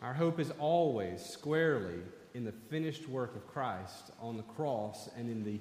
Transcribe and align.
Our 0.00 0.14
hope 0.14 0.38
is 0.38 0.52
always 0.60 1.20
squarely 1.20 1.98
in 2.32 2.44
the 2.44 2.52
finished 2.70 3.08
work 3.08 3.34
of 3.34 3.44
Christ 3.48 4.12
on 4.20 4.36
the 4.36 4.44
cross 4.44 5.10
and 5.18 5.28
in 5.28 5.42
the, 5.42 5.58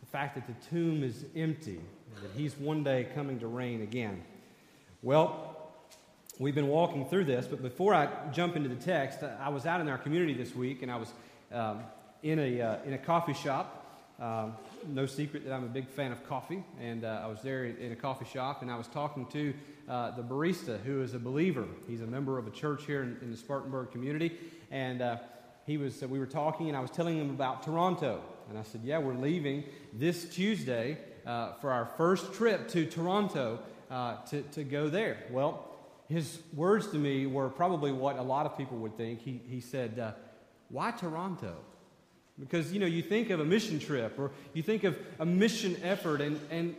the 0.00 0.06
fact 0.10 0.34
that 0.36 0.46
the 0.46 0.54
tomb 0.70 1.04
is 1.04 1.26
empty, 1.36 1.80
that 2.22 2.30
He's 2.34 2.56
one 2.56 2.82
day 2.82 3.06
coming 3.14 3.38
to 3.40 3.46
reign 3.46 3.82
again. 3.82 4.22
Well, 5.02 5.74
we've 6.38 6.54
been 6.54 6.68
walking 6.68 7.06
through 7.06 7.26
this, 7.26 7.46
but 7.46 7.60
before 7.60 7.92
I 7.92 8.08
jump 8.32 8.56
into 8.56 8.70
the 8.70 8.76
text, 8.76 9.22
I 9.22 9.50
was 9.50 9.66
out 9.66 9.82
in 9.82 9.88
our 9.88 9.98
community 9.98 10.32
this 10.32 10.54
week 10.54 10.80
and 10.80 10.90
I 10.90 10.96
was 10.96 11.12
um, 11.52 11.80
in, 12.22 12.38
a, 12.38 12.60
uh, 12.62 12.76
in 12.86 12.94
a 12.94 12.98
coffee 12.98 13.34
shop. 13.34 13.78
Um, 14.18 14.54
no 14.86 15.06
secret 15.06 15.44
that 15.44 15.52
I'm 15.52 15.64
a 15.64 15.68
big 15.68 15.88
fan 15.88 16.12
of 16.12 16.26
coffee, 16.28 16.64
and 16.80 17.04
uh, 17.04 17.22
I 17.24 17.26
was 17.26 17.42
there 17.42 17.64
in, 17.64 17.92
a 17.92 17.96
coffee 17.96 18.24
shop 18.24 18.62
and 18.62 18.70
I 18.70 18.76
was 18.76 18.88
talking 18.88 19.26
to 19.26 19.54
uh, 19.88 20.10
the 20.12 20.22
barista 20.22 20.80
who 20.82 21.02
is 21.02 21.14
a 21.14 21.18
believer. 21.18 21.66
He's 21.88 22.00
a 22.00 22.06
member 22.06 22.38
of 22.38 22.46
a 22.46 22.50
church 22.50 22.84
here 22.86 23.02
in, 23.02 23.16
in 23.22 23.30
the 23.30 23.36
Spartanburg 23.36 23.90
community, 23.90 24.36
and 24.70 25.02
uh, 25.02 25.16
he 25.66 25.76
was, 25.76 26.02
we 26.02 26.18
were 26.18 26.26
talking 26.26 26.68
and 26.68 26.76
I 26.76 26.80
was 26.80 26.90
telling 26.90 27.18
him 27.18 27.30
about 27.30 27.62
Toronto. 27.62 28.20
And 28.48 28.58
I 28.58 28.62
said, 28.62 28.82
Yeah, 28.84 28.98
we're 28.98 29.14
leaving 29.14 29.64
this 29.92 30.24
Tuesday 30.24 30.98
uh, 31.26 31.52
for 31.54 31.70
our 31.70 31.86
first 31.96 32.34
trip 32.34 32.68
to 32.68 32.84
Toronto 32.86 33.60
uh, 33.90 34.16
to, 34.26 34.42
to 34.42 34.64
go 34.64 34.88
there. 34.88 35.24
Well, 35.30 35.68
his 36.08 36.38
words 36.54 36.88
to 36.88 36.96
me 36.96 37.26
were 37.26 37.48
probably 37.48 37.92
what 37.92 38.18
a 38.18 38.22
lot 38.22 38.46
of 38.46 38.56
people 38.58 38.78
would 38.78 38.96
think. 38.96 39.22
He, 39.22 39.40
he 39.48 39.60
said, 39.60 39.98
uh, 39.98 40.12
Why 40.68 40.90
Toronto? 40.90 41.56
Because, 42.42 42.72
you 42.72 42.80
know, 42.80 42.86
you 42.86 43.02
think 43.02 43.30
of 43.30 43.38
a 43.38 43.44
mission 43.44 43.78
trip 43.78 44.18
or 44.18 44.32
you 44.52 44.62
think 44.64 44.82
of 44.82 44.98
a 45.20 45.24
mission 45.24 45.76
effort, 45.84 46.20
and, 46.20 46.40
and 46.50 46.74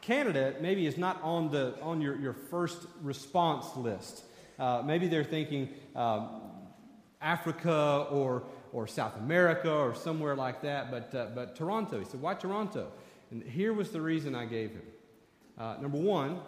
Canada 0.00 0.54
maybe 0.60 0.86
is 0.86 0.96
not 0.96 1.20
on, 1.22 1.50
the, 1.50 1.74
on 1.82 2.00
your, 2.00 2.16
your 2.16 2.32
first 2.32 2.86
response 3.02 3.76
list. 3.76 4.22
Uh, 4.56 4.82
maybe 4.84 5.08
they're 5.08 5.24
thinking 5.24 5.68
um, 5.96 6.42
Africa 7.20 8.06
or, 8.08 8.44
or 8.72 8.86
South 8.86 9.16
America 9.16 9.72
or 9.72 9.96
somewhere 9.96 10.36
like 10.36 10.62
that, 10.62 10.92
but, 10.92 11.12
uh, 11.12 11.26
but 11.34 11.56
Toronto. 11.56 11.98
He 11.98 12.04
said, 12.04 12.20
Why 12.20 12.34
Toronto? 12.34 12.92
And 13.32 13.42
here 13.42 13.72
was 13.72 13.90
the 13.90 14.00
reason 14.00 14.36
I 14.36 14.44
gave 14.44 14.70
him. 14.70 14.82
Uh, 15.58 15.76
number 15.80 15.98
one 15.98 16.38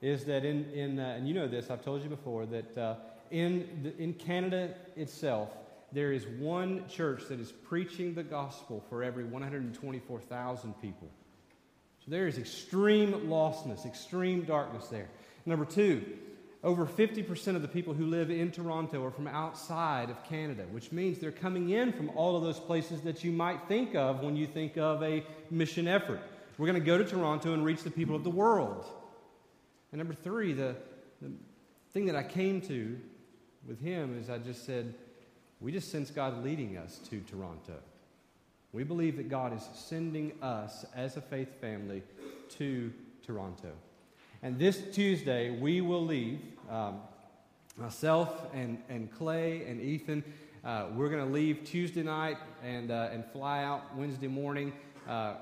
is 0.00 0.24
that 0.24 0.46
in, 0.46 0.70
in 0.70 0.98
uh, 0.98 1.16
and 1.18 1.28
you 1.28 1.34
know 1.34 1.46
this, 1.46 1.68
I've 1.68 1.84
told 1.84 2.02
you 2.02 2.08
before, 2.08 2.46
that 2.46 2.78
uh, 2.78 2.94
in, 3.30 3.68
the, 3.82 4.02
in 4.02 4.14
Canada 4.14 4.74
itself, 4.96 5.50
there 5.92 6.12
is 6.12 6.26
one 6.26 6.86
church 6.88 7.24
that 7.28 7.40
is 7.40 7.52
preaching 7.52 8.14
the 8.14 8.22
gospel 8.22 8.84
for 8.88 9.02
every 9.02 9.24
124,000 9.24 10.80
people. 10.80 11.08
So 12.04 12.10
there 12.10 12.26
is 12.26 12.38
extreme 12.38 13.12
lostness, 13.28 13.84
extreme 13.84 14.42
darkness 14.42 14.86
there. 14.86 15.08
Number 15.46 15.64
two, 15.64 16.04
over 16.62 16.86
50% 16.86 17.56
of 17.56 17.62
the 17.62 17.68
people 17.68 17.94
who 17.94 18.06
live 18.06 18.30
in 18.30 18.50
Toronto 18.50 19.04
are 19.04 19.10
from 19.10 19.26
outside 19.26 20.10
of 20.10 20.22
Canada, 20.24 20.64
which 20.70 20.92
means 20.92 21.18
they're 21.18 21.32
coming 21.32 21.70
in 21.70 21.92
from 21.92 22.10
all 22.10 22.36
of 22.36 22.42
those 22.42 22.60
places 22.60 23.00
that 23.02 23.24
you 23.24 23.32
might 23.32 23.66
think 23.66 23.94
of 23.94 24.22
when 24.22 24.36
you 24.36 24.46
think 24.46 24.76
of 24.76 25.02
a 25.02 25.24
mission 25.50 25.88
effort. 25.88 26.20
We're 26.58 26.66
going 26.66 26.78
to 26.78 26.84
go 26.84 26.98
to 26.98 27.04
Toronto 27.04 27.54
and 27.54 27.64
reach 27.64 27.82
the 27.82 27.90
people 27.90 28.14
of 28.14 28.24
the 28.24 28.30
world. 28.30 28.84
And 29.92 29.98
number 29.98 30.12
three, 30.12 30.52
the, 30.52 30.76
the 31.22 31.32
thing 31.92 32.04
that 32.06 32.16
I 32.16 32.22
came 32.22 32.60
to 32.62 32.98
with 33.66 33.80
him 33.80 34.18
is 34.18 34.28
I 34.28 34.36
just 34.36 34.66
said, 34.66 34.94
we 35.60 35.72
just 35.72 35.90
sense 35.90 36.10
God 36.10 36.42
leading 36.42 36.78
us 36.78 36.98
to 37.10 37.20
Toronto. 37.20 37.76
We 38.72 38.82
believe 38.82 39.16
that 39.18 39.28
God 39.28 39.54
is 39.54 39.68
sending 39.74 40.32
us 40.40 40.86
as 40.94 41.16
a 41.16 41.20
faith 41.20 41.60
family 41.60 42.02
to 42.58 42.92
Toronto. 43.26 43.72
And 44.42 44.58
this 44.58 44.80
Tuesday, 44.92 45.50
we 45.50 45.80
will 45.80 46.04
leave. 46.04 46.40
Um, 46.70 47.00
myself 47.76 48.46
and, 48.54 48.78
and 48.88 49.10
Clay 49.12 49.64
and 49.66 49.80
Ethan, 49.80 50.24
uh, 50.64 50.86
we're 50.94 51.08
going 51.08 51.26
to 51.26 51.32
leave 51.32 51.64
Tuesday 51.64 52.02
night 52.02 52.36
and, 52.62 52.90
uh, 52.90 53.08
and 53.12 53.24
fly 53.26 53.64
out 53.64 53.96
Wednesday 53.96 54.28
morning 54.28 54.72
uh, 55.08 55.34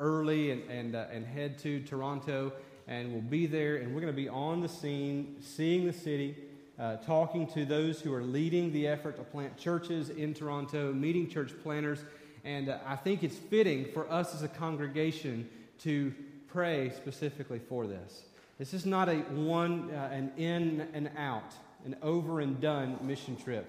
early 0.00 0.50
and, 0.50 0.70
and, 0.70 0.96
uh, 0.96 1.06
and 1.12 1.26
head 1.26 1.58
to 1.60 1.80
Toronto. 1.80 2.52
And 2.86 3.12
we'll 3.12 3.22
be 3.22 3.46
there, 3.46 3.76
and 3.76 3.94
we're 3.94 4.00
going 4.00 4.12
to 4.12 4.16
be 4.16 4.28
on 4.28 4.60
the 4.60 4.68
scene, 4.68 5.36
seeing 5.40 5.86
the 5.86 5.92
city 5.92 6.36
uh, 6.78 6.96
talking 6.96 7.46
to 7.48 7.64
those 7.64 8.00
who 8.00 8.12
are 8.12 8.22
leading 8.22 8.72
the 8.72 8.86
effort 8.86 9.16
to 9.16 9.22
plant 9.22 9.56
churches 9.56 10.10
in 10.10 10.34
Toronto, 10.34 10.92
meeting 10.92 11.28
church 11.28 11.52
planters. 11.62 12.04
And 12.44 12.68
uh, 12.68 12.78
I 12.86 12.96
think 12.96 13.22
it's 13.22 13.36
fitting 13.36 13.86
for 13.92 14.10
us 14.10 14.34
as 14.34 14.42
a 14.42 14.48
congregation 14.48 15.48
to 15.80 16.12
pray 16.48 16.90
specifically 16.96 17.58
for 17.58 17.86
this. 17.86 18.22
This 18.58 18.74
is 18.74 18.86
not 18.86 19.08
a 19.08 19.16
one, 19.16 19.90
uh, 19.90 20.10
an 20.12 20.32
in 20.36 20.88
and 20.92 21.10
out, 21.16 21.52
an 21.84 21.96
over 22.02 22.40
and 22.40 22.60
done 22.60 22.98
mission 23.02 23.36
trip. 23.36 23.66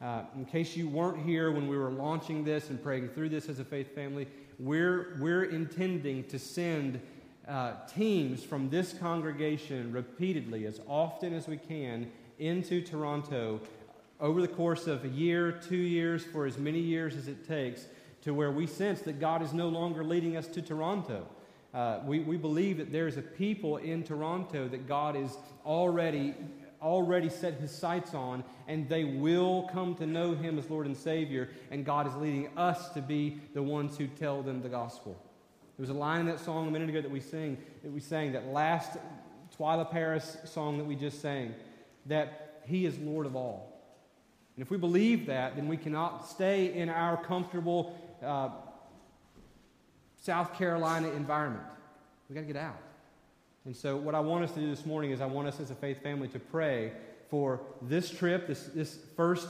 Uh, 0.00 0.22
in 0.36 0.44
case 0.44 0.76
you 0.76 0.88
weren't 0.88 1.24
here 1.24 1.50
when 1.50 1.66
we 1.68 1.76
were 1.76 1.90
launching 1.90 2.44
this 2.44 2.70
and 2.70 2.82
praying 2.82 3.08
through 3.08 3.28
this 3.28 3.48
as 3.48 3.58
a 3.58 3.64
faith 3.64 3.94
family, 3.94 4.28
we're, 4.58 5.16
we're 5.18 5.44
intending 5.44 6.24
to 6.24 6.38
send 6.38 7.00
uh, 7.48 7.72
teams 7.94 8.44
from 8.44 8.68
this 8.68 8.92
congregation 8.92 9.90
repeatedly, 9.92 10.66
as 10.66 10.80
often 10.86 11.32
as 11.32 11.48
we 11.48 11.56
can, 11.56 12.10
into 12.38 12.80
Toronto 12.80 13.60
over 14.20 14.40
the 14.40 14.48
course 14.48 14.86
of 14.86 15.04
a 15.04 15.08
year, 15.08 15.52
two 15.52 15.76
years, 15.76 16.24
for 16.24 16.46
as 16.46 16.58
many 16.58 16.80
years 16.80 17.16
as 17.16 17.28
it 17.28 17.46
takes, 17.46 17.86
to 18.22 18.34
where 18.34 18.50
we 18.50 18.66
sense 18.66 19.00
that 19.02 19.20
God 19.20 19.42
is 19.42 19.52
no 19.52 19.68
longer 19.68 20.02
leading 20.02 20.36
us 20.36 20.46
to 20.48 20.62
Toronto. 20.62 21.26
Uh, 21.72 22.00
we, 22.04 22.20
we 22.20 22.36
believe 22.36 22.78
that 22.78 22.90
there's 22.90 23.16
a 23.16 23.22
people 23.22 23.76
in 23.76 24.02
Toronto 24.02 24.68
that 24.68 24.88
God 24.88 25.16
is 25.16 25.36
already 25.64 26.34
already 26.80 27.28
set 27.28 27.54
his 27.54 27.72
sights 27.72 28.14
on, 28.14 28.44
and 28.68 28.88
they 28.88 29.02
will 29.02 29.68
come 29.72 29.96
to 29.96 30.06
know 30.06 30.34
him 30.34 30.60
as 30.60 30.70
Lord 30.70 30.86
and 30.86 30.96
Savior, 30.96 31.48
and 31.72 31.84
God 31.84 32.06
is 32.06 32.14
leading 32.14 32.56
us 32.56 32.90
to 32.90 33.02
be 33.02 33.40
the 33.52 33.62
ones 33.62 33.98
who 33.98 34.06
tell 34.06 34.42
them 34.42 34.62
the 34.62 34.68
gospel. 34.68 35.20
There 35.76 35.82
was 35.82 35.90
a 35.90 35.94
line 35.94 36.20
in 36.20 36.26
that 36.26 36.38
song 36.38 36.68
a 36.68 36.70
minute 36.70 36.88
ago 36.88 37.00
that 37.00 37.10
we 37.10 37.18
sing, 37.18 37.58
that 37.82 37.90
we 37.90 37.98
sang, 37.98 38.30
that 38.30 38.46
last 38.46 38.96
Twila 39.58 39.90
Paris 39.90 40.36
song 40.44 40.78
that 40.78 40.84
we 40.84 40.94
just 40.94 41.20
sang 41.20 41.52
that 42.08 42.62
He 42.66 42.84
is 42.84 42.98
Lord 42.98 43.26
of 43.26 43.36
all. 43.36 43.78
And 44.56 44.64
if 44.64 44.70
we 44.70 44.76
believe 44.76 45.26
that, 45.26 45.54
then 45.54 45.68
we 45.68 45.76
cannot 45.76 46.28
stay 46.28 46.74
in 46.74 46.88
our 46.88 47.16
comfortable 47.16 47.96
uh, 48.22 48.50
South 50.16 50.54
Carolina 50.54 51.10
environment. 51.10 51.64
We've 52.28 52.34
got 52.34 52.40
to 52.42 52.52
get 52.52 52.56
out. 52.56 52.80
And 53.64 53.76
so, 53.76 53.96
what 53.96 54.14
I 54.14 54.20
want 54.20 54.44
us 54.44 54.52
to 54.52 54.60
do 54.60 54.68
this 54.68 54.84
morning 54.84 55.10
is 55.10 55.20
I 55.20 55.26
want 55.26 55.46
us 55.46 55.60
as 55.60 55.70
a 55.70 55.74
faith 55.74 56.02
family 56.02 56.28
to 56.28 56.38
pray 56.38 56.92
for 57.30 57.60
this 57.82 58.10
trip, 58.10 58.46
this, 58.46 58.64
this 58.74 58.98
first 59.16 59.48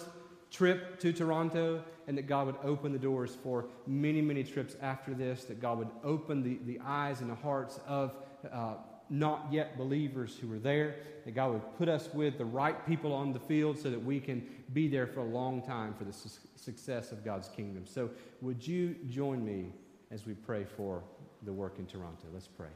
trip 0.50 0.98
to 1.00 1.12
Toronto, 1.12 1.82
and 2.06 2.18
that 2.18 2.26
God 2.26 2.46
would 2.46 2.56
open 2.62 2.92
the 2.92 2.98
doors 2.98 3.36
for 3.42 3.66
many, 3.86 4.20
many 4.20 4.42
trips 4.42 4.76
after 4.82 5.14
this, 5.14 5.44
that 5.44 5.60
God 5.60 5.78
would 5.78 5.90
open 6.02 6.42
the, 6.42 6.58
the 6.66 6.80
eyes 6.84 7.20
and 7.20 7.30
the 7.30 7.34
hearts 7.34 7.78
of 7.86 8.14
uh, 8.52 8.74
not 9.10 9.46
yet 9.50 9.76
believers 9.76 10.36
who 10.40 10.52
are 10.52 10.58
there, 10.58 10.96
that 11.24 11.34
God 11.34 11.52
would 11.52 11.78
put 11.78 11.88
us 11.88 12.08
with 12.12 12.38
the 12.38 12.44
right 12.44 12.86
people 12.86 13.12
on 13.12 13.32
the 13.32 13.40
field 13.40 13.78
so 13.78 13.90
that 13.90 14.02
we 14.02 14.20
can 14.20 14.46
be 14.72 14.88
there 14.88 15.06
for 15.06 15.20
a 15.20 15.24
long 15.24 15.62
time 15.62 15.94
for 15.94 16.04
the 16.04 16.12
su- 16.12 16.28
success 16.56 17.12
of 17.12 17.24
God's 17.24 17.48
kingdom. 17.48 17.84
So, 17.86 18.10
would 18.40 18.66
you 18.66 18.96
join 19.08 19.44
me 19.44 19.72
as 20.10 20.26
we 20.26 20.34
pray 20.34 20.64
for 20.64 21.02
the 21.42 21.52
work 21.52 21.78
in 21.78 21.86
Toronto? 21.86 22.26
Let's 22.32 22.48
pray. 22.48 22.68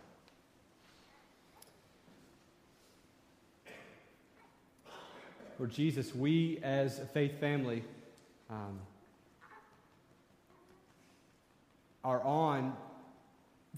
Lord 5.59 5.71
Jesus, 5.71 6.15
we 6.15 6.59
as 6.63 6.99
a 6.99 7.07
faith 7.07 7.39
family 7.39 7.85
um, 8.51 8.81
are 12.03 12.23
on 12.23 12.75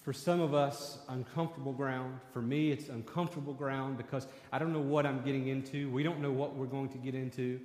for 0.03 0.13
some 0.13 0.41
of 0.41 0.55
us, 0.55 0.99
uncomfortable 1.09 1.73
ground. 1.73 2.19
For 2.33 2.43
me, 2.43 2.71
it's 2.71 2.89
uncomfortable 2.89 3.55
ground 3.55 3.97
because 3.97 4.27
I 4.53 4.59
don't 4.59 4.73
know 4.73 4.81
what 4.81 5.07
I'm 5.07 5.23
getting 5.23 5.49
into. 5.49 5.91
We 5.91 6.03
don't 6.03 6.21
know 6.21 6.33
what 6.33 6.57
we're 6.57 6.67
going 6.67 6.89
to 6.91 6.99
get 6.99 7.15
into. 7.15 7.61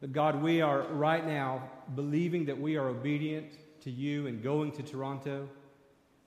But 0.00 0.12
God, 0.12 0.42
we 0.42 0.60
are 0.60 0.82
right 0.82 1.26
now 1.26 1.68
believing 1.94 2.44
that 2.46 2.60
we 2.60 2.76
are 2.76 2.88
obedient 2.88 3.52
to 3.82 3.90
you 3.90 4.26
and 4.26 4.42
going 4.42 4.72
to 4.72 4.82
Toronto. 4.82 5.48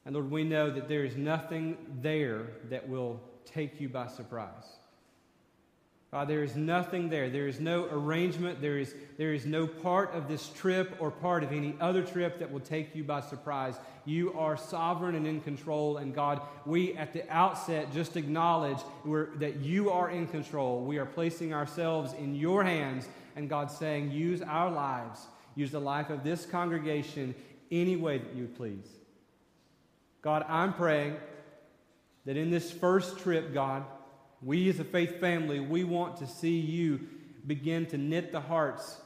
And 0.05 0.15
Lord, 0.15 0.31
we 0.31 0.43
know 0.43 0.71
that 0.71 0.87
there 0.87 1.05
is 1.05 1.15
nothing 1.15 1.77
there 2.01 2.47
that 2.69 2.89
will 2.89 3.21
take 3.45 3.79
you 3.79 3.89
by 3.89 4.07
surprise. 4.07 4.79
God, 6.11 6.27
there 6.27 6.43
is 6.43 6.55
nothing 6.55 7.09
there. 7.09 7.29
There 7.29 7.47
is 7.47 7.59
no 7.59 7.85
arrangement. 7.91 8.61
There 8.61 8.79
is, 8.79 8.95
there 9.17 9.33
is 9.33 9.45
no 9.45 9.67
part 9.67 10.15
of 10.15 10.27
this 10.27 10.49
trip 10.49 10.95
or 10.99 11.11
part 11.11 11.43
of 11.43 11.51
any 11.51 11.75
other 11.79 12.01
trip 12.01 12.39
that 12.39 12.51
will 12.51 12.59
take 12.59 12.95
you 12.95 13.03
by 13.03 13.21
surprise. 13.21 13.75
You 14.05 14.33
are 14.33 14.57
sovereign 14.57 15.15
and 15.15 15.27
in 15.27 15.41
control. 15.41 15.97
And 15.97 16.13
God, 16.13 16.41
we 16.65 16.95
at 16.95 17.13
the 17.13 17.29
outset 17.29 17.91
just 17.93 18.17
acknowledge 18.17 18.79
that 19.37 19.57
you 19.57 19.91
are 19.91 20.09
in 20.09 20.27
control. 20.27 20.83
We 20.83 20.97
are 20.97 21.05
placing 21.05 21.53
ourselves 21.53 22.13
in 22.13 22.35
your 22.35 22.63
hands. 22.63 23.07
And 23.35 23.49
God 23.49 23.71
saying, 23.71 24.11
use 24.11 24.41
our 24.41 24.71
lives, 24.71 25.27
use 25.55 25.71
the 25.71 25.79
life 25.79 26.09
of 26.09 26.23
this 26.23 26.45
congregation 26.45 27.35
any 27.71 27.95
way 27.95 28.17
that 28.17 28.35
you 28.35 28.47
please. 28.47 28.87
God, 30.21 30.43
I'm 30.49 30.73
praying 30.73 31.15
that 32.25 32.35
in 32.35 32.51
this 32.51 32.71
first 32.71 33.19
trip, 33.19 33.53
God, 33.53 33.85
we 34.41 34.69
as 34.69 34.79
a 34.79 34.83
faith 34.83 35.19
family, 35.19 35.59
we 35.59 35.83
want 35.83 36.17
to 36.17 36.27
see 36.27 36.59
you 36.59 37.07
begin 37.45 37.85
to 37.87 37.97
knit 37.97 38.31
the 38.31 38.41
hearts 38.41 38.97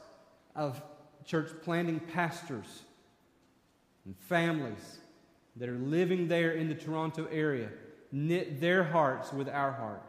of 0.56 0.80
church 1.24 1.50
planting 1.62 2.00
pastors 2.00 2.82
and 4.04 4.16
families 4.28 4.98
that 5.56 5.68
are 5.68 5.78
living 5.78 6.28
there 6.28 6.52
in 6.52 6.68
the 6.68 6.74
Toronto 6.74 7.26
area. 7.30 7.68
Knit 8.12 8.60
their 8.60 8.84
hearts 8.84 9.32
with 9.32 9.48
our 9.48 9.72
heart. 9.72 10.02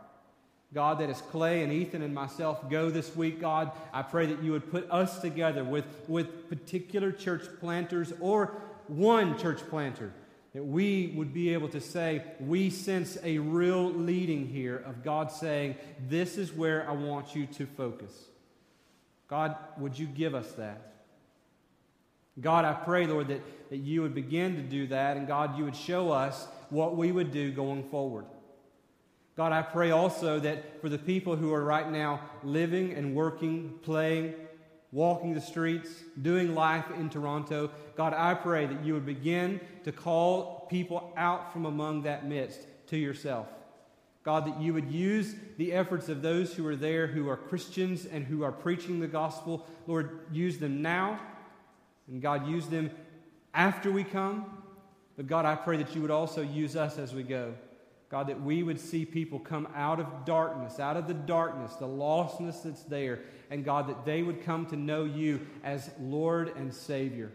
God, 0.73 0.99
that 0.99 1.09
as 1.09 1.21
Clay 1.21 1.63
and 1.63 1.71
Ethan 1.71 2.01
and 2.01 2.13
myself 2.13 2.69
go 2.69 2.89
this 2.89 3.15
week, 3.15 3.39
God, 3.39 3.71
I 3.93 4.01
pray 4.01 4.25
that 4.25 4.43
you 4.43 4.51
would 4.51 4.69
put 4.69 4.89
us 4.91 5.19
together 5.19 5.63
with, 5.63 5.85
with 6.07 6.49
particular 6.49 7.11
church 7.11 7.43
planters 7.59 8.11
or 8.19 8.61
one 8.87 9.37
church 9.37 9.59
planter 9.69 10.11
that 10.55 10.63
we 10.63 11.13
would 11.17 11.33
be 11.33 11.53
able 11.53 11.67
to 11.67 11.81
say, 11.81 12.23
we 12.39 12.69
sense 12.69 13.17
a 13.23 13.37
real 13.39 13.91
leading 13.91 14.47
here 14.47 14.77
of 14.85 15.03
God 15.03 15.29
saying, 15.29 15.75
This 16.07 16.37
is 16.37 16.53
where 16.53 16.89
I 16.89 16.93
want 16.93 17.35
you 17.35 17.45
to 17.45 17.65
focus. 17.65 18.11
God, 19.27 19.57
would 19.77 19.99
you 19.99 20.05
give 20.05 20.33
us 20.33 20.53
that? 20.53 20.94
God, 22.41 22.65
I 22.65 22.73
pray, 22.73 23.07
Lord, 23.07 23.29
that, 23.29 23.69
that 23.69 23.77
you 23.77 24.01
would 24.01 24.13
begin 24.13 24.55
to 24.55 24.61
do 24.61 24.87
that, 24.87 25.15
and 25.17 25.27
God, 25.27 25.57
you 25.57 25.63
would 25.63 25.75
show 25.75 26.11
us 26.11 26.47
what 26.69 26.97
we 26.97 27.11
would 27.11 27.31
do 27.31 27.51
going 27.51 27.83
forward. 27.83 28.25
God, 29.37 29.51
I 29.51 29.61
pray 29.61 29.91
also 29.91 30.39
that 30.39 30.81
for 30.81 30.89
the 30.89 30.97
people 30.97 31.35
who 31.35 31.53
are 31.53 31.63
right 31.63 31.89
now 31.89 32.21
living 32.43 32.93
and 32.93 33.15
working, 33.15 33.73
playing, 33.83 34.33
walking 34.91 35.33
the 35.33 35.41
streets, 35.41 35.89
doing 36.21 36.55
life 36.55 36.85
in 36.97 37.09
Toronto. 37.09 37.69
God, 37.97 38.13
I 38.13 38.33
pray 38.33 38.65
that 38.65 38.85
you 38.85 38.93
would 38.93 39.05
begin 39.05 39.59
to 39.83 39.91
call 39.91 40.67
people 40.69 41.13
out 41.17 41.51
from 41.51 41.65
among 41.65 42.03
that 42.03 42.25
midst 42.25 42.61
to 42.87 42.97
yourself. 42.97 43.47
God, 44.23 44.47
that 44.47 44.59
you 44.59 44.73
would 44.73 44.89
use 44.89 45.35
the 45.57 45.73
efforts 45.73 46.07
of 46.09 46.21
those 46.21 46.53
who 46.53 46.65
are 46.65 46.75
there 46.75 47.07
who 47.07 47.29
are 47.29 47.37
Christians 47.37 48.05
and 48.05 48.25
who 48.25 48.43
are 48.43 48.51
preaching 48.51 48.99
the 48.99 49.07
gospel. 49.07 49.67
Lord, 49.85 50.21
use 50.31 50.57
them 50.57 50.81
now. 50.81 51.19
And 52.07 52.21
God, 52.21 52.47
use 52.47 52.67
them 52.67 52.91
after 53.53 53.91
we 53.91 54.03
come. 54.03 54.45
But 55.17 55.27
God, 55.27 55.45
I 55.45 55.55
pray 55.55 55.77
that 55.77 55.95
you 55.95 56.01
would 56.01 56.11
also 56.11 56.41
use 56.41 56.75
us 56.75 56.97
as 56.97 57.13
we 57.13 57.23
go. 57.23 57.53
God, 58.09 58.27
that 58.27 58.41
we 58.41 58.63
would 58.63 58.79
see 58.79 59.03
people 59.03 59.39
come 59.39 59.67
out 59.75 59.99
of 59.99 60.25
darkness, 60.25 60.79
out 60.79 60.95
of 60.95 61.07
the 61.07 61.13
darkness, 61.13 61.73
the 61.75 61.87
lostness 61.87 62.63
that's 62.63 62.83
there, 62.83 63.21
and 63.49 63.65
God, 63.65 63.87
that 63.89 64.05
they 64.05 64.21
would 64.21 64.43
come 64.43 64.65
to 64.67 64.75
know 64.75 65.05
you 65.05 65.47
as 65.63 65.89
Lord 65.99 66.55
and 66.55 66.73
Savior. 66.73 67.31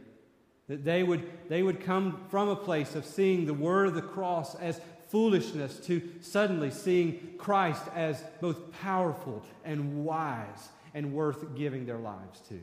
That 0.69 0.85
they 0.85 1.03
would, 1.03 1.29
they 1.49 1.63
would 1.63 1.81
come 1.81 2.25
from 2.29 2.49
a 2.49 2.57
place 2.57 2.95
of 2.95 3.05
seeing 3.05 3.47
the 3.47 3.55
word 3.55 3.89
of 3.89 3.95
the 3.95 4.03
cross 4.03 4.55
as 4.55 4.81
foolishness 5.09 5.79
to 5.81 6.09
suddenly 6.21 6.71
seeing 6.71 7.35
Christ 7.37 7.83
as 7.95 8.23
both 8.41 8.71
powerful 8.81 9.45
and 9.65 10.05
wise 10.05 10.69
and 10.95 11.13
worth 11.13 11.57
giving 11.57 11.85
their 11.85 11.99
lives 11.99 12.41
to. 12.49 12.61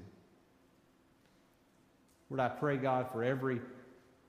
Lord, 2.30 2.40
I 2.40 2.50
pray, 2.50 2.78
God, 2.78 3.08
for 3.12 3.24
every, 3.24 3.62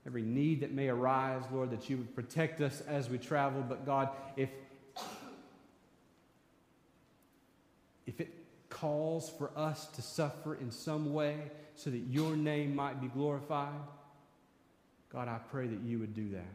every 0.07 0.21
need 0.21 0.61
that 0.61 0.71
may 0.71 0.87
arise, 0.87 1.43
Lord, 1.51 1.71
that 1.71 1.89
you 1.89 1.97
would 1.97 2.15
protect 2.15 2.61
us 2.61 2.81
as 2.87 3.09
we 3.09 3.17
travel. 3.17 3.63
But 3.67 3.85
God, 3.85 4.09
if, 4.37 4.49
if 8.05 8.21
it 8.21 8.33
calls 8.69 9.29
for 9.29 9.51
us 9.55 9.87
to 9.87 10.01
suffer 10.01 10.55
in 10.55 10.71
some 10.71 11.13
way 11.13 11.51
so 11.75 11.89
that 11.89 12.03
your 12.09 12.35
name 12.35 12.75
might 12.75 13.01
be 13.01 13.07
glorified, 13.07 13.73
God, 15.11 15.27
I 15.27 15.39
pray 15.51 15.67
that 15.67 15.81
you 15.81 15.99
would 15.99 16.13
do 16.13 16.29
that. 16.31 16.45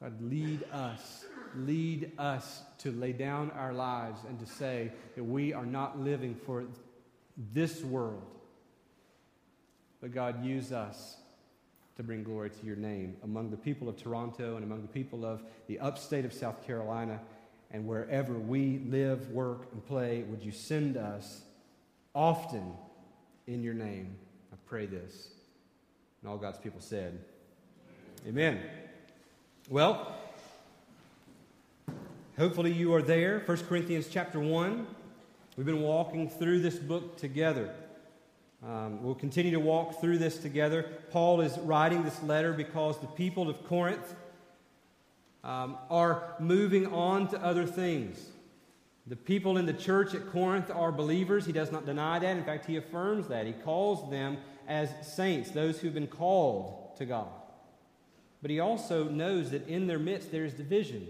God, 0.00 0.22
lead 0.22 0.64
us, 0.72 1.24
lead 1.56 2.12
us 2.18 2.62
to 2.78 2.92
lay 2.92 3.12
down 3.12 3.50
our 3.52 3.72
lives 3.72 4.20
and 4.28 4.38
to 4.38 4.46
say 4.46 4.92
that 5.16 5.24
we 5.24 5.52
are 5.52 5.66
not 5.66 5.98
living 5.98 6.36
for 6.46 6.64
this 7.52 7.82
world. 7.82 8.37
But 10.00 10.12
God, 10.12 10.44
use 10.44 10.72
us 10.72 11.16
to 11.96 12.02
bring 12.02 12.22
glory 12.22 12.50
to 12.50 12.66
your 12.66 12.76
name 12.76 13.16
among 13.24 13.50
the 13.50 13.56
people 13.56 13.88
of 13.88 13.96
Toronto 13.96 14.54
and 14.54 14.64
among 14.64 14.82
the 14.82 14.88
people 14.88 15.24
of 15.24 15.42
the 15.66 15.80
upstate 15.80 16.24
of 16.24 16.32
South 16.32 16.64
Carolina 16.64 17.20
and 17.70 17.86
wherever 17.86 18.34
we 18.34 18.78
live, 18.86 19.30
work, 19.30 19.66
and 19.72 19.84
play, 19.84 20.22
would 20.28 20.42
you 20.42 20.52
send 20.52 20.96
us 20.96 21.42
often 22.14 22.72
in 23.46 23.62
your 23.62 23.74
name? 23.74 24.16
I 24.52 24.56
pray 24.66 24.86
this. 24.86 25.28
And 26.22 26.30
all 26.30 26.38
God's 26.38 26.58
people 26.58 26.80
said, 26.80 27.18
Amen. 28.26 28.60
Well, 29.68 30.16
hopefully 32.38 32.72
you 32.72 32.94
are 32.94 33.02
there. 33.02 33.42
1 33.44 33.56
Corinthians 33.66 34.08
chapter 34.10 34.40
1. 34.40 34.86
We've 35.56 35.66
been 35.66 35.82
walking 35.82 36.30
through 36.30 36.60
this 36.60 36.76
book 36.76 37.16
together. 37.16 37.74
Um, 38.66 39.02
we'll 39.04 39.14
continue 39.14 39.52
to 39.52 39.60
walk 39.60 40.00
through 40.00 40.18
this 40.18 40.38
together. 40.38 40.82
Paul 41.10 41.40
is 41.40 41.56
writing 41.58 42.02
this 42.02 42.20
letter 42.22 42.52
because 42.52 42.98
the 42.98 43.06
people 43.06 43.48
of 43.48 43.64
Corinth 43.66 44.14
um, 45.44 45.78
are 45.90 46.34
moving 46.40 46.86
on 46.92 47.28
to 47.28 47.40
other 47.40 47.66
things. 47.66 48.18
The 49.06 49.16
people 49.16 49.56
in 49.58 49.64
the 49.64 49.72
church 49.72 50.12
at 50.14 50.30
Corinth 50.32 50.70
are 50.70 50.90
believers. 50.90 51.46
He 51.46 51.52
does 51.52 51.70
not 51.70 51.86
deny 51.86 52.18
that. 52.18 52.36
In 52.36 52.44
fact, 52.44 52.66
he 52.66 52.76
affirms 52.76 53.28
that. 53.28 53.46
He 53.46 53.52
calls 53.52 54.10
them 54.10 54.38
as 54.66 54.90
saints, 55.06 55.50
those 55.50 55.78
who've 55.78 55.94
been 55.94 56.08
called 56.08 56.96
to 56.98 57.06
God. 57.06 57.28
But 58.42 58.50
he 58.50 58.60
also 58.60 59.04
knows 59.04 59.52
that 59.52 59.66
in 59.68 59.86
their 59.86 59.98
midst 59.98 60.30
there 60.30 60.44
is 60.44 60.52
division, 60.52 61.06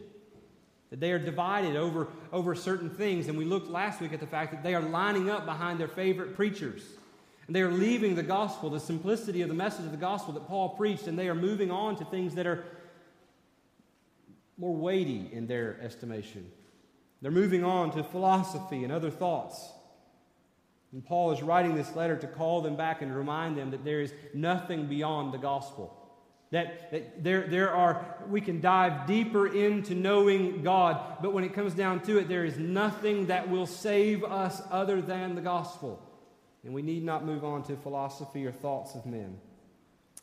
that 0.91 1.01
they 1.01 1.13
are 1.13 1.19
divided 1.19 1.77
over, 1.77 2.09
over 2.33 2.55
certain 2.55 2.91
things. 2.91 3.27
And 3.27 3.37
we 3.37 3.45
looked 3.45 3.69
last 3.69 4.01
week 4.01 4.13
at 4.13 4.21
the 4.21 4.27
fact 4.27 4.53
that 4.53 4.63
they 4.63 4.75
are 4.75 4.83
lining 4.83 5.29
up 5.29 5.45
behind 5.45 5.81
their 5.81 5.89
favorite 5.89 6.37
preachers. 6.37 6.83
And 7.49 7.57
they 7.57 7.63
are 7.63 7.73
leaving 7.73 8.15
the 8.15 8.23
gospel, 8.23 8.69
the 8.69 8.79
simplicity 8.79 9.41
of 9.41 9.49
the 9.49 9.55
message 9.55 9.87
of 9.87 9.91
the 9.91 9.97
gospel 9.97 10.35
that 10.35 10.47
Paul 10.47 10.69
preached, 10.69 11.07
and 11.07 11.19
they 11.19 11.31
are 11.31 11.35
moving 11.35 11.71
on 11.71 11.97
to 11.97 12.05
things 12.05 12.35
that 12.35 12.47
are 12.47 12.63
more 14.59 14.77
weighty 14.77 15.31
in 15.33 15.47
their 15.47 15.81
estimation. 15.81 16.51
They're 17.23 17.31
moving 17.31 17.65
on 17.65 17.91
to 17.93 18.05
philosophy 18.05 18.85
and 18.85 18.93
other 18.93 19.11
thoughts. 19.11 19.67
And 20.93 21.03
Paul 21.03 21.33
is 21.33 21.43
writing 21.43 21.75
this 21.75 21.97
letter 21.97 22.17
to 22.19 22.27
call 22.27 22.61
them 22.61 22.77
back 22.77 23.01
and 23.01 23.17
remind 23.17 23.57
them 23.57 23.71
that 23.71 23.83
there 23.83 24.03
is 24.03 24.13
nothing 24.35 24.87
beyond 24.87 25.33
the 25.33 25.39
gospel. 25.39 25.95
That, 26.51 26.91
that 26.93 27.25
there, 27.25 27.47
there 27.47 27.75
are, 27.75 28.17
we 28.29 28.43
can 28.43 28.61
dive 28.61 29.07
deeper 29.07 29.47
into 29.47 29.95
knowing 29.95 30.63
God, 30.63 31.19
but 31.23 31.33
when 31.33 31.45
it 31.45 31.55
comes 31.55 31.73
down 31.73 32.01
to 32.01 32.19
it, 32.19 32.29
there 32.29 32.45
is 32.45 32.59
nothing 32.59 33.27
that 33.27 33.49
will 33.49 33.67
save 33.67 34.23
us 34.23 34.61
other 34.71 35.01
than 35.01 35.35
the 35.35 35.41
gospel. 35.41 36.03
And 36.65 36.75
we 36.75 36.83
need 36.83 37.05
not 37.05 37.25
move 37.25 37.45
on 37.45 37.63
to 37.65 37.77
philosophy 37.77 38.47
or 38.47 38.53
thoughts 38.53 38.95
of 38.95 39.07
men. 39.07 39.39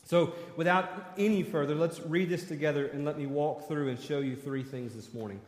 So, 0.04 0.34
without 0.56 1.14
any 1.18 1.42
further, 1.42 1.74
let's 1.74 1.98
read 2.00 2.28
this 2.28 2.44
together 2.44 2.86
and 2.86 3.04
let 3.04 3.18
me 3.18 3.26
walk 3.26 3.66
through 3.66 3.88
and 3.88 3.98
show 3.98 4.20
you 4.20 4.36
three 4.36 4.62
things 4.62 4.94
this 4.94 5.12
morning. 5.12 5.40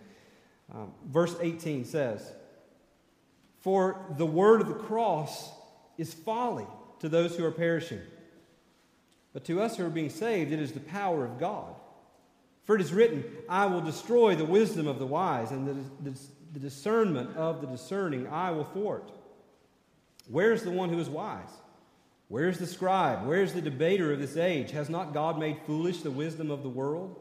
Um, 0.74 0.92
verse 1.06 1.36
18 1.40 1.84
says, 1.84 2.32
For 3.60 4.04
the 4.16 4.26
word 4.26 4.60
of 4.60 4.66
the 4.66 4.74
cross 4.74 5.50
is 5.96 6.12
folly 6.12 6.66
to 6.98 7.08
those 7.08 7.36
who 7.36 7.44
are 7.44 7.52
perishing, 7.52 8.00
but 9.32 9.44
to 9.44 9.60
us 9.60 9.76
who 9.76 9.86
are 9.86 9.90
being 9.90 10.10
saved, 10.10 10.52
it 10.52 10.58
is 10.58 10.72
the 10.72 10.80
power 10.80 11.24
of 11.24 11.38
God. 11.38 11.74
For 12.64 12.74
it 12.74 12.80
is 12.80 12.92
written, 12.92 13.24
I 13.48 13.66
will 13.66 13.80
destroy 13.80 14.34
the 14.34 14.44
wisdom 14.44 14.88
of 14.88 14.98
the 14.98 15.06
wise, 15.06 15.52
and 15.52 15.66
the, 15.66 16.10
the, 16.10 16.18
the 16.52 16.58
discernment 16.58 17.36
of 17.36 17.60
the 17.60 17.66
discerning 17.66 18.26
I 18.26 18.50
will 18.50 18.64
thwart. 18.64 19.10
Where 20.28 20.52
is 20.52 20.62
the 20.62 20.70
one 20.70 20.90
who 20.90 20.98
is 20.98 21.08
wise? 21.08 21.50
Where's 22.28 22.58
the 22.58 22.66
scribe? 22.66 23.26
Where's 23.26 23.54
the 23.54 23.62
debater 23.62 24.12
of 24.12 24.20
this 24.20 24.36
age? 24.36 24.70
Has 24.72 24.90
not 24.90 25.14
God 25.14 25.38
made 25.38 25.62
foolish 25.66 26.02
the 26.02 26.10
wisdom 26.10 26.50
of 26.50 26.62
the 26.62 26.68
world? 26.68 27.18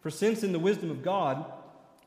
For 0.00 0.10
since 0.10 0.42
in 0.42 0.52
the 0.52 0.58
wisdom 0.58 0.90
of 0.90 1.02
God, 1.02 1.44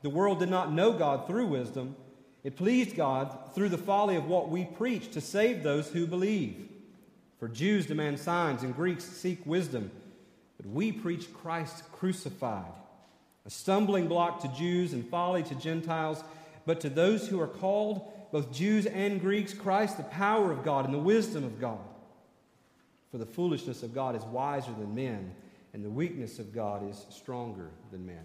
the 0.02 0.10
world 0.10 0.40
did 0.40 0.50
not 0.50 0.72
know 0.72 0.94
God 0.94 1.28
through 1.28 1.48
wisdom, 1.48 1.96
it 2.44 2.56
pleased 2.56 2.96
God 2.96 3.38
through 3.54 3.70
the 3.70 3.78
folly 3.78 4.16
of 4.16 4.28
what 4.28 4.50
we 4.50 4.66
preach 4.66 5.12
to 5.12 5.22
save 5.22 5.64
those 5.64 5.90
who 5.90 6.08
believe. 6.08 6.70
For 7.40 7.48
Jews 7.48 7.86
demand 7.86 8.20
signs 8.20 8.64
and 8.64 8.76
Greeks 8.76 9.04
seek 9.04 9.46
wisdom, 9.46 9.92
But 10.58 10.70
we 10.70 10.92
preach 10.92 11.34
Christ 11.34 11.90
crucified, 11.92 12.72
a 13.46 13.50
stumbling 13.50 14.08
block 14.08 14.42
to 14.42 14.50
Jews 14.50 14.94
and 14.94 15.08
folly 15.08 15.44
to 15.44 15.56
Gentiles. 15.56 16.24
But 16.66 16.82
to 16.82 16.90
those 16.90 17.28
who 17.28 17.40
are 17.40 17.48
called, 17.48 18.12
both 18.32 18.52
Jews 18.52 18.86
and 18.86 19.20
Greeks, 19.20 19.54
Christ, 19.54 19.98
the 19.98 20.04
power 20.04 20.52
of 20.52 20.64
God 20.64 20.86
and 20.86 20.94
the 20.94 21.00
wisdom 21.00 21.44
of 21.44 21.60
God. 21.60 21.80
For 23.12 23.18
the 23.18 23.26
foolishness 23.26 23.82
of 23.84 23.94
God 23.94 24.16
is 24.16 24.24
wiser 24.24 24.72
than 24.72 24.94
men, 24.94 25.34
and 25.74 25.84
the 25.84 25.90
weakness 25.90 26.40
of 26.40 26.54
God 26.54 26.88
is 26.90 27.06
stronger 27.10 27.70
than 27.92 28.06
men. 28.06 28.24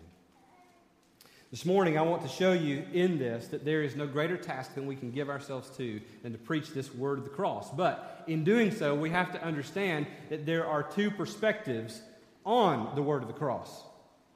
This 1.50 1.64
morning, 1.64 1.96
I 1.96 2.02
want 2.02 2.22
to 2.22 2.28
show 2.28 2.52
you 2.52 2.84
in 2.92 3.16
this 3.16 3.46
that 3.48 3.64
there 3.64 3.82
is 3.82 3.94
no 3.94 4.08
greater 4.08 4.36
task 4.36 4.74
than 4.74 4.86
we 4.86 4.96
can 4.96 5.12
give 5.12 5.30
ourselves 5.30 5.70
to 5.76 6.00
than 6.22 6.32
to 6.32 6.38
preach 6.38 6.70
this 6.70 6.92
word 6.92 7.18
of 7.18 7.24
the 7.24 7.30
cross. 7.30 7.70
But 7.70 8.24
in 8.26 8.42
doing 8.42 8.72
so, 8.72 8.94
we 8.94 9.10
have 9.10 9.30
to 9.32 9.42
understand 9.44 10.08
that 10.30 10.46
there 10.46 10.66
are 10.66 10.82
two 10.82 11.12
perspectives 11.12 12.02
on 12.44 12.94
the 12.96 13.02
word 13.02 13.22
of 13.22 13.28
the 13.28 13.34
cross. 13.34 13.84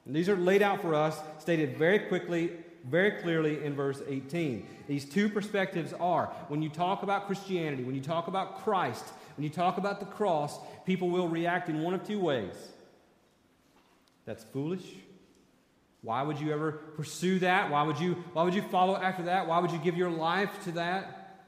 And 0.05 0.15
these 0.15 0.29
are 0.29 0.37
laid 0.37 0.61
out 0.61 0.81
for 0.81 0.95
us, 0.95 1.19
stated 1.39 1.77
very 1.77 1.99
quickly, 1.99 2.51
very 2.85 3.11
clearly 3.21 3.63
in 3.63 3.75
verse 3.75 4.01
18. 4.07 4.67
These 4.87 5.05
two 5.05 5.29
perspectives 5.29 5.93
are 5.93 6.27
when 6.47 6.61
you 6.61 6.69
talk 6.69 7.03
about 7.03 7.27
Christianity, 7.27 7.83
when 7.83 7.95
you 7.95 8.01
talk 8.01 8.27
about 8.27 8.63
Christ, 8.63 9.05
when 9.37 9.43
you 9.43 9.49
talk 9.49 9.77
about 9.77 9.99
the 9.99 10.05
cross, 10.05 10.59
people 10.85 11.09
will 11.09 11.27
react 11.27 11.69
in 11.69 11.81
one 11.81 11.93
of 11.93 12.05
two 12.05 12.19
ways. 12.19 12.55
That's 14.25 14.43
foolish. 14.43 14.85
Why 16.01 16.21
would 16.21 16.39
you 16.39 16.53
ever 16.53 16.71
pursue 16.71 17.39
that? 17.39 17.69
Why 17.69 17.83
would 17.83 17.99
you, 17.99 18.13
why 18.33 18.43
would 18.43 18.53
you 18.53 18.61
follow 18.61 18.95
after 18.95 19.23
that? 19.23 19.47
Why 19.47 19.59
would 19.59 19.71
you 19.71 19.79
give 19.79 19.97
your 19.97 20.09
life 20.09 20.51
to 20.65 20.71
that? 20.73 21.41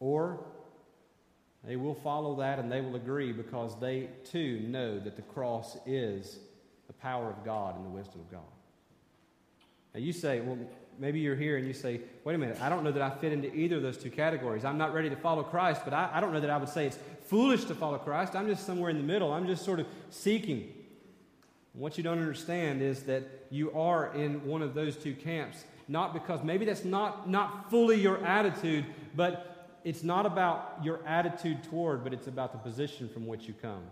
Or 0.00 0.40
they 1.64 1.76
will 1.76 1.94
follow 1.94 2.36
that 2.36 2.58
and 2.58 2.70
they 2.70 2.80
will 2.80 2.96
agree 2.96 3.32
because 3.32 3.78
they 3.80 4.10
too 4.24 4.60
know 4.60 4.98
that 4.98 5.16
the 5.16 5.22
cross 5.22 5.76
is 5.86 6.38
the 6.86 6.92
power 6.94 7.28
of 7.30 7.44
God 7.44 7.76
and 7.76 7.84
the 7.84 7.90
wisdom 7.90 8.20
of 8.20 8.30
God. 8.30 8.40
Now 9.94 10.00
you 10.00 10.12
say, 10.12 10.40
well, 10.40 10.58
maybe 10.98 11.20
you're 11.20 11.36
here 11.36 11.56
and 11.56 11.66
you 11.66 11.72
say, 11.72 12.00
wait 12.24 12.34
a 12.34 12.38
minute, 12.38 12.60
I 12.60 12.68
don't 12.68 12.84
know 12.84 12.92
that 12.92 13.02
I 13.02 13.10
fit 13.10 13.32
into 13.32 13.54
either 13.54 13.76
of 13.76 13.82
those 13.82 13.96
two 13.96 14.10
categories. 14.10 14.64
I'm 14.64 14.78
not 14.78 14.92
ready 14.92 15.08
to 15.10 15.16
follow 15.16 15.42
Christ, 15.42 15.82
but 15.84 15.94
I, 15.94 16.10
I 16.12 16.20
don't 16.20 16.32
know 16.32 16.40
that 16.40 16.50
I 16.50 16.56
would 16.56 16.68
say 16.68 16.86
it's 16.86 16.98
foolish 17.26 17.64
to 17.66 17.74
follow 17.74 17.98
Christ. 17.98 18.34
I'm 18.34 18.46
just 18.46 18.66
somewhere 18.66 18.90
in 18.90 18.96
the 18.96 19.02
middle. 19.02 19.32
I'm 19.32 19.46
just 19.46 19.64
sort 19.64 19.80
of 19.80 19.86
seeking. 20.10 20.72
And 21.72 21.82
what 21.82 21.96
you 21.96 22.04
don't 22.04 22.18
understand 22.18 22.82
is 22.82 23.04
that 23.04 23.46
you 23.50 23.72
are 23.72 24.14
in 24.14 24.44
one 24.44 24.62
of 24.62 24.74
those 24.74 24.96
two 24.96 25.14
camps, 25.14 25.64
not 25.86 26.12
because 26.12 26.42
maybe 26.42 26.64
that's 26.64 26.84
not, 26.84 27.28
not 27.28 27.70
fully 27.70 28.00
your 28.00 28.24
attitude, 28.24 28.84
but 29.14 29.78
it's 29.84 30.02
not 30.02 30.26
about 30.26 30.78
your 30.82 31.00
attitude 31.06 31.62
toward, 31.64 32.04
but 32.04 32.12
it's 32.12 32.26
about 32.26 32.52
the 32.52 32.58
position 32.58 33.08
from 33.08 33.26
which 33.26 33.46
you 33.46 33.54
come. 33.54 33.82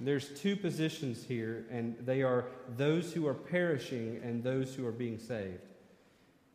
There's 0.00 0.28
two 0.28 0.56
positions 0.56 1.24
here, 1.24 1.64
and 1.70 1.96
they 2.04 2.22
are 2.22 2.44
those 2.76 3.12
who 3.12 3.26
are 3.26 3.34
perishing 3.34 4.20
and 4.22 4.42
those 4.42 4.74
who 4.74 4.86
are 4.86 4.92
being 4.92 5.18
saved. 5.18 5.60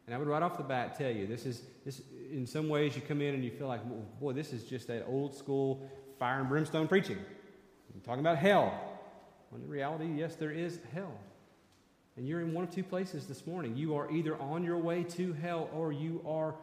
And 0.05 0.15
I 0.15 0.17
would 0.17 0.27
right 0.27 0.43
off 0.43 0.57
the 0.57 0.63
bat 0.63 0.97
tell 0.97 1.09
you, 1.09 1.25
this 1.25 1.45
is 1.45 1.63
this. 1.85 2.01
In 2.31 2.45
some 2.45 2.69
ways, 2.69 2.95
you 2.95 3.01
come 3.01 3.21
in 3.21 3.33
and 3.33 3.43
you 3.43 3.51
feel 3.51 3.67
like, 3.67 3.81
boy, 4.19 4.33
this 4.33 4.53
is 4.53 4.63
just 4.63 4.87
that 4.87 5.05
old 5.07 5.35
school 5.35 5.89
fire 6.19 6.39
and 6.39 6.47
brimstone 6.47 6.87
preaching. 6.87 7.17
Talking 8.03 8.21
about 8.21 8.37
hell. 8.37 8.79
When 9.49 9.61
in 9.61 9.67
reality, 9.67 10.07
yes, 10.15 10.35
there 10.35 10.51
is 10.51 10.79
hell. 10.93 11.13
And 12.15 12.27
you're 12.27 12.41
in 12.41 12.53
one 12.53 12.63
of 12.63 12.71
two 12.71 12.83
places 12.83 13.27
this 13.27 13.45
morning. 13.45 13.75
You 13.75 13.95
are 13.95 14.09
either 14.11 14.39
on 14.39 14.63
your 14.63 14.77
way 14.77 15.03
to 15.03 15.33
hell 15.33 15.69
or 15.73 15.91
you 15.91 16.21
are 16.27 16.55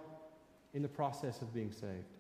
in 0.75 0.82
the 0.82 0.88
process 0.88 1.42
of 1.42 1.52
being 1.52 1.70
saved. 1.70 2.18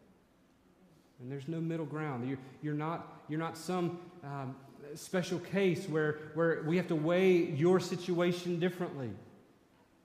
And 1.20 1.30
there's 1.30 1.48
no 1.48 1.60
middle 1.60 1.86
ground. 1.86 2.28
You're, 2.28 2.38
you're, 2.62 2.74
not, 2.74 3.22
you're 3.28 3.40
not 3.40 3.56
some 3.56 3.98
um, 4.22 4.54
special 4.94 5.38
case 5.38 5.88
where, 5.88 6.18
where 6.34 6.62
we 6.64 6.76
have 6.76 6.88
to 6.88 6.94
weigh 6.94 7.36
your 7.36 7.80
situation 7.80 8.60
differently. 8.60 9.10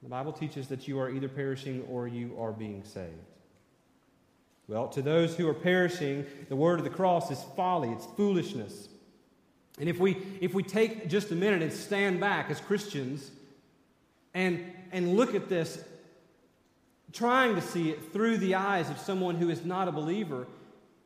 The 0.01 0.09
Bible 0.09 0.33
teaches 0.33 0.67
that 0.67 0.87
you 0.87 0.99
are 0.99 1.09
either 1.09 1.29
perishing 1.29 1.85
or 1.89 2.07
you 2.07 2.35
are 2.39 2.51
being 2.51 2.83
saved. 2.83 3.13
Well, 4.67 4.87
to 4.89 5.01
those 5.01 5.35
who 5.35 5.47
are 5.47 5.53
perishing, 5.53 6.25
the 6.49 6.55
word 6.55 6.79
of 6.79 6.85
the 6.85 6.89
cross 6.89 7.29
is 7.31 7.43
folly, 7.55 7.89
it's 7.89 8.05
foolishness. 8.17 8.87
And 9.79 9.89
if 9.89 9.99
we, 9.99 10.17
if 10.39 10.53
we 10.53 10.63
take 10.63 11.09
just 11.09 11.31
a 11.31 11.35
minute 11.35 11.61
and 11.61 11.71
stand 11.71 12.19
back 12.19 12.49
as 12.49 12.59
Christians 12.59 13.31
and, 14.33 14.63
and 14.91 15.15
look 15.15 15.35
at 15.35 15.49
this, 15.49 15.83
trying 17.11 17.55
to 17.55 17.61
see 17.61 17.89
it 17.89 18.13
through 18.13 18.37
the 18.37 18.55
eyes 18.55 18.89
of 18.89 18.97
someone 18.97 19.35
who 19.35 19.49
is 19.49 19.65
not 19.65 19.87
a 19.87 19.91
believer, 19.91 20.47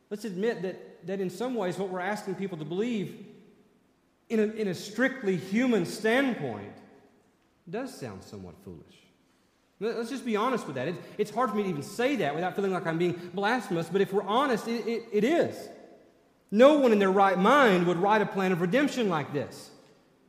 let's 0.09 0.25
admit 0.25 0.61
that, 0.61 1.07
that 1.07 1.19
in 1.19 1.29
some 1.29 1.55
ways 1.55 1.77
what 1.77 1.89
we're 1.89 1.99
asking 1.99 2.35
people 2.35 2.57
to 2.57 2.65
believe 2.65 3.25
in 4.29 4.39
a, 4.39 4.43
in 4.43 4.67
a 4.67 4.73
strictly 4.73 5.37
human 5.37 5.85
standpoint 5.85 6.73
does 7.69 7.97
sound 7.97 8.23
somewhat 8.23 8.55
foolish. 8.63 8.83
Let's 9.79 10.09
just 10.09 10.25
be 10.25 10.35
honest 10.35 10.65
with 10.65 10.75
that. 10.75 10.87
It, 10.87 10.95
it's 11.17 11.31
hard 11.31 11.51
for 11.51 11.55
me 11.55 11.63
to 11.63 11.69
even 11.69 11.83
say 11.83 12.15
that 12.17 12.33
without 12.33 12.55
feeling 12.55 12.71
like 12.73 12.87
I'm 12.87 12.97
being 12.97 13.13
blasphemous, 13.33 13.87
but 13.89 14.01
if 14.01 14.11
we're 14.11 14.23
honest, 14.23 14.67
it, 14.67 14.87
it, 14.87 15.03
it 15.11 15.23
is. 15.23 15.69
No 16.49 16.79
one 16.79 16.91
in 16.91 16.99
their 16.99 17.11
right 17.11 17.37
mind 17.37 17.85
would 17.87 17.97
write 17.97 18.21
a 18.21 18.25
plan 18.25 18.51
of 18.51 18.61
redemption 18.61 19.09
like 19.09 19.33
this. 19.33 19.69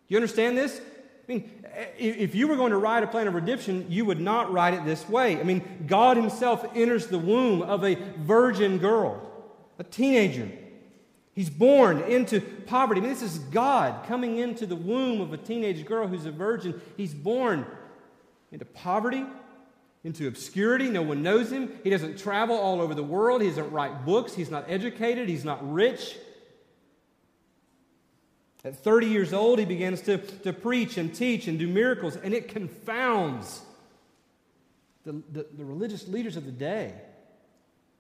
You 0.09 0.17
understand 0.17 0.59
this? 0.59 0.81
I 0.81 1.33
mean, 1.33 1.51
if 1.99 2.35
you 2.35 2.49
were 2.49 2.57
going 2.57 2.73
to 2.73 2.79
write 2.79 3.03
a 3.03 3.07
plan 3.07 3.29
of 3.29 3.35
redemption, 3.35 3.87
you 3.89 4.05
would 4.05 4.21
not 4.21 4.53
write 4.53 4.75
it 4.75 4.85
this 4.85 5.09
way. 5.09 5.39
I 5.39 5.43
mean, 5.43 5.85
God 5.87 6.17
Himself 6.17 6.65
enters 6.75 7.07
the 7.07 7.19
womb 7.19 7.63
of 7.63 7.85
a 7.85 7.95
virgin 8.19 8.79
girl, 8.79 9.28
a 9.79 9.85
teenager. 9.85 10.51
He's 11.35 11.51
born 11.51 12.01
into 12.01 12.41
poverty. 12.41 13.01
I 13.01 13.05
mean, 13.05 13.13
this 13.13 13.23
is 13.23 13.39
God 13.39 14.07
coming 14.07 14.39
into 14.39 14.67
the 14.67 14.75
womb 14.75 15.21
of 15.21 15.33
a 15.33 15.37
teenage 15.37 15.87
girl 15.87 16.09
who's 16.09 16.27
a 16.27 16.33
virgin. 16.33 16.81
He's 16.97 17.15
born 17.15 17.65
into 18.51 18.65
poverty, 18.65 19.25
into 20.03 20.27
obscurity. 20.27 20.89
No 20.89 21.03
one 21.03 21.23
knows 21.23 21.53
him. 21.53 21.79
He 21.85 21.91
doesn't 21.91 22.19
travel 22.19 22.57
all 22.57 22.81
over 22.81 22.93
the 22.93 23.05
world. 23.05 23.41
He 23.41 23.49
doesn't 23.49 23.71
write 23.71 24.05
books. 24.05 24.35
He's 24.35 24.51
not 24.51 24.65
educated. 24.69 25.29
He's 25.29 25.45
not 25.45 25.73
rich. 25.73 26.17
At 28.65 28.77
30 28.77 29.07
years 29.07 29.33
old, 29.33 29.61
he 29.61 29.65
begins 29.65 30.01
to, 30.03 30.19
to 30.19 30.53
preach 30.53 30.99
and 30.99 31.15
teach 31.15 31.47
and 31.47 31.59
do 31.59 31.69
miracles, 31.69 32.17
and 32.17 32.35
it 32.35 32.49
confounds 32.49 33.63
the, 35.05 35.23
the, 35.33 35.47
the 35.57 35.65
religious 35.65 36.09
leaders 36.09 36.37
of 36.37 36.45
the 36.45 36.53
day. 36.53 36.93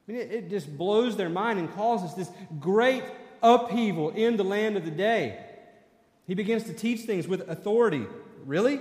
Mean, 0.08 0.16
it, 0.16 0.32
it 0.32 0.50
just 0.50 0.76
blows 0.76 1.16
their 1.16 1.28
mind 1.28 1.58
and 1.58 1.72
causes 1.74 2.14
this 2.14 2.30
great 2.58 3.04
upheaval 3.42 4.10
in 4.10 4.36
the 4.36 4.44
land 4.44 4.76
of 4.76 4.84
the 4.84 4.90
day. 4.90 5.38
He 6.26 6.34
begins 6.34 6.64
to 6.64 6.72
teach 6.72 7.02
things 7.02 7.28
with 7.28 7.48
authority. 7.48 8.06
Really? 8.44 8.80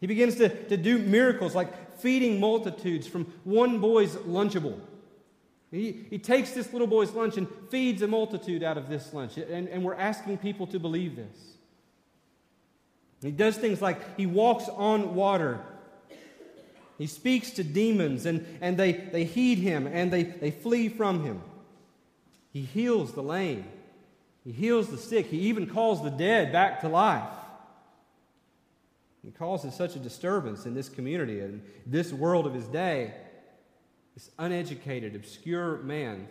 He 0.00 0.06
begins 0.06 0.36
to, 0.36 0.48
to 0.48 0.76
do 0.76 0.98
miracles 0.98 1.54
like 1.54 1.98
feeding 1.98 2.40
multitudes 2.40 3.06
from 3.06 3.26
one 3.44 3.78
boy's 3.78 4.16
Lunchable. 4.16 4.80
He, 5.70 6.06
he 6.10 6.18
takes 6.18 6.50
this 6.50 6.72
little 6.72 6.88
boy's 6.88 7.12
lunch 7.12 7.36
and 7.36 7.46
feeds 7.70 8.02
a 8.02 8.08
multitude 8.08 8.62
out 8.62 8.76
of 8.76 8.88
this 8.88 9.12
lunch. 9.14 9.36
And, 9.36 9.68
and 9.68 9.84
we're 9.84 9.94
asking 9.94 10.38
people 10.38 10.66
to 10.68 10.80
believe 10.80 11.14
this. 11.14 11.56
He 13.22 13.30
does 13.30 13.56
things 13.56 13.80
like 13.80 14.16
he 14.16 14.26
walks 14.26 14.68
on 14.68 15.14
water. 15.14 15.60
He 17.00 17.06
speaks 17.06 17.52
to 17.52 17.64
demons, 17.64 18.26
and, 18.26 18.46
and 18.60 18.76
they, 18.76 18.92
they 18.92 19.24
heed 19.24 19.56
him 19.56 19.86
and 19.86 20.12
they, 20.12 20.22
they 20.22 20.50
flee 20.50 20.90
from 20.90 21.24
him. 21.24 21.40
He 22.52 22.60
heals 22.60 23.14
the 23.14 23.22
lame. 23.22 23.64
He 24.44 24.52
heals 24.52 24.88
the 24.88 24.98
sick. 24.98 25.28
He 25.28 25.38
even 25.48 25.66
calls 25.66 26.02
the 26.02 26.10
dead 26.10 26.52
back 26.52 26.82
to 26.82 26.88
life. 26.88 27.32
He 29.24 29.30
causes 29.30 29.74
such 29.74 29.96
a 29.96 29.98
disturbance 29.98 30.66
in 30.66 30.74
this 30.74 30.90
community 30.90 31.40
and 31.40 31.62
this 31.86 32.12
world 32.12 32.46
of 32.46 32.52
his 32.52 32.66
day 32.66 33.14
this 34.14 34.30
uneducated, 34.38 35.16
obscure 35.16 35.78
man, 35.78 36.28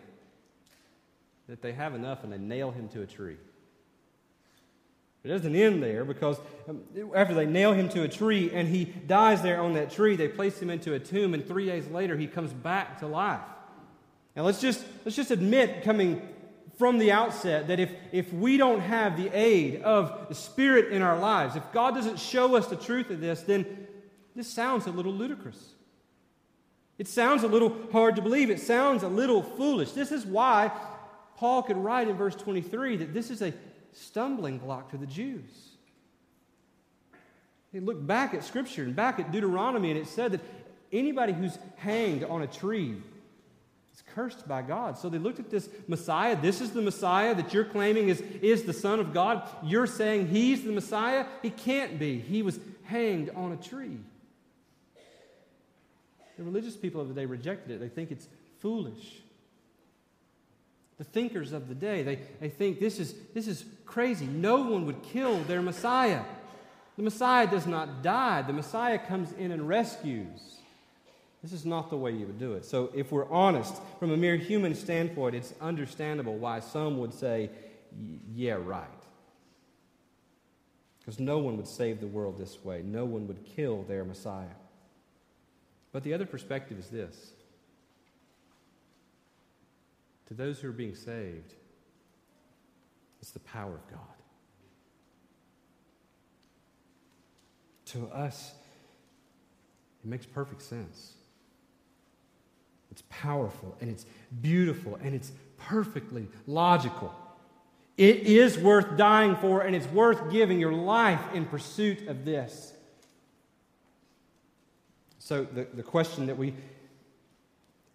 that 1.47 1.63
they 1.63 1.71
have 1.71 1.95
enough 1.95 2.23
and 2.23 2.31
they 2.31 2.37
nail 2.37 2.69
him 2.69 2.89
to 2.89 3.01
a 3.01 3.07
tree. 3.07 3.37
It 5.23 5.27
doesn't 5.27 5.53
end 5.53 5.83
there 5.83 6.05
because 6.05 6.39
um, 6.67 6.81
after 7.13 7.33
they 7.33 7.45
nail 7.45 7.73
him 7.73 7.89
to 7.89 8.03
a 8.03 8.07
tree 8.07 8.51
and 8.53 8.67
he 8.67 8.85
dies 8.85 9.41
there 9.41 9.61
on 9.61 9.73
that 9.73 9.91
tree, 9.91 10.15
they 10.15 10.29
place 10.29 10.61
him 10.61 10.69
into 10.69 10.93
a 10.93 10.99
tomb, 10.99 11.33
and 11.33 11.45
three 11.45 11.65
days 11.65 11.87
later 11.87 12.15
he 12.15 12.25
comes 12.25 12.53
back 12.53 12.99
to 12.99 13.07
life. 13.07 13.41
Now 14.35 14.43
let's 14.43 14.61
just, 14.61 14.85
let's 15.03 15.17
just 15.17 15.31
admit, 15.31 15.83
coming 15.83 16.21
from 16.77 16.97
the 16.97 17.11
outset, 17.11 17.67
that 17.67 17.79
if, 17.81 17.91
if 18.13 18.31
we 18.31 18.55
don't 18.55 18.79
have 18.79 19.17
the 19.17 19.29
aid 19.37 19.81
of 19.81 20.29
the 20.29 20.35
Spirit 20.35 20.93
in 20.93 21.01
our 21.01 21.19
lives, 21.19 21.57
if 21.57 21.69
God 21.73 21.95
doesn't 21.95 22.19
show 22.19 22.55
us 22.55 22.67
the 22.67 22.77
truth 22.77 23.09
of 23.09 23.19
this, 23.19 23.41
then 23.41 23.65
this 24.35 24.47
sounds 24.47 24.87
a 24.87 24.91
little 24.91 25.11
ludicrous. 25.11 25.73
It 26.97 27.09
sounds 27.09 27.43
a 27.43 27.47
little 27.47 27.75
hard 27.91 28.15
to 28.15 28.21
believe. 28.21 28.49
It 28.49 28.61
sounds 28.61 29.03
a 29.03 29.09
little 29.09 29.43
foolish. 29.43 29.91
This 29.91 30.13
is 30.13 30.25
why 30.25 30.71
Paul 31.35 31.63
could 31.63 31.77
write 31.77 32.07
in 32.07 32.15
verse 32.15 32.35
23 32.35 32.97
that 32.97 33.13
this 33.13 33.29
is 33.29 33.41
a 33.41 33.53
stumbling 33.93 34.57
block 34.57 34.91
to 34.91 34.97
the 34.97 35.05
Jews. 35.05 35.69
They 37.73 37.79
looked 37.79 38.05
back 38.05 38.33
at 38.33 38.43
Scripture 38.43 38.83
and 38.83 38.95
back 38.95 39.19
at 39.19 39.31
Deuteronomy, 39.31 39.91
and 39.91 39.99
it 39.99 40.07
said 40.07 40.31
that 40.31 40.41
anybody 40.91 41.33
who's 41.33 41.57
hanged 41.77 42.23
on 42.23 42.41
a 42.41 42.47
tree, 42.47 42.95
is 43.93 44.03
cursed 44.13 44.47
by 44.47 44.61
God. 44.61 44.97
So 44.97 45.09
they 45.09 45.17
looked 45.17 45.39
at 45.39 45.49
this 45.49 45.69
Messiah. 45.87 46.35
This 46.35 46.61
is 46.61 46.71
the 46.71 46.81
Messiah 46.81 47.35
that 47.35 47.53
you're 47.53 47.65
claiming 47.65 48.09
is, 48.09 48.21
is 48.41 48.63
the 48.63 48.73
Son 48.73 48.99
of 48.99 49.13
God. 49.13 49.47
You're 49.63 49.87
saying 49.87 50.27
he's 50.27 50.63
the 50.63 50.71
Messiah. 50.71 51.25
He 51.41 51.49
can't 51.49 51.99
be. 51.99 52.19
He 52.19 52.41
was 52.41 52.59
hanged 52.83 53.29
on 53.35 53.51
a 53.51 53.57
tree. 53.57 53.97
The 56.37 56.43
religious 56.43 56.77
people 56.77 57.01
of 57.01 57.09
the 57.09 57.13
day 57.13 57.25
rejected 57.25 57.71
it. 57.73 57.79
They 57.79 57.89
think 57.89 58.11
it's 58.11 58.27
foolish. 58.59 59.21
The 60.99 61.05
thinkers 61.05 61.53
of 61.53 61.69
the 61.69 61.75
day, 61.75 62.03
they, 62.03 62.19
they 62.39 62.49
think 62.49 62.79
this 62.79 62.99
is, 62.99 63.15
this 63.33 63.47
is 63.47 63.65
crazy. 63.85 64.27
No 64.27 64.57
one 64.57 64.85
would 64.85 65.01
kill 65.01 65.41
their 65.43 65.61
Messiah. 65.61 66.21
The 66.97 67.03
Messiah 67.03 67.49
does 67.49 67.65
not 67.65 68.03
die, 68.03 68.41
the 68.41 68.53
Messiah 68.53 68.99
comes 68.99 69.31
in 69.31 69.51
and 69.51 69.67
rescues. 69.67 70.57
This 71.41 71.53
is 71.53 71.65
not 71.65 71.89
the 71.89 71.95
way 71.95 72.11
you 72.11 72.25
would 72.25 72.37
do 72.37 72.55
it. 72.55 72.65
So, 72.65 72.91
if 72.93 73.13
we're 73.13 73.29
honest, 73.31 73.73
from 73.97 74.11
a 74.11 74.17
mere 74.17 74.35
human 74.35 74.75
standpoint, 74.75 75.35
it's 75.35 75.53
understandable 75.61 76.35
why 76.35 76.59
some 76.59 76.97
would 76.99 77.13
say, 77.13 77.49
yeah, 78.35 78.57
right. 78.61 78.85
Because 80.99 81.17
no 81.17 81.37
one 81.37 81.55
would 81.55 81.67
save 81.67 82.01
the 82.01 82.07
world 82.07 82.37
this 82.37 82.63
way, 82.65 82.81
no 82.83 83.05
one 83.05 83.25
would 83.27 83.45
kill 83.45 83.83
their 83.83 84.03
Messiah. 84.03 84.47
But 85.93 86.03
the 86.03 86.13
other 86.13 86.25
perspective 86.25 86.77
is 86.77 86.89
this 86.89 87.31
to 90.29 90.35
those 90.35 90.59
who 90.59 90.69
are 90.69 90.71
being 90.71 90.95
saved, 90.95 91.55
it's 93.19 93.31
the 93.31 93.39
power 93.39 93.73
of 93.73 93.87
God. 93.89 93.99
To 97.87 98.07
us, 98.13 98.53
it 100.03 100.07
makes 100.07 100.27
perfect 100.27 100.61
sense. 100.61 101.13
It's 102.91 103.03
powerful 103.09 103.75
and 103.81 103.89
it's 103.89 104.05
beautiful 104.41 104.99
and 105.03 105.15
it's 105.15 105.31
perfectly 105.57 106.27
logical. 106.45 107.13
It 107.97 108.17
is 108.17 108.57
worth 108.57 108.97
dying 108.97 109.35
for 109.35 109.61
and 109.61 109.75
it's 109.75 109.87
worth 109.87 110.31
giving 110.31 110.59
your 110.59 110.73
life 110.73 111.21
in 111.33 111.45
pursuit 111.45 112.07
of 112.07 112.23
this. 112.23 112.73
So, 115.17 115.43
the, 115.43 115.67
the 115.73 115.83
question 115.83 116.27
that 116.27 116.37
we 116.37 116.53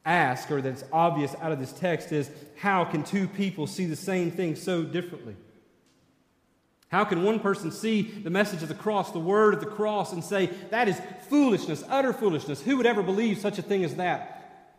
ask, 0.04 0.50
or 0.50 0.60
that's 0.60 0.84
obvious 0.92 1.34
out 1.40 1.52
of 1.52 1.58
this 1.58 1.72
text, 1.72 2.12
is 2.12 2.30
how 2.56 2.84
can 2.84 3.02
two 3.02 3.26
people 3.26 3.66
see 3.66 3.86
the 3.86 3.96
same 3.96 4.30
thing 4.30 4.54
so 4.56 4.82
differently? 4.82 5.36
How 6.88 7.04
can 7.04 7.24
one 7.24 7.40
person 7.40 7.72
see 7.72 8.02
the 8.02 8.30
message 8.30 8.62
of 8.62 8.68
the 8.68 8.74
cross, 8.74 9.10
the 9.10 9.18
word 9.18 9.54
of 9.54 9.60
the 9.60 9.66
cross, 9.66 10.12
and 10.12 10.22
say, 10.22 10.46
that 10.70 10.88
is 10.88 11.00
foolishness, 11.28 11.82
utter 11.88 12.12
foolishness? 12.12 12.62
Who 12.62 12.76
would 12.76 12.86
ever 12.86 13.02
believe 13.02 13.38
such 13.38 13.58
a 13.58 13.62
thing 13.62 13.84
as 13.84 13.96
that? 13.96 14.70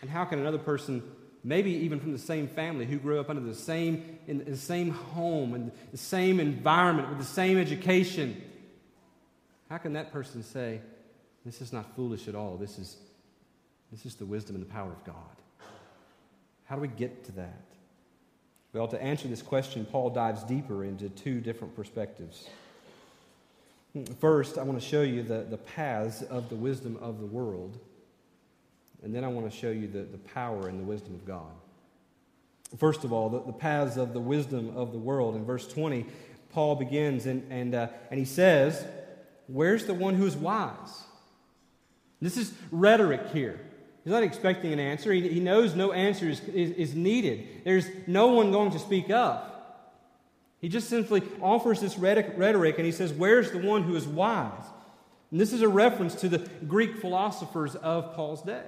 And 0.00 0.10
how 0.10 0.24
can 0.24 0.38
another 0.38 0.58
person, 0.58 1.02
maybe 1.42 1.72
even 1.72 1.98
from 1.98 2.12
the 2.12 2.18
same 2.18 2.46
family, 2.46 2.86
who 2.86 2.98
grew 2.98 3.18
up 3.18 3.28
under 3.28 3.42
the 3.42 3.54
same, 3.54 4.18
in 4.28 4.44
the 4.44 4.56
same 4.56 4.90
home 4.90 5.54
and 5.54 5.72
the 5.90 5.98
same 5.98 6.38
environment 6.38 7.08
with 7.08 7.18
the 7.18 7.24
same 7.24 7.58
education, 7.58 8.40
how 9.68 9.78
can 9.78 9.94
that 9.94 10.12
person 10.12 10.42
say, 10.42 10.80
this 11.44 11.60
is 11.60 11.72
not 11.72 11.96
foolish 11.96 12.28
at 12.28 12.34
all? 12.34 12.56
This 12.56 12.78
is 12.78 12.98
this 13.90 14.06
is 14.06 14.14
the 14.14 14.26
wisdom 14.26 14.56
and 14.56 14.64
the 14.64 14.70
power 14.70 14.92
of 14.92 15.04
God. 15.04 15.14
How 16.64 16.74
do 16.74 16.82
we 16.82 16.88
get 16.88 17.24
to 17.24 17.32
that? 17.32 17.62
Well, 18.72 18.88
to 18.88 19.02
answer 19.02 19.28
this 19.28 19.40
question, 19.40 19.86
Paul 19.86 20.10
dives 20.10 20.44
deeper 20.44 20.84
into 20.84 21.08
two 21.08 21.40
different 21.40 21.74
perspectives. 21.74 22.48
First, 24.20 24.58
I 24.58 24.62
want 24.62 24.78
to 24.78 24.86
show 24.86 25.02
you 25.02 25.22
the, 25.22 25.46
the 25.48 25.56
paths 25.56 26.22
of 26.22 26.50
the 26.50 26.54
wisdom 26.56 26.98
of 27.00 27.20
the 27.20 27.26
world. 27.26 27.78
And 29.02 29.14
then 29.14 29.24
I 29.24 29.28
want 29.28 29.50
to 29.50 29.56
show 29.56 29.70
you 29.70 29.86
the, 29.86 30.02
the 30.02 30.18
power 30.18 30.68
and 30.68 30.78
the 30.78 30.84
wisdom 30.84 31.14
of 31.14 31.24
God. 31.24 31.50
First 32.76 33.04
of 33.04 33.12
all, 33.12 33.30
the, 33.30 33.40
the 33.40 33.52
paths 33.52 33.96
of 33.96 34.12
the 34.12 34.20
wisdom 34.20 34.76
of 34.76 34.92
the 34.92 34.98
world. 34.98 35.34
In 35.36 35.44
verse 35.44 35.66
20, 35.66 36.04
Paul 36.52 36.76
begins 36.76 37.24
and, 37.24 37.50
and, 37.50 37.74
uh, 37.74 37.88
and 38.10 38.18
he 38.18 38.26
says, 38.26 38.84
Where's 39.46 39.86
the 39.86 39.94
one 39.94 40.14
who 40.14 40.26
is 40.26 40.36
wise? 40.36 41.04
This 42.20 42.36
is 42.36 42.52
rhetoric 42.70 43.28
here. 43.32 43.58
He's 44.08 44.14
not 44.14 44.22
expecting 44.22 44.72
an 44.72 44.80
answer. 44.80 45.12
He, 45.12 45.28
he 45.28 45.38
knows 45.38 45.74
no 45.74 45.92
answer 45.92 46.30
is, 46.30 46.40
is, 46.48 46.70
is 46.70 46.94
needed. 46.94 47.46
There's 47.62 47.84
no 48.06 48.28
one 48.28 48.50
going 48.50 48.70
to 48.70 48.78
speak 48.78 49.10
up. 49.10 50.00
He 50.62 50.70
just 50.70 50.88
simply 50.88 51.22
offers 51.42 51.82
this 51.82 51.98
rhetoric 51.98 52.78
and 52.78 52.86
he 52.86 52.90
says, 52.92 53.12
Where's 53.12 53.50
the 53.50 53.58
one 53.58 53.82
who 53.82 53.94
is 53.96 54.06
wise? 54.06 54.64
And 55.30 55.38
this 55.38 55.52
is 55.52 55.60
a 55.60 55.68
reference 55.68 56.14
to 56.22 56.30
the 56.30 56.38
Greek 56.66 56.96
philosophers 56.96 57.74
of 57.74 58.14
Paul's 58.14 58.40
day. 58.40 58.64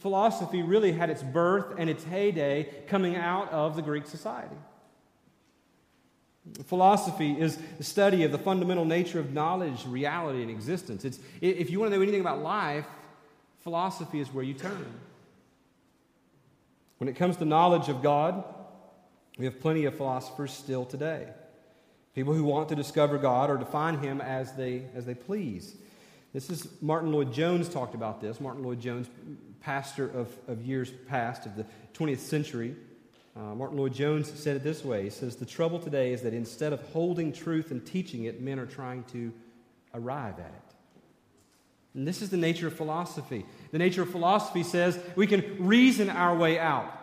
Philosophy 0.00 0.60
really 0.60 0.92
had 0.92 1.08
its 1.08 1.22
birth 1.22 1.76
and 1.78 1.88
its 1.88 2.04
heyday 2.04 2.68
coming 2.88 3.16
out 3.16 3.50
of 3.50 3.76
the 3.76 3.82
Greek 3.82 4.06
society. 4.06 4.56
Philosophy 6.66 7.32
is 7.32 7.56
the 7.78 7.84
study 7.84 8.24
of 8.24 8.32
the 8.32 8.38
fundamental 8.38 8.84
nature 8.84 9.20
of 9.20 9.32
knowledge, 9.32 9.86
reality, 9.86 10.42
and 10.42 10.50
existence. 10.50 11.06
It's, 11.06 11.18
if 11.40 11.70
you 11.70 11.80
want 11.80 11.92
to 11.92 11.96
know 11.96 12.02
anything 12.02 12.20
about 12.20 12.42
life, 12.42 12.84
philosophy 13.62 14.20
is 14.20 14.32
where 14.32 14.44
you 14.44 14.54
turn. 14.54 14.86
When 16.98 17.08
it 17.08 17.16
comes 17.16 17.36
to 17.38 17.44
knowledge 17.44 17.88
of 17.88 18.02
God, 18.02 18.44
we 19.38 19.44
have 19.44 19.60
plenty 19.60 19.86
of 19.86 19.96
philosophers 19.96 20.52
still 20.52 20.84
today. 20.84 21.28
People 22.14 22.34
who 22.34 22.44
want 22.44 22.68
to 22.68 22.76
discover 22.76 23.18
God 23.18 23.50
or 23.50 23.56
define 23.56 23.98
Him 23.98 24.20
as 24.20 24.52
they, 24.52 24.84
as 24.94 25.06
they 25.06 25.14
please. 25.14 25.74
This 26.32 26.50
is 26.50 26.68
Martyn 26.80 27.12
Lloyd-Jones 27.12 27.68
talked 27.68 27.94
about 27.94 28.20
this. 28.20 28.40
Martyn 28.40 28.62
Lloyd-Jones, 28.62 29.08
pastor 29.60 30.08
of, 30.10 30.28
of 30.48 30.62
years 30.62 30.90
past 31.08 31.46
of 31.46 31.56
the 31.56 31.64
20th 31.94 32.18
century. 32.18 32.76
Uh, 33.34 33.54
Martyn 33.54 33.78
Lloyd-Jones 33.78 34.30
said 34.38 34.56
it 34.56 34.62
this 34.62 34.84
way 34.84 35.04
He 35.04 35.10
says, 35.10 35.36
The 35.36 35.46
trouble 35.46 35.78
today 35.78 36.12
is 36.12 36.22
that 36.22 36.34
instead 36.34 36.72
of 36.72 36.82
holding 36.90 37.32
truth 37.32 37.70
and 37.70 37.84
teaching 37.84 38.24
it, 38.24 38.40
men 38.40 38.58
are 38.58 38.66
trying 38.66 39.04
to 39.04 39.32
arrive 39.94 40.38
at 40.38 40.52
it. 40.54 40.71
And 41.94 42.08
this 42.08 42.22
is 42.22 42.30
the 42.30 42.36
nature 42.36 42.66
of 42.66 42.74
philosophy. 42.74 43.44
The 43.70 43.78
nature 43.78 44.02
of 44.02 44.10
philosophy 44.10 44.62
says 44.62 44.98
we 45.14 45.26
can 45.26 45.66
reason 45.66 46.08
our 46.08 46.34
way 46.36 46.58
out. 46.58 46.98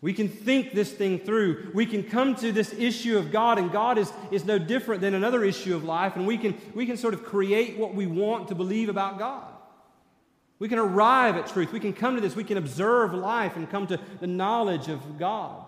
We 0.00 0.12
can 0.12 0.28
think 0.28 0.72
this 0.72 0.92
thing 0.92 1.18
through. 1.18 1.72
We 1.74 1.84
can 1.84 2.04
come 2.04 2.36
to 2.36 2.52
this 2.52 2.72
issue 2.72 3.18
of 3.18 3.32
God, 3.32 3.58
and 3.58 3.72
God 3.72 3.98
is, 3.98 4.12
is 4.30 4.44
no 4.44 4.58
different 4.58 5.00
than 5.00 5.14
another 5.14 5.42
issue 5.44 5.74
of 5.74 5.82
life, 5.82 6.14
and 6.14 6.24
we 6.26 6.38
can, 6.38 6.56
we 6.74 6.86
can 6.86 6.96
sort 6.96 7.14
of 7.14 7.24
create 7.24 7.76
what 7.76 7.94
we 7.94 8.06
want 8.06 8.48
to 8.48 8.54
believe 8.54 8.88
about 8.88 9.18
God. 9.18 9.52
We 10.60 10.68
can 10.68 10.78
arrive 10.78 11.36
at 11.36 11.48
truth. 11.48 11.72
We 11.72 11.80
can 11.80 11.92
come 11.92 12.16
to 12.16 12.20
this. 12.20 12.34
We 12.34 12.44
can 12.44 12.58
observe 12.58 13.14
life 13.14 13.56
and 13.56 13.70
come 13.70 13.86
to 13.88 14.00
the 14.20 14.26
knowledge 14.26 14.88
of 14.88 15.18
God. 15.18 15.64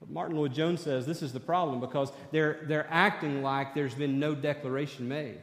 But 0.00 0.10
Martyn 0.10 0.36
Lloyd-Jones 0.36 0.80
says 0.80 1.06
this 1.06 1.22
is 1.22 1.32
the 1.32 1.40
problem 1.40 1.80
because 1.80 2.12
they're, 2.32 2.60
they're 2.64 2.86
acting 2.90 3.42
like 3.42 3.74
there's 3.74 3.94
been 3.94 4.18
no 4.18 4.34
declaration 4.34 5.08
made. 5.08 5.38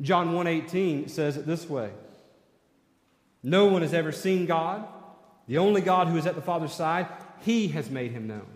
John 0.00 0.32
1:18 0.32 1.08
says 1.08 1.36
it 1.36 1.46
this 1.46 1.68
way. 1.68 1.90
No 3.42 3.66
one 3.66 3.82
has 3.82 3.94
ever 3.94 4.12
seen 4.12 4.46
God. 4.46 4.86
The 5.46 5.58
only 5.58 5.80
God 5.80 6.08
who 6.08 6.16
is 6.16 6.26
at 6.26 6.34
the 6.34 6.42
Father's 6.42 6.74
side, 6.74 7.08
he 7.40 7.68
has 7.68 7.90
made 7.90 8.12
him 8.12 8.26
known. 8.26 8.46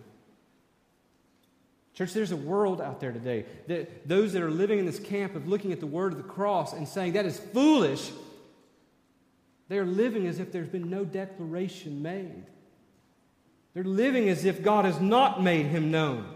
Church, 1.94 2.12
there's 2.14 2.32
a 2.32 2.36
world 2.36 2.80
out 2.80 3.00
there 3.00 3.12
today 3.12 3.44
that 3.66 4.08
those 4.08 4.32
that 4.32 4.42
are 4.42 4.50
living 4.50 4.78
in 4.78 4.86
this 4.86 4.98
camp 4.98 5.34
of 5.34 5.46
looking 5.46 5.72
at 5.72 5.80
the 5.80 5.86
word 5.86 6.12
of 6.12 6.18
the 6.18 6.24
cross 6.24 6.72
and 6.72 6.88
saying 6.88 7.12
that 7.12 7.26
is 7.26 7.38
foolish, 7.38 8.10
they're 9.68 9.84
living 9.84 10.26
as 10.26 10.38
if 10.38 10.52
there's 10.52 10.68
been 10.68 10.90
no 10.90 11.04
declaration 11.04 12.02
made. 12.02 12.44
They're 13.74 13.84
living 13.84 14.28
as 14.28 14.44
if 14.44 14.62
God 14.62 14.84
has 14.84 15.00
not 15.00 15.42
made 15.42 15.66
him 15.66 15.90
known. 15.90 16.26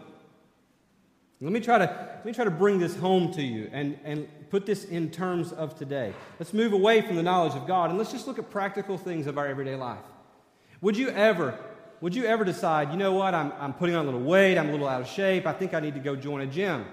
Let 1.40 1.52
me 1.52 1.60
try 1.60 1.78
to, 1.78 1.84
let 1.84 2.24
me 2.24 2.32
try 2.32 2.44
to 2.44 2.50
bring 2.50 2.78
this 2.78 2.96
home 2.96 3.32
to 3.32 3.42
you 3.42 3.68
and, 3.72 3.98
and 4.04 4.26
put 4.50 4.66
this 4.66 4.84
in 4.84 5.10
terms 5.10 5.52
of 5.52 5.76
today. 5.78 6.12
Let's 6.38 6.52
move 6.52 6.72
away 6.72 7.02
from 7.02 7.16
the 7.16 7.22
knowledge 7.22 7.54
of 7.54 7.66
God 7.66 7.90
and 7.90 7.98
let's 7.98 8.12
just 8.12 8.26
look 8.26 8.38
at 8.38 8.50
practical 8.50 8.96
things 8.98 9.26
of 9.26 9.38
our 9.38 9.46
everyday 9.46 9.76
life. 9.76 10.04
Would 10.80 10.96
you 10.96 11.08
ever, 11.10 11.58
would 12.00 12.14
you 12.14 12.24
ever 12.24 12.44
decide, 12.44 12.90
you 12.90 12.96
know 12.96 13.12
what, 13.12 13.34
I'm, 13.34 13.52
I'm 13.58 13.72
putting 13.72 13.94
on 13.94 14.02
a 14.02 14.10
little 14.10 14.22
weight, 14.22 14.58
I'm 14.58 14.68
a 14.68 14.72
little 14.72 14.88
out 14.88 15.00
of 15.00 15.08
shape, 15.08 15.46
I 15.46 15.52
think 15.52 15.74
I 15.74 15.80
need 15.80 15.94
to 15.94 16.00
go 16.00 16.16
join 16.16 16.42
a 16.42 16.46
gym? 16.46 16.84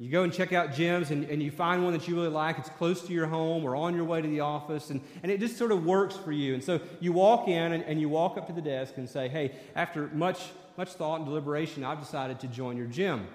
You 0.00 0.10
go 0.10 0.22
and 0.22 0.32
check 0.32 0.52
out 0.52 0.70
gyms 0.70 1.10
and, 1.10 1.24
and 1.24 1.42
you 1.42 1.50
find 1.50 1.82
one 1.82 1.92
that 1.92 2.06
you 2.06 2.14
really 2.14 2.28
like, 2.28 2.56
it's 2.56 2.68
close 2.68 3.02
to 3.08 3.12
your 3.12 3.26
home 3.26 3.64
or 3.64 3.74
on 3.74 3.96
your 3.96 4.04
way 4.04 4.22
to 4.22 4.28
the 4.28 4.40
office, 4.40 4.90
and, 4.90 5.00
and 5.22 5.32
it 5.32 5.40
just 5.40 5.58
sort 5.58 5.72
of 5.72 5.84
works 5.84 6.16
for 6.16 6.30
you. 6.30 6.54
And 6.54 6.62
so 6.62 6.80
you 7.00 7.12
walk 7.12 7.48
in 7.48 7.72
and, 7.72 7.82
and 7.82 8.00
you 8.00 8.08
walk 8.08 8.38
up 8.38 8.46
to 8.46 8.52
the 8.52 8.62
desk 8.62 8.94
and 8.96 9.08
say, 9.08 9.28
hey, 9.28 9.56
after 9.74 10.06
much, 10.08 10.50
much 10.76 10.90
thought 10.90 11.16
and 11.16 11.24
deliberation, 11.24 11.84
I've 11.84 11.98
decided 11.98 12.38
to 12.40 12.46
join 12.46 12.76
your 12.76 12.86
gym. 12.86 13.26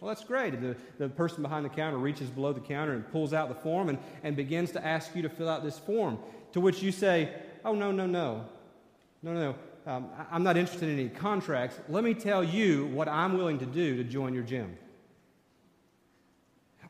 Well, 0.00 0.08
that's 0.08 0.24
great. 0.24 0.60
The, 0.60 0.76
the 0.98 1.08
person 1.08 1.42
behind 1.42 1.64
the 1.64 1.70
counter 1.70 1.98
reaches 1.98 2.28
below 2.28 2.52
the 2.52 2.60
counter 2.60 2.92
and 2.92 3.10
pulls 3.10 3.32
out 3.32 3.48
the 3.48 3.54
form 3.54 3.88
and, 3.88 3.98
and 4.22 4.36
begins 4.36 4.72
to 4.72 4.84
ask 4.84 5.14
you 5.14 5.22
to 5.22 5.28
fill 5.28 5.48
out 5.48 5.62
this 5.62 5.78
form, 5.78 6.18
to 6.52 6.60
which 6.60 6.82
you 6.82 6.92
say, 6.92 7.32
Oh, 7.64 7.74
no, 7.74 7.90
no, 7.90 8.06
no. 8.06 8.44
No, 9.22 9.32
no. 9.32 9.54
Um, 9.86 10.08
I'm 10.30 10.42
not 10.42 10.56
interested 10.56 10.88
in 10.88 10.98
any 10.98 11.08
contracts. 11.08 11.78
Let 11.88 12.04
me 12.04 12.14
tell 12.14 12.44
you 12.44 12.86
what 12.86 13.08
I'm 13.08 13.36
willing 13.36 13.58
to 13.58 13.66
do 13.66 13.96
to 13.96 14.04
join 14.04 14.34
your 14.34 14.42
gym. 14.42 14.76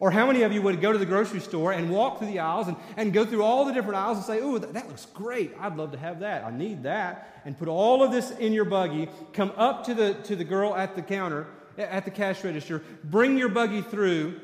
Or 0.01 0.11
how 0.11 0.27
many 0.27 0.43
of 0.43 0.53
you 0.53 0.61
would 0.63 0.81
go 0.81 0.93
to 0.93 0.99
the 0.99 1.07
grocery 1.07 1.41
store 1.41 1.73
and 1.73 1.91
walk 1.91 2.19
through 2.19 2.27
the 2.29 2.41
aisles 2.41 2.69
and, 2.69 2.77
and 2.97 3.13
go 3.13 3.25
through 3.25 3.43
all 3.43 3.65
the 3.65 3.73
different 3.73 3.97
aisles 3.97 4.19
and 4.19 4.27
say, 4.27 4.39
Ooh, 4.39 4.59
that, 4.59 4.73
that 4.75 4.89
looks 4.89 5.07
great. 5.07 5.53
I'd 5.61 5.77
love 5.77 5.93
to 5.93 5.99
have 5.99 6.21
that. 6.21 6.45
I 6.45 6.51
need 6.51 6.83
that. 6.83 7.43
And 7.45 7.57
put 7.57 7.69
all 7.69 8.03
of 8.03 8.11
this 8.11 8.31
in 8.33 8.53
your 8.53 8.65
buggy, 8.65 9.09
come 9.33 9.53
up 9.57 9.85
to 9.87 9.95
the, 9.95 10.15
to 10.25 10.37
the 10.37 10.45
girl 10.45 10.75
at 10.75 10.97
the 10.97 11.03
counter, 11.03 11.47
at 11.79 12.05
the 12.05 12.11
cash 12.11 12.45
register, 12.45 12.83
bring 13.05 13.37
your 13.37 13.49
buggy 13.49 13.83
through, 13.83 14.41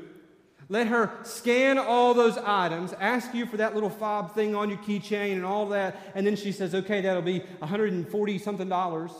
let 0.68 0.86
her 0.86 1.10
scan 1.24 1.78
all 1.78 2.14
those 2.14 2.38
items, 2.38 2.92
ask 2.94 3.34
you 3.34 3.46
for 3.46 3.56
that 3.56 3.74
little 3.74 3.90
fob 3.90 4.34
thing 4.34 4.54
on 4.54 4.68
your 4.68 4.78
keychain 4.78 5.32
and 5.32 5.44
all 5.44 5.68
that, 5.68 5.96
and 6.14 6.26
then 6.26 6.36
she 6.36 6.52
says, 6.52 6.74
okay, 6.74 7.00
that'll 7.00 7.22
be 7.22 7.40
140 7.58 8.38
something 8.38 8.68
dollars. 8.68 9.10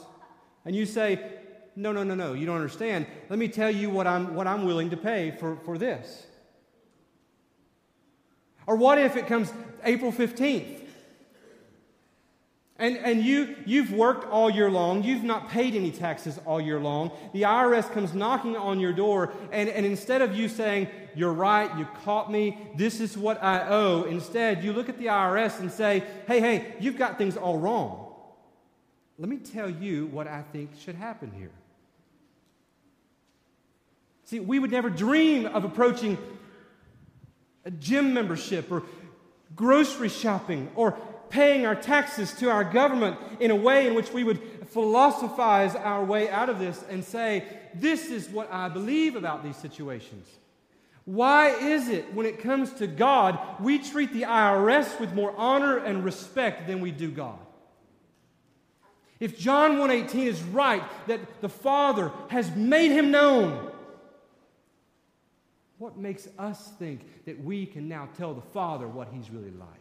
And 0.65 0.77
you 0.77 0.87
say, 0.87 1.21
no, 1.77 1.93
no, 1.93 2.03
no, 2.03 2.15
no, 2.15 2.35
you 2.35 2.47
don't 2.47 2.57
understand. 2.57 3.07
Let 3.29 3.39
me 3.39 3.49
tell 3.49 3.71
you 3.71 3.91
what 3.91 4.07
I'm, 4.07 4.35
what 4.35 4.47
I'm 4.47 4.65
willing 4.65 4.91
to 4.91 4.97
pay 4.97 5.31
for, 5.39 5.57
for 5.65 5.79
this. 5.79 6.27
Or 8.67 8.77
what 8.77 8.99
if 8.99 9.17
it 9.17 9.27
comes 9.27 9.53
April 9.85 10.13
15th? 10.13 10.80
And, 12.81 12.97
and 12.97 13.23
you, 13.23 13.57
you've 13.67 13.93
worked 13.93 14.27
all 14.31 14.49
year 14.49 14.71
long. 14.71 15.05
You've 15.05 15.23
not 15.23 15.51
paid 15.51 15.75
any 15.75 15.91
taxes 15.91 16.41
all 16.47 16.63
year 16.63 16.81
long. 16.81 17.13
The 17.35 17.43
IRS 17.43 17.93
comes 17.93 18.15
knocking 18.15 18.57
on 18.57 18.81
your 18.81 18.95
door, 18.95 19.35
and, 19.53 19.69
and 19.69 19.85
instead 19.85 20.23
of 20.23 20.35
you 20.35 20.49
saying, 20.49 20.89
You're 21.15 21.35
right, 21.35 21.71
you 21.79 21.87
caught 22.05 22.33
me, 22.33 22.57
this 22.77 22.99
is 23.01 23.19
what 23.19 23.43
I 23.45 23.69
owe, 23.69 24.05
instead 24.05 24.65
you 24.65 24.73
look 24.73 24.89
at 24.89 24.97
the 24.99 25.07
IRS 25.07 25.61
and 25.61 25.71
say, 25.71 26.03
Hey, 26.27 26.41
hey, 26.41 26.75
you've 26.81 26.97
got 26.97 27.19
things 27.19 27.37
all 27.37 27.59
wrong. 27.59 28.15
Let 29.19 29.29
me 29.29 29.37
tell 29.37 29.69
you 29.69 30.07
what 30.07 30.27
I 30.27 30.41
think 30.51 30.71
should 30.83 30.95
happen 30.95 31.31
here. 31.37 31.53
See, 34.25 34.41
we 34.41 34.59
would 34.59 34.71
never 34.71 34.89
dream 34.89 35.45
of 35.45 35.65
approaching 35.65 36.17
a 37.67 37.71
gym 37.71 38.15
membership 38.15 38.73
or 38.73 38.85
grocery 39.55 40.09
shopping 40.09 40.71
or 40.75 40.97
paying 41.31 41.65
our 41.65 41.75
taxes 41.75 42.33
to 42.35 42.51
our 42.51 42.65
government 42.65 43.17
in 43.39 43.51
a 43.51 43.57
way 43.57 43.87
in 43.87 43.95
which 43.95 44.13
we 44.13 44.25
would 44.25 44.41
philosophize 44.69 45.75
our 45.75 46.05
way 46.05 46.29
out 46.29 46.49
of 46.49 46.59
this 46.59 46.85
and 46.91 47.05
say, 47.05 47.45
This 47.75 48.11
is 48.11 48.29
what 48.29 48.53
I 48.53 48.69
believe 48.69 49.17
about 49.17 49.43
these 49.43 49.57
situations. 49.57 50.27
Why 51.05 51.49
is 51.49 51.89
it 51.89 52.13
when 52.15 52.27
it 52.27 52.41
comes 52.41 52.73
to 52.75 52.87
God, 52.87 53.39
we 53.61 53.79
treat 53.79 54.13
the 54.13 54.23
IRS 54.23 55.01
with 55.01 55.15
more 55.15 55.35
honor 55.37 55.79
and 55.79 56.05
respect 56.05 56.67
than 56.67 56.81
we 56.81 56.91
do 56.91 57.11
God? 57.11 57.39
If 59.19 59.39
John 59.39 59.79
1:18 59.79 60.27
is 60.27 60.43
right 60.43 60.83
that 61.07 61.41
the 61.41 61.49
Father 61.49 62.11
has 62.29 62.55
made 62.55 62.91
him 62.91 63.11
known, 63.11 63.71
what 65.79 65.97
makes 65.97 66.29
us 66.39 66.73
think 66.79 67.01
that 67.27 67.43
we 67.43 67.67
can 67.67 67.89
now 67.89 68.09
tell 68.17 68.33
the 68.33 68.41
Father 68.41 68.87
what 68.89 69.09
he's 69.13 69.31
really 69.31 69.51
like? 69.51 69.80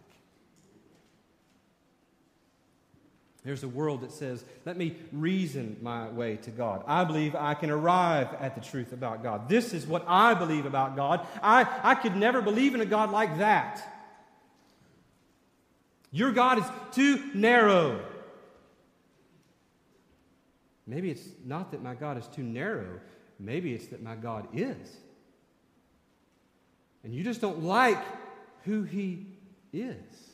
There's 3.43 3.63
a 3.63 3.69
world 3.69 4.02
that 4.02 4.12
says, 4.12 4.43
let 4.65 4.75
me 4.75 4.97
reason 5.13 5.78
my 5.82 6.10
way 6.10 6.36
to 6.38 6.52
God. 6.52 6.84
I 6.86 7.06
believe 7.06 7.36
I 7.36 7.54
can 7.54 7.69
arrive 7.69 8.28
at 8.39 8.56
the 8.56 8.62
truth 8.62 8.91
about 8.91 9.23
God. 9.23 9.47
This 9.47 9.73
is 9.73 9.88
what 9.88 10.04
I 10.08 10.34
believe 10.34 10.65
about 10.65 10.95
God. 10.95 11.25
I, 11.41 11.65
I 11.84 11.95
could 11.95 12.17
never 12.17 12.41
believe 12.41 12.75
in 12.75 12.82
a 12.82 12.86
God 12.86 13.12
like 13.12 13.38
that. 13.38 13.82
Your 16.12 16.32
God 16.32 16.58
is 16.58 16.65
too 16.91 17.23
narrow. 17.34 18.02
Maybe 20.86 21.10
it's 21.12 21.28
not 21.45 21.71
that 21.71 21.82
my 21.82 21.93
God 21.93 22.17
is 22.17 22.28
too 22.28 22.43
narrow, 22.43 22.99
maybe 23.39 23.73
it's 23.73 23.88
that 23.88 24.02
my 24.02 24.15
God 24.15 24.47
is. 24.54 24.97
And 27.04 27.13
you 27.13 27.23
just 27.23 27.39
don't 27.39 27.63
like 27.63 28.04
who 28.65 28.84
He 28.84 29.28
is. 29.71 30.29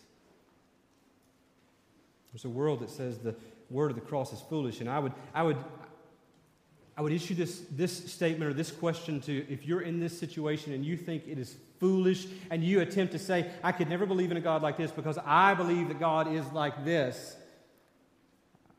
There's 2.35 2.43
a 2.43 2.49
world 2.49 2.81
that 2.81 2.89
says 2.89 3.19
the 3.19 3.33
word 3.69 3.91
of 3.91 3.95
the 3.95 4.01
cross 4.01 4.33
is 4.33 4.41
foolish, 4.41 4.81
and 4.81 4.89
I 4.89 4.99
would, 4.99 5.13
I 5.33 5.41
would, 5.41 5.55
I 6.97 7.01
would 7.01 7.13
issue 7.13 7.33
this, 7.33 7.61
this 7.71 8.11
statement 8.11 8.51
or 8.51 8.53
this 8.53 8.71
question 8.71 9.21
to 9.21 9.49
if 9.49 9.65
you're 9.65 9.79
in 9.79 10.01
this 10.01 10.19
situation 10.19 10.73
and 10.73 10.85
you 10.85 10.97
think 10.97 11.23
it 11.29 11.39
is 11.39 11.55
foolish 11.79 12.27
and 12.51 12.61
you 12.61 12.81
attempt 12.81 13.13
to 13.13 13.19
say, 13.19 13.49
I 13.63 13.71
could 13.71 13.87
never 13.87 14.05
believe 14.05 14.31
in 14.31 14.37
a 14.37 14.41
God 14.41 14.61
like 14.61 14.75
this 14.75 14.91
because 14.91 15.17
I 15.25 15.53
believe 15.53 15.87
that 15.87 15.97
God 15.97 16.29
is 16.29 16.45
like 16.51 16.83
this, 16.83 17.37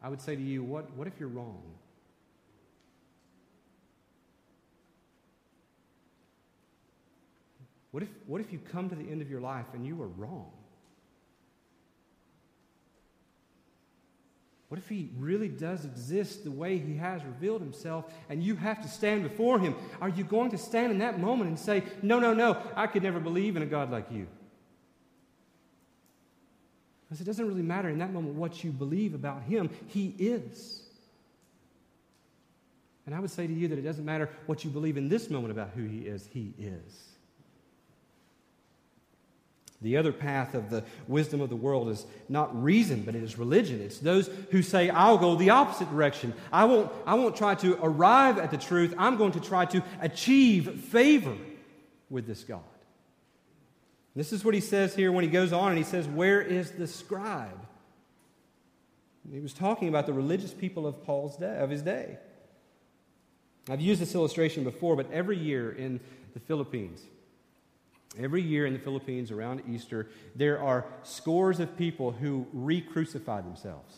I 0.03 0.11
would 0.11 0.21
say 0.21 0.37
to 0.37 0.43
you, 0.43 0.63
what, 0.63 0.95
what 0.95 1.07
if 1.07 1.15
you're 1.19 1.31
wrong? 1.31 1.63
What 7.91 8.03
if, 8.03 8.11
what 8.27 8.43
if 8.43 8.53
you 8.53 8.59
come 8.59 8.91
to 8.91 8.95
the 8.95 9.11
end 9.11 9.23
of 9.23 9.31
your 9.31 9.41
life 9.41 9.65
and 9.73 9.87
you 9.87 9.97
were 9.97 10.09
wrong? 10.09 10.53
What 14.69 14.79
if 14.79 14.89
he 14.89 15.11
really 15.17 15.49
does 15.49 15.85
exist 15.85 16.43
the 16.43 16.51
way 16.51 16.79
he 16.79 16.97
has 16.97 17.25
revealed 17.25 17.61
himself 17.61 18.05
and 18.29 18.43
you 18.43 18.57
have 18.57 18.83
to 18.83 18.89
stand 18.89 19.23
before 19.23 19.61
him? 19.61 19.77
Are 20.01 20.09
you 20.09 20.25
going 20.25 20.51
to 20.51 20.59
stand 20.59 20.91
in 20.91 20.99
that 20.99 21.21
moment 21.21 21.51
and 21.51 21.59
say, 21.59 21.85
No, 22.03 22.19
no, 22.19 22.35
no, 22.35 22.61
I 22.75 22.89
could 22.89 23.03
never 23.03 23.21
believe 23.21 23.57
in 23.57 23.63
a 23.63 23.67
God 23.67 23.91
like 23.91 24.11
you? 24.11 24.27
Because 27.05 27.21
it 27.21 27.25
doesn't 27.25 27.47
really 27.47 27.63
matter 27.63 27.89
in 27.89 27.99
that 27.99 28.13
moment 28.13 28.35
what 28.35 28.65
you 28.65 28.73
believe 28.73 29.15
about 29.15 29.43
him, 29.43 29.71
he 29.87 30.15
is. 30.19 30.83
And 33.07 33.15
I 33.15 33.21
would 33.21 33.31
say 33.31 33.47
to 33.47 33.53
you 33.53 33.69
that 33.69 33.79
it 33.79 33.83
doesn't 33.83 34.05
matter 34.05 34.29
what 34.47 34.65
you 34.65 34.71
believe 34.71 34.97
in 34.97 35.09
this 35.09 35.31
moment 35.31 35.53
about 35.53 35.71
who 35.77 35.85
he 35.85 36.01
is, 36.01 36.29
he 36.33 36.53
is. 36.59 37.16
The 39.83 39.97
other 39.99 40.13
path 40.13 40.55
of 40.55 40.71
the 40.71 40.85
wisdom 41.07 41.41
of 41.41 41.51
the 41.51 41.57
world 41.57 41.89
is 41.91 42.07
not 42.29 42.63
reason, 42.63 43.03
but 43.03 43.15
it 43.15 43.23
is 43.23 43.39
religion. 43.39 43.81
It's 43.83 43.99
those 43.99 44.31
who 44.51 44.63
say, 44.63 44.89
I'll 44.89 45.19
go 45.19 45.37
the 45.37 45.51
opposite 45.51 45.91
direction. 45.91 46.33
I 46.51 46.65
won't, 46.65 46.91
I 47.07 47.15
won't 47.15 47.37
try 47.37 47.55
to 47.57 47.79
arrive 47.83 48.39
at 48.39 48.51
the 48.51 48.57
truth. 48.57 48.95
I'm 48.97 49.17
going 49.17 49.33
to 49.33 49.41
try 49.41 49.67
to 49.67 49.83
achieve 50.01 50.81
favor 50.85 51.37
with 52.09 52.27
this 52.27 52.43
God. 52.43 52.61
This 54.15 54.33
is 54.33 54.45
what 54.45 54.55
he 54.55 54.61
says 54.61 54.95
here 54.95 55.13
when 55.13 55.25
he 55.25 55.31
goes 55.31 55.53
on 55.53 55.69
and 55.69 55.79
he 55.79 55.85
says, 55.85 56.09
Where 56.09 56.41
is 56.41 56.71
the 56.71 56.87
scribe? 56.87 57.67
He 59.31 59.41
was 59.41 59.53
talking 59.53 59.89
about 59.89 60.07
the 60.07 60.15
religious 60.15 60.55
people 60.55 60.87
of 60.87 61.05
Paul's 61.05 61.37
day, 61.37 61.59
of 61.59 61.69
his 61.69 61.83
day. 61.83 62.17
I've 63.69 63.81
used 63.81 64.01
this 64.01 64.15
illustration 64.15 64.65
before, 64.65 64.97
but 64.97 65.11
every 65.13 65.37
year 65.37 65.73
in 65.73 66.01
the 66.33 66.41
Philippines, 66.41 67.03
Every 68.19 68.43
year 68.43 68.67
in 68.67 68.73
the 68.73 68.79
Philippines 68.79 69.31
around 69.31 69.63
Easter, 69.69 70.09
there 70.35 70.61
are 70.61 70.87
scores 71.03 71.61
of 71.61 71.77
people 71.77 72.13
who 72.13 72.47
re 72.53 72.81
crucify 72.81 73.41
themselves. 73.43 73.95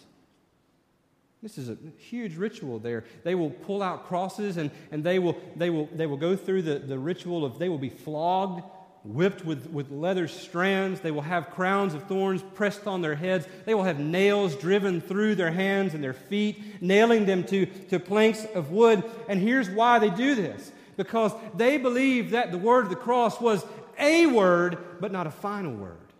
This 1.42 1.56
is 1.56 1.68
a 1.68 1.76
huge 1.98 2.36
ritual 2.36 2.80
there. 2.80 3.04
They 3.22 3.36
will 3.36 3.50
pull 3.50 3.80
out 3.80 4.08
crosses 4.08 4.56
and, 4.56 4.72
and 4.90 5.04
they, 5.04 5.20
will, 5.20 5.36
they, 5.54 5.70
will, 5.70 5.88
they 5.94 6.06
will 6.06 6.16
go 6.16 6.34
through 6.34 6.62
the, 6.62 6.80
the 6.80 6.98
ritual 6.98 7.44
of 7.44 7.60
they 7.60 7.68
will 7.68 7.78
be 7.78 7.90
flogged, 7.90 8.64
whipped 9.04 9.44
with, 9.44 9.70
with 9.70 9.92
leather 9.92 10.26
strands. 10.26 10.98
They 10.98 11.12
will 11.12 11.22
have 11.22 11.50
crowns 11.50 11.94
of 11.94 12.08
thorns 12.08 12.42
pressed 12.54 12.88
on 12.88 13.02
their 13.02 13.14
heads. 13.14 13.46
They 13.66 13.74
will 13.74 13.84
have 13.84 14.00
nails 14.00 14.56
driven 14.56 15.00
through 15.00 15.36
their 15.36 15.52
hands 15.52 15.94
and 15.94 16.02
their 16.02 16.12
feet, 16.12 16.82
nailing 16.82 17.24
them 17.24 17.44
to, 17.44 17.66
to 17.66 18.00
planks 18.00 18.44
of 18.56 18.72
wood. 18.72 19.04
And 19.28 19.40
here's 19.40 19.70
why 19.70 20.00
they 20.00 20.10
do 20.10 20.34
this 20.34 20.72
because 20.96 21.32
they 21.56 21.78
believe 21.78 22.32
that 22.32 22.50
the 22.50 22.58
word 22.58 22.82
of 22.82 22.90
the 22.90 22.96
cross 22.96 23.40
was 23.40 23.64
a 23.98 24.26
word, 24.26 24.78
but 25.00 25.12
not 25.12 25.26
a 25.26 25.30
final 25.30 25.72
word, 25.72 26.12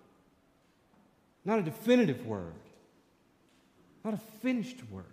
not 1.45 1.59
a 1.59 1.63
definitive 1.63 2.27
word, 2.27 2.55
not 4.05 4.15
a 4.15 4.21
finished 4.41 4.79
word. 4.91 5.05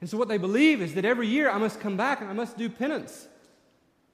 And 0.00 0.08
so, 0.08 0.16
what 0.16 0.28
they 0.28 0.38
believe 0.38 0.80
is 0.80 0.94
that 0.94 1.04
every 1.04 1.26
year 1.26 1.50
I 1.50 1.58
must 1.58 1.80
come 1.80 1.96
back 1.96 2.20
and 2.20 2.30
I 2.30 2.32
must 2.32 2.56
do 2.56 2.68
penance. 2.68 3.26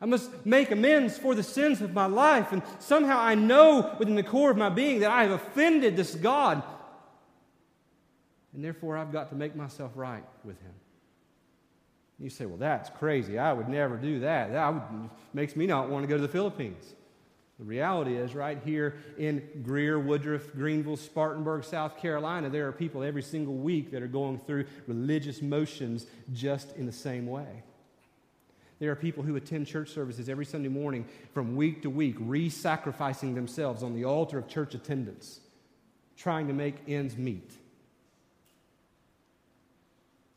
I 0.00 0.06
must 0.06 0.44
make 0.44 0.70
amends 0.70 1.16
for 1.16 1.34
the 1.34 1.42
sins 1.42 1.80
of 1.80 1.94
my 1.94 2.06
life. 2.06 2.52
And 2.52 2.62
somehow 2.80 3.18
I 3.18 3.34
know 3.34 3.96
within 3.98 4.14
the 4.14 4.22
core 4.22 4.50
of 4.50 4.56
my 4.56 4.68
being 4.68 5.00
that 5.00 5.10
I 5.10 5.22
have 5.22 5.32
offended 5.32 5.96
this 5.96 6.14
God. 6.14 6.62
And 8.52 8.64
therefore, 8.64 8.96
I've 8.96 9.12
got 9.12 9.30
to 9.30 9.34
make 9.34 9.54
myself 9.54 9.92
right 9.94 10.24
with 10.44 10.60
Him. 10.60 10.72
You 12.18 12.30
say, 12.30 12.46
well, 12.46 12.56
that's 12.56 12.88
crazy. 12.90 13.38
I 13.38 13.52
would 13.52 13.68
never 13.68 13.96
do 13.96 14.20
that. 14.20 14.52
That 14.52 14.72
would, 14.72 15.10
makes 15.34 15.54
me 15.54 15.66
not 15.66 15.90
want 15.90 16.02
to 16.02 16.06
go 16.06 16.16
to 16.16 16.22
the 16.22 16.28
Philippines. 16.28 16.94
The 17.58 17.64
reality 17.64 18.16
is, 18.16 18.34
right 18.34 18.58
here 18.64 18.96
in 19.16 19.42
Greer, 19.62 19.98
Woodruff, 19.98 20.52
Greenville, 20.52 20.98
Spartanburg, 20.98 21.64
South 21.64 21.96
Carolina, 21.96 22.50
there 22.50 22.68
are 22.68 22.72
people 22.72 23.02
every 23.02 23.22
single 23.22 23.54
week 23.54 23.90
that 23.92 24.02
are 24.02 24.08
going 24.08 24.38
through 24.40 24.66
religious 24.86 25.40
motions 25.40 26.06
just 26.34 26.76
in 26.76 26.84
the 26.84 26.92
same 26.92 27.26
way. 27.26 27.62
There 28.78 28.92
are 28.92 28.96
people 28.96 29.22
who 29.22 29.36
attend 29.36 29.66
church 29.66 29.88
services 29.88 30.28
every 30.28 30.44
Sunday 30.44 30.68
morning 30.68 31.06
from 31.32 31.56
week 31.56 31.80
to 31.82 31.88
week, 31.90 32.16
re 32.18 32.50
sacrificing 32.50 33.34
themselves 33.34 33.82
on 33.82 33.94
the 33.94 34.04
altar 34.04 34.36
of 34.36 34.48
church 34.48 34.74
attendance, 34.74 35.40
trying 36.18 36.48
to 36.48 36.52
make 36.52 36.76
ends 36.86 37.16
meet. 37.16 37.52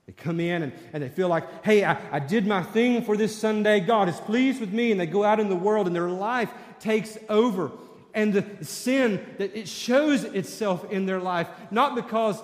They 0.10 0.14
come 0.14 0.40
in 0.40 0.64
and, 0.64 0.74
and 0.92 1.04
they 1.04 1.10
feel 1.10 1.28
like, 1.28 1.64
hey, 1.64 1.84
I, 1.84 1.96
I 2.12 2.18
did 2.20 2.48
my 2.48 2.64
thing 2.64 3.04
for 3.04 3.16
this 3.16 3.38
Sunday. 3.38 3.80
God 3.80 4.10
is 4.10 4.20
pleased 4.22 4.60
with 4.60 4.74
me. 4.74 4.90
And 4.90 5.00
they 5.00 5.06
go 5.06 5.24
out 5.24 5.40
in 5.40 5.50
the 5.50 5.56
world 5.56 5.86
and 5.86 5.96
their 5.96 6.10
life 6.10 6.50
takes 6.82 7.18
over. 7.28 7.72
And 8.14 8.34
the 8.34 8.66
sin 8.66 9.26
that 9.38 9.56
it 9.56 9.68
shows 9.68 10.24
itself 10.24 10.92
in 10.92 11.06
their 11.06 11.20
life, 11.20 11.48
not 11.70 11.96
because, 11.96 12.42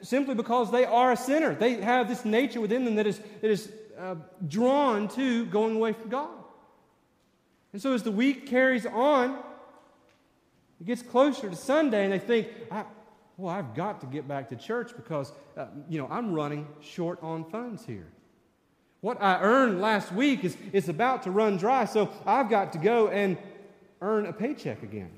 simply 0.00 0.34
because 0.34 0.70
they 0.70 0.84
are 0.84 1.12
a 1.12 1.16
sinner. 1.16 1.54
They 1.54 1.74
have 1.74 2.08
this 2.08 2.24
nature 2.24 2.60
within 2.60 2.84
them 2.84 2.94
that 2.96 3.06
is, 3.06 3.20
that 3.40 3.50
is 3.50 3.70
uh, 3.98 4.14
drawn 4.48 5.08
to 5.08 5.44
going 5.46 5.76
away 5.76 5.92
from 5.92 6.08
God. 6.08 6.30
And 7.72 7.80
so 7.80 7.92
as 7.92 8.02
the 8.02 8.10
week 8.10 8.46
carries 8.46 8.86
on, 8.86 9.38
it 10.80 10.86
gets 10.86 11.02
closer 11.02 11.50
to 11.50 11.56
Sunday, 11.56 12.04
and 12.04 12.12
they 12.12 12.18
think, 12.18 12.48
well, 13.36 13.54
I've 13.54 13.74
got 13.74 14.00
to 14.00 14.06
get 14.06 14.26
back 14.26 14.48
to 14.48 14.56
church 14.56 14.92
because, 14.96 15.32
uh, 15.56 15.66
you 15.88 15.98
know, 15.98 16.08
I'm 16.10 16.32
running 16.32 16.66
short 16.80 17.22
on 17.22 17.44
funds 17.50 17.84
here. 17.84 18.08
What 19.00 19.20
I 19.22 19.40
earned 19.40 19.80
last 19.80 20.12
week 20.12 20.44
is, 20.44 20.56
is 20.72 20.88
about 20.88 21.22
to 21.22 21.30
run 21.30 21.56
dry, 21.56 21.86
so 21.86 22.10
I've 22.26 22.50
got 22.50 22.72
to 22.72 22.78
go 22.78 23.08
and 23.08 23.38
earn 24.02 24.26
a 24.26 24.32
paycheck 24.32 24.82
again. 24.82 25.10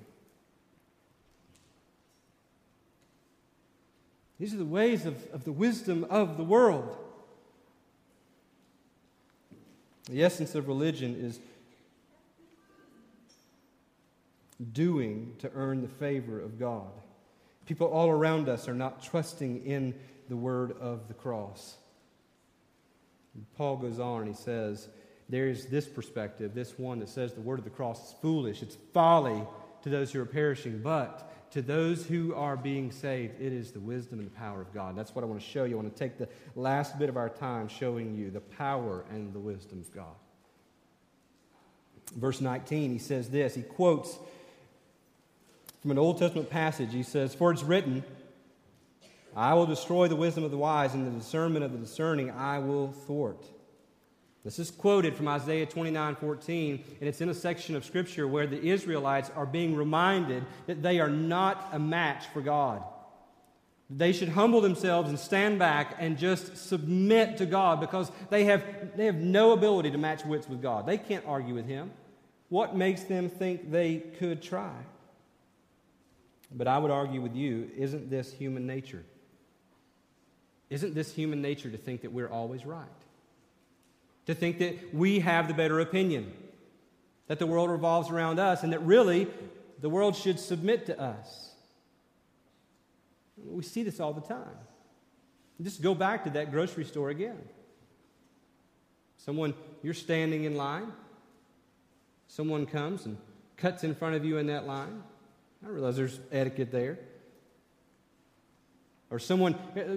These 4.39 4.55
are 4.55 4.59
the 4.59 4.65
ways 4.65 5.07
of, 5.07 5.17
of 5.33 5.45
the 5.45 5.53
wisdom 5.53 6.07
of 6.11 6.37
the 6.37 6.45
world. 6.45 6.97
The 10.11 10.25
essence 10.25 10.55
of 10.55 10.67
religion 10.67 11.17
is 11.17 11.39
doing 14.73 15.35
to 15.39 15.51
earn 15.55 15.83
the 15.83 15.89
favor 15.89 16.41
of 16.41 16.59
God. 16.59 16.91
People 17.67 17.87
all 17.87 18.11
around 18.11 18.49
us 18.49 18.69
are 18.69 18.75
not 18.75 19.03
trusting 19.03 19.65
in 19.65 19.95
the 20.29 20.37
word 20.37 20.73
of 20.81 21.09
the 21.09 21.15
cross. 21.15 21.77
Paul 23.57 23.77
goes 23.77 23.99
on 23.99 24.23
and 24.23 24.29
he 24.29 24.35
says, 24.35 24.89
There's 25.29 25.67
this 25.67 25.87
perspective, 25.87 26.55
this 26.55 26.79
one 26.79 26.99
that 27.01 27.09
says 27.09 27.33
the 27.33 27.41
word 27.41 27.59
of 27.59 27.65
the 27.65 27.71
cross 27.71 28.09
is 28.09 28.15
foolish, 28.21 28.63
it's 28.63 28.77
folly 28.93 29.43
to 29.83 29.89
those 29.89 30.13
who 30.13 30.21
are 30.21 30.27
perishing, 30.27 30.81
but 30.83 31.29
to 31.53 31.61
those 31.61 32.07
who 32.07 32.35
are 32.35 32.57
being 32.57 32.91
saved, 32.91 33.41
it 33.41 33.53
is 33.53 33.73
the 33.73 33.81
wisdom 33.81 34.21
and 34.21 34.29
the 34.29 34.35
power 34.35 34.63
of 34.63 34.73
God. 34.73 34.97
That's 34.97 35.15
what 35.15 35.23
I 35.23 35.27
want 35.27 35.41
to 35.41 35.47
show 35.47 35.65
you. 35.65 35.75
I 35.75 35.83
want 35.83 35.95
to 35.95 35.99
take 35.99 36.17
the 36.17 36.29
last 36.55 36.99
bit 36.99 37.11
of 37.11 37.19
our 37.19 37.29
time 37.29 37.69
showing 37.69 38.15
you 38.15 38.31
the 38.31 38.41
power 38.41 39.05
and 39.11 39.35
the 39.35 39.39
wisdom 39.39 39.81
of 39.81 39.95
God. 39.95 40.15
Verse 42.17 42.41
19, 42.41 42.93
he 42.93 42.99
says 42.99 43.29
this. 43.29 43.55
He 43.55 43.63
quotes 43.63 44.19
from 45.83 45.91
an 45.91 45.99
Old 45.99 46.19
Testament 46.19 46.49
passage. 46.49 46.93
He 46.93 47.03
says, 47.03 47.35
For 47.35 47.53
it's 47.53 47.63
written, 47.63 48.03
I 49.35 49.55
will 49.55 49.67
destroy 49.67 50.09
the 50.09 50.17
wisdom 50.17 50.45
of 50.45 50.51
the 50.51 50.59
wise, 50.59 50.95
and 50.95 51.07
the 51.07 51.19
discernment 51.19 51.65
of 51.65 51.73
the 51.73 51.79
discerning 51.79 52.31
I 52.31 52.59
will 52.59 52.93
thwart. 52.93 53.47
This 54.45 54.59
is 54.59 54.71
quoted 54.71 55.15
from 55.15 55.29
Isaiah 55.29 55.67
29 55.67 56.17
14, 56.17 56.85
and 57.01 57.09
it's 57.09 57.21
in 57.21 57.29
a 57.29 57.35
section 57.35 57.77
of 57.77 57.85
Scripture 57.85 58.27
where 58.27 58.47
the 58.47 58.61
Israelites 58.61 59.31
are 59.37 59.47
being 59.47 59.77
reminded 59.77 60.45
that 60.67 60.83
they 60.83 60.99
are 60.99 61.09
not 61.09 61.69
a 61.73 61.79
match 61.79 62.27
for 62.33 62.41
God. 62.41 62.83
They 63.89 64.13
should 64.13 64.31
humble 64.31 64.61
themselves 64.61 65.11
and 65.11 65.19
stand 65.19 65.59
back 65.59 65.97
and 65.99 66.19
just 66.19 66.57
submit 66.57 67.37
to 67.37 67.47
God 67.47 67.79
because 67.81 68.11
they 68.31 68.45
have, 68.45 68.97
they 68.97 69.07
have 69.07 69.17
no 69.17 69.53
ability 69.53 69.91
to 69.91 69.99
match 69.99 70.25
wits 70.25 70.49
with 70.49 70.63
God. 70.63 70.87
They 70.87 70.99
can't 70.99 71.25
argue 71.27 71.55
with 71.55 71.67
Him. 71.67 71.91
What 72.49 72.75
makes 72.75 73.03
them 73.03 73.29
think 73.29 73.71
they 73.71 73.99
could 74.19 74.43
try? 74.43 74.73
But 76.55 76.69
I 76.69 76.79
would 76.79 76.91
argue 76.91 77.21
with 77.21 77.35
you 77.35 77.71
isn't 77.77 78.11
this 78.11 78.33
human 78.33 78.67
nature? 78.67 79.05
Isn't 80.73 80.95
this 80.95 81.13
human 81.13 81.43
nature 81.43 81.71
to 81.71 81.77
think 81.77 82.01
that 82.01 82.13
we're 82.13 82.31
always 82.31 82.65
right? 82.65 82.87
To 84.25 84.35
think 84.35 84.59
that 84.61 84.95
we 84.95 85.21
have 85.21 85.47
the 85.47 85.53
better 85.53 85.81
opinion, 85.81 86.33
that 87.27 87.39
the 87.39 87.47
world 87.47 87.69
revolves 87.69 88.09
around 88.09 88.39
us, 88.39 88.63
and 88.63 88.73
that 88.73 88.81
really 88.83 89.27
the 89.83 89.91
world 89.91 90.17
should 90.17 90.41
submit 90.41 90.87
to 90.87 90.99
us? 90.99 91.51
We 93.45 93.63
see 93.63 93.83
this 93.83 94.01
all 94.01 94.15
the 94.15 94.23
time. 94.23 94.57
Just 95.61 95.83
go 95.83 95.95
back 95.95 96.25
to 96.25 96.31
that 96.31 96.51
grocery 96.51 96.87
store 96.87 97.11
again. 97.11 97.39
Someone, 99.19 99.53
you're 99.83 99.93
standing 99.93 100.45
in 100.45 100.57
line. 100.57 100.91
Someone 102.29 102.65
comes 102.65 103.05
and 103.05 103.19
cuts 103.59 103.85
in 103.85 103.95
front 103.95 104.15
of 104.15 104.25
you 104.25 104.39
in 104.39 104.47
that 104.47 104.67
line. 104.67 105.03
I 105.65 105.69
realize 105.69 105.97
there's 105.97 106.19
etiquette 106.33 106.73
there. 106.73 106.99
Or 109.13 109.19
someone, 109.19 109.55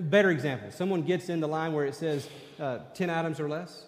better 0.09 0.29
example, 0.29 0.71
someone 0.71 1.01
gets 1.01 1.29
in 1.29 1.39
the 1.39 1.47
line 1.47 1.71
where 1.71 1.85
it 1.85 1.95
says 1.95 2.27
uh, 2.59 2.79
10 2.95 3.09
items 3.09 3.39
or 3.39 3.47
less, 3.47 3.85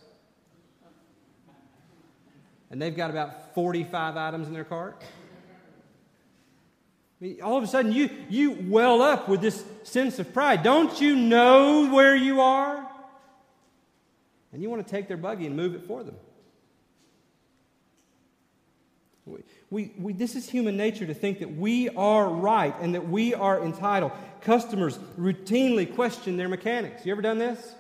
and 2.71 2.81
they've 2.81 2.95
got 2.95 3.09
about 3.09 3.53
45 3.53 4.15
items 4.15 4.47
in 4.47 4.53
their 4.53 4.63
cart. 4.63 5.03
I 7.19 7.25
mean, 7.25 7.41
all 7.41 7.57
of 7.57 7.63
a 7.65 7.67
sudden, 7.67 7.91
you, 7.91 8.09
you 8.29 8.57
well 8.69 9.01
up 9.01 9.27
with 9.27 9.41
this 9.41 9.65
sense 9.83 10.17
of 10.17 10.33
pride. 10.33 10.63
Don't 10.63 11.01
you 11.01 11.13
know 11.13 11.89
where 11.93 12.15
you 12.15 12.39
are? 12.39 12.89
And 14.53 14.61
you 14.61 14.69
want 14.69 14.85
to 14.87 14.89
take 14.89 15.09
their 15.09 15.17
buggy 15.17 15.45
and 15.45 15.57
move 15.57 15.75
it 15.75 15.83
for 15.83 16.03
them. 16.03 16.15
We, 19.69 19.91
we, 19.97 20.13
this 20.13 20.35
is 20.35 20.49
human 20.49 20.77
nature 20.77 21.05
to 21.05 21.13
think 21.13 21.39
that 21.39 21.55
we 21.55 21.89
are 21.89 22.29
right 22.29 22.73
and 22.79 22.95
that 22.95 23.09
we 23.09 23.33
are 23.33 23.61
entitled. 23.61 24.13
Customers 24.41 24.97
routinely 25.19 25.93
question 25.93 26.37
their 26.37 26.47
mechanics. 26.47 27.05
You 27.05 27.11
ever 27.11 27.21
done 27.21 27.37
this? 27.37 27.75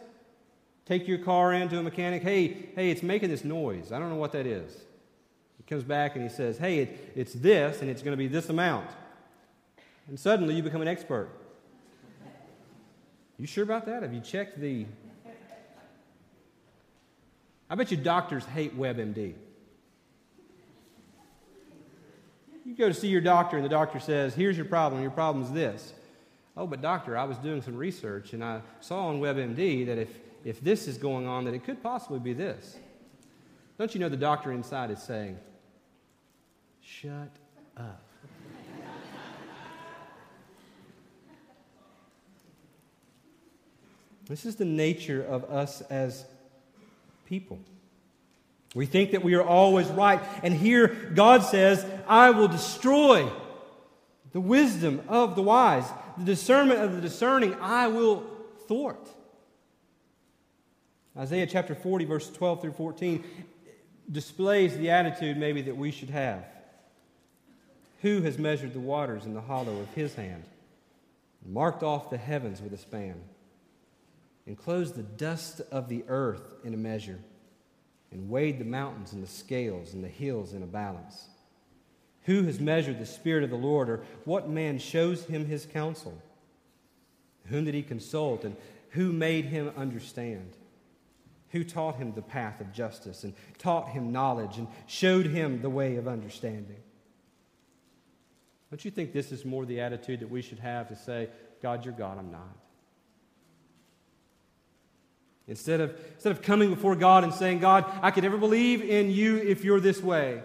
Take 0.85 1.07
your 1.07 1.19
car 1.19 1.53
into 1.53 1.79
a 1.79 1.83
mechanic. 1.83 2.23
Hey, 2.23 2.69
hey, 2.75 2.91
it's 2.91 3.03
making 3.03 3.29
this 3.29 3.43
noise. 3.43 3.91
I 3.91 3.99
don't 3.99 4.09
know 4.09 4.15
what 4.15 4.33
that 4.33 4.45
is. 4.45 4.73
He 5.57 5.63
comes 5.63 5.83
back 5.83 6.15
and 6.15 6.23
he 6.23 6.29
says, 6.29 6.57
Hey, 6.57 6.79
it, 6.79 7.11
it's 7.15 7.33
this, 7.33 7.81
and 7.81 7.89
it's 7.89 8.01
going 8.01 8.13
to 8.13 8.17
be 8.17 8.27
this 8.27 8.49
amount. 8.49 8.89
And 10.07 10.19
suddenly 10.19 10.55
you 10.55 10.63
become 10.63 10.81
an 10.81 10.87
expert. 10.87 11.29
You 13.37 13.45
sure 13.45 13.63
about 13.63 13.85
that? 13.85 14.03
Have 14.03 14.13
you 14.13 14.21
checked 14.21 14.59
the. 14.59 14.85
I 17.69 17.75
bet 17.75 17.91
you 17.91 17.97
doctors 17.97 18.45
hate 18.45 18.77
WebMD. 18.77 19.33
You 22.67 22.75
go 22.75 22.89
to 22.89 22.93
see 22.93 23.07
your 23.07 23.21
doctor, 23.21 23.55
and 23.55 23.63
the 23.63 23.69
doctor 23.69 23.97
says, 23.97 24.35
Here's 24.35 24.57
your 24.57 24.65
problem. 24.65 25.01
Your 25.01 25.09
problem 25.09 25.45
is 25.45 25.51
this. 25.53 25.93
Oh, 26.57 26.67
but 26.67 26.81
doctor, 26.81 27.17
I 27.17 27.23
was 27.23 27.37
doing 27.37 27.61
some 27.61 27.77
research, 27.77 28.33
and 28.33 28.43
I 28.43 28.59
saw 28.81 29.07
on 29.07 29.21
WebMD 29.21 29.85
that 29.85 29.97
if, 29.97 30.09
if 30.43 30.59
this 30.59 30.85
is 30.85 30.97
going 30.97 31.27
on, 31.27 31.45
that 31.45 31.53
it 31.53 31.63
could 31.63 31.81
possibly 31.81 32.19
be 32.19 32.33
this. 32.33 32.75
Don't 33.79 33.93
you 33.93 34.01
know 34.01 34.09
the 34.09 34.17
doctor 34.17 34.51
inside 34.51 34.91
is 34.91 35.01
saying, 35.01 35.37
Shut 36.81 37.29
up. 37.77 38.03
this 44.27 44.45
is 44.45 44.57
the 44.57 44.65
nature 44.65 45.23
of 45.23 45.45
us 45.45 45.79
as 45.83 46.25
people. 47.25 47.59
We 48.77 48.85
think 48.85 49.09
that 49.13 49.23
we 49.23 49.33
are 49.33 49.43
always 49.43 49.87
right. 49.87 50.21
And 50.43 50.53
here 50.53 50.89
God 51.15 51.41
says, 51.41 51.83
I 52.07 52.29
will 52.29 52.47
destroy 52.47 53.27
the 54.33 54.39
wisdom 54.39 55.01
of 55.07 55.35
the 55.35 55.41
wise, 55.41 55.89
the 56.15 56.25
discernment 56.25 56.81
of 56.81 56.93
the 56.93 57.01
discerning, 57.01 57.55
I 57.55 57.87
will 57.87 58.23
thwart. 58.67 59.09
Isaiah 61.17 61.47
chapter 61.47 61.73
40, 61.73 62.05
verse 62.05 62.29
12 62.29 62.61
through 62.61 62.73
14, 62.73 63.23
displays 64.11 64.77
the 64.77 64.91
attitude 64.91 65.37
maybe 65.37 65.63
that 65.63 65.75
we 65.75 65.89
should 65.89 66.11
have. 66.11 66.45
Who 68.03 68.21
has 68.21 68.37
measured 68.37 68.73
the 68.73 68.79
waters 68.79 69.25
in 69.25 69.33
the 69.33 69.41
hollow 69.41 69.79
of 69.79 69.91
his 69.95 70.13
hand, 70.13 70.43
marked 71.43 71.81
off 71.81 72.11
the 72.11 72.17
heavens 72.17 72.61
with 72.61 72.73
a 72.73 72.77
span, 72.77 73.15
enclosed 74.45 74.93
the 74.93 75.01
dust 75.01 75.61
of 75.71 75.89
the 75.89 76.03
earth 76.07 76.43
in 76.63 76.75
a 76.75 76.77
measure? 76.77 77.17
And 78.11 78.29
weighed 78.29 78.59
the 78.59 78.65
mountains 78.65 79.13
in 79.13 79.21
the 79.21 79.27
scales 79.27 79.93
and 79.93 80.03
the 80.03 80.07
hills 80.07 80.53
in 80.53 80.63
a 80.63 80.67
balance? 80.67 81.27
Who 82.23 82.43
has 82.43 82.59
measured 82.59 82.99
the 82.99 83.05
Spirit 83.05 83.43
of 83.43 83.49
the 83.49 83.55
Lord, 83.55 83.89
or 83.89 84.03
what 84.25 84.49
man 84.49 84.79
shows 84.79 85.23
him 85.25 85.45
his 85.45 85.65
counsel? 85.65 86.21
Whom 87.45 87.65
did 87.65 87.73
he 87.73 87.83
consult, 87.83 88.43
and 88.43 88.55
who 88.89 89.13
made 89.13 89.45
him 89.45 89.71
understand? 89.77 90.51
Who 91.51 91.63
taught 91.63 91.95
him 91.95 92.13
the 92.13 92.21
path 92.21 92.59
of 92.59 92.73
justice, 92.73 93.23
and 93.23 93.33
taught 93.57 93.89
him 93.89 94.11
knowledge, 94.11 94.57
and 94.57 94.67
showed 94.87 95.27
him 95.27 95.61
the 95.61 95.69
way 95.69 95.95
of 95.95 96.07
understanding? 96.07 96.77
Don't 98.69 98.83
you 98.83 98.91
think 98.91 99.13
this 99.13 99.31
is 99.31 99.45
more 99.45 99.65
the 99.65 99.79
attitude 99.79 100.19
that 100.19 100.29
we 100.29 100.41
should 100.41 100.59
have 100.59 100.89
to 100.89 100.95
say, 100.95 101.29
God, 101.61 101.85
you're 101.85 101.93
God, 101.93 102.17
I'm 102.17 102.31
not? 102.31 102.57
Instead 105.47 105.79
of, 105.79 105.97
instead 106.15 106.31
of 106.31 106.41
coming 106.41 106.69
before 106.69 106.95
God 106.95 107.23
and 107.23 107.33
saying, 107.33 107.59
God, 107.59 107.85
I 108.01 108.11
could 108.11 108.23
never 108.23 108.37
believe 108.37 108.81
in 108.81 109.09
you 109.09 109.37
if 109.37 109.63
you're 109.63 109.79
this 109.79 110.01
way, 110.01 110.41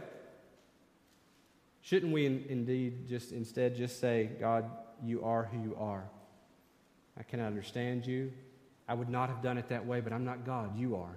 shouldn't 1.80 2.12
we 2.12 2.26
in, 2.26 2.44
indeed 2.48 3.08
just 3.08 3.32
instead 3.32 3.74
just 3.74 4.00
say, 4.00 4.30
God, 4.38 4.70
you 5.04 5.24
are 5.24 5.44
who 5.44 5.60
you 5.60 5.76
are? 5.76 6.04
I 7.18 7.24
cannot 7.24 7.48
understand 7.48 8.06
you. 8.06 8.32
I 8.88 8.94
would 8.94 9.08
not 9.08 9.28
have 9.28 9.42
done 9.42 9.58
it 9.58 9.68
that 9.70 9.84
way, 9.84 10.00
but 10.00 10.12
I'm 10.12 10.24
not 10.24 10.46
God. 10.46 10.78
You 10.78 10.96
are. 10.96 11.16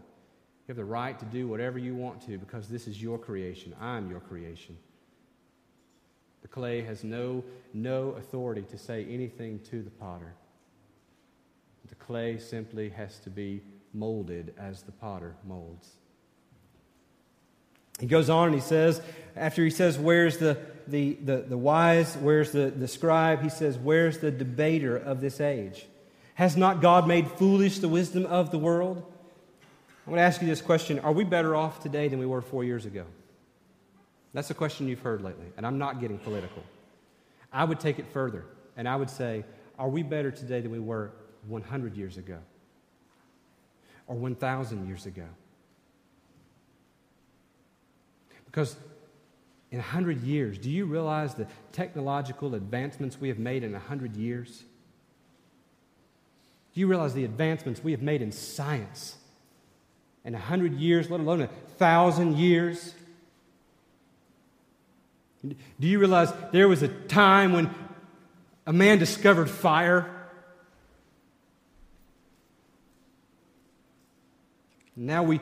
You 0.67 0.69
have 0.69 0.77
the 0.77 0.85
right 0.85 1.17
to 1.19 1.25
do 1.25 1.47
whatever 1.47 1.77
you 1.77 1.95
want 1.95 2.25
to 2.25 2.39
because 2.39 2.67
this 2.67 2.87
is 2.87 3.01
your 3.01 3.19
creation. 3.19 3.75
I'm 3.79 4.09
your 4.09 4.19
creation. 4.19 4.77
The 6.41 6.47
clay 6.47 6.81
has 6.81 7.03
no, 7.03 7.43
no 7.73 8.09
authority 8.11 8.63
to 8.71 8.77
say 8.77 9.05
anything 9.05 9.59
to 9.69 9.83
the 9.83 9.91
potter. 9.91 10.33
The 11.87 11.95
clay 11.95 12.39
simply 12.39 12.89
has 12.89 13.19
to 13.19 13.29
be 13.29 13.61
molded 13.95 14.53
as 14.57 14.83
the 14.83 14.91
potter 14.91 15.35
molds. 15.47 15.89
He 17.99 18.07
goes 18.07 18.29
on 18.29 18.47
and 18.47 18.55
he 18.55 18.61
says, 18.61 19.01
after 19.35 19.63
he 19.63 19.69
says, 19.69 19.97
Where's 19.97 20.37
the, 20.37 20.57
the, 20.87 21.13
the, 21.13 21.37
the 21.37 21.57
wise? 21.57 22.15
Where's 22.17 22.51
the, 22.51 22.69
the 22.69 22.87
scribe? 22.87 23.41
He 23.41 23.49
says, 23.49 23.77
Where's 23.77 24.19
the 24.19 24.31
debater 24.31 24.97
of 24.97 25.21
this 25.21 25.39
age? 25.39 25.85
Has 26.35 26.57
not 26.57 26.81
God 26.81 27.07
made 27.07 27.29
foolish 27.31 27.79
the 27.79 27.87
wisdom 27.87 28.25
of 28.25 28.51
the 28.51 28.57
world? 28.57 28.97
I'm 30.05 30.11
going 30.11 30.17
to 30.17 30.23
ask 30.23 30.41
you 30.41 30.47
this 30.47 30.61
question 30.61 30.99
Are 30.99 31.13
we 31.13 31.23
better 31.23 31.55
off 31.55 31.81
today 31.81 32.09
than 32.09 32.19
we 32.19 32.25
were 32.25 32.41
four 32.41 32.63
years 32.63 32.85
ago? 32.85 33.05
That's 34.33 34.49
a 34.49 34.53
question 34.53 34.89
you've 34.89 34.99
heard 34.99 35.21
lately, 35.21 35.45
and 35.55 35.65
I'm 35.65 35.77
not 35.77 36.01
getting 36.01 36.17
political. 36.17 36.61
I 37.53 37.63
would 37.63 37.79
take 37.79 37.99
it 37.99 38.05
further, 38.11 38.43
and 38.75 38.87
I 38.87 38.97
would 38.97 39.09
say, 39.09 39.45
Are 39.79 39.87
we 39.87 40.03
better 40.03 40.31
today 40.31 40.59
than 40.59 40.71
we 40.71 40.79
were 40.79 41.11
100 41.47 41.95
years 41.95 42.17
ago? 42.17 42.37
Or 44.07 44.15
1,000 44.15 44.87
years 44.87 45.05
ago? 45.05 45.25
Because 48.45 48.75
in 49.71 49.79
100 49.79 50.21
years, 50.21 50.57
do 50.57 50.69
you 50.69 50.85
realize 50.85 51.33
the 51.33 51.47
technological 51.71 52.55
advancements 52.55 53.19
we 53.19 53.27
have 53.27 53.39
made 53.39 53.63
in 53.63 53.73
100 53.73 54.15
years? 54.15 54.63
Do 56.73 56.79
you 56.79 56.87
realize 56.87 57.13
the 57.13 57.25
advancements 57.25 57.83
we 57.83 57.91
have 57.91 58.01
made 58.01 58.21
in 58.21 58.31
science 58.31 59.17
in 60.23 60.33
100 60.33 60.73
years, 60.73 61.09
let 61.09 61.19
alone 61.19 61.41
a 61.41 61.47
1,000 61.47 62.37
years? 62.37 62.93
Do 65.43 65.87
you 65.87 65.99
realize 65.99 66.31
there 66.51 66.67
was 66.67 66.81
a 66.81 66.87
time 66.87 67.53
when 67.53 67.69
a 68.65 68.73
man 68.73 68.97
discovered 68.97 69.49
fire? 69.49 70.09
Now 74.95 75.23
we, 75.23 75.39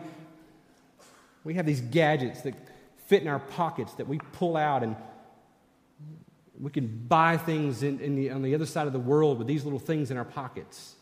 we 1.43 1.53
have 1.55 1.65
these 1.65 1.81
gadgets 1.81 2.41
that 2.41 2.55
fit 3.07 3.21
in 3.21 3.27
our 3.27 3.39
pockets 3.39 3.93
that 3.95 4.07
we 4.07 4.19
pull 4.31 4.57
out 4.57 4.83
and 4.83 4.95
we 6.59 6.71
can 6.71 7.05
buy 7.07 7.37
things 7.37 7.83
in, 7.83 7.99
in 7.99 8.15
the, 8.15 8.29
on 8.29 8.41
the 8.41 8.55
other 8.55 8.65
side 8.65 8.87
of 8.87 8.93
the 8.93 8.99
world 8.99 9.37
with 9.37 9.47
these 9.47 9.63
little 9.63 9.79
things 9.79 10.11
in 10.11 10.17
our 10.17 10.25
pockets. 10.25 10.95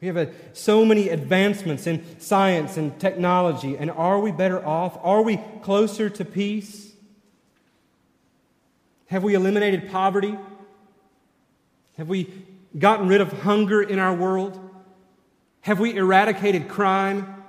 We 0.00 0.06
have 0.06 0.16
a, 0.16 0.30
so 0.52 0.84
many 0.84 1.08
advancements 1.08 1.86
in 1.86 2.20
science 2.20 2.76
and 2.76 2.98
technology, 3.00 3.76
and 3.76 3.90
are 3.90 4.20
we 4.20 4.30
better 4.30 4.64
off? 4.64 4.96
Are 5.02 5.22
we 5.22 5.40
closer 5.62 6.08
to 6.08 6.24
peace? 6.24 6.92
Have 9.06 9.24
we 9.24 9.34
eliminated 9.34 9.90
poverty? 9.90 10.38
Have 11.96 12.08
we 12.08 12.32
gotten 12.78 13.08
rid 13.08 13.20
of 13.20 13.32
hunger 13.42 13.82
in 13.82 13.98
our 13.98 14.14
world? 14.14 14.67
Have 15.68 15.80
we 15.80 15.94
eradicated 15.94 16.66
crime? 16.66 17.44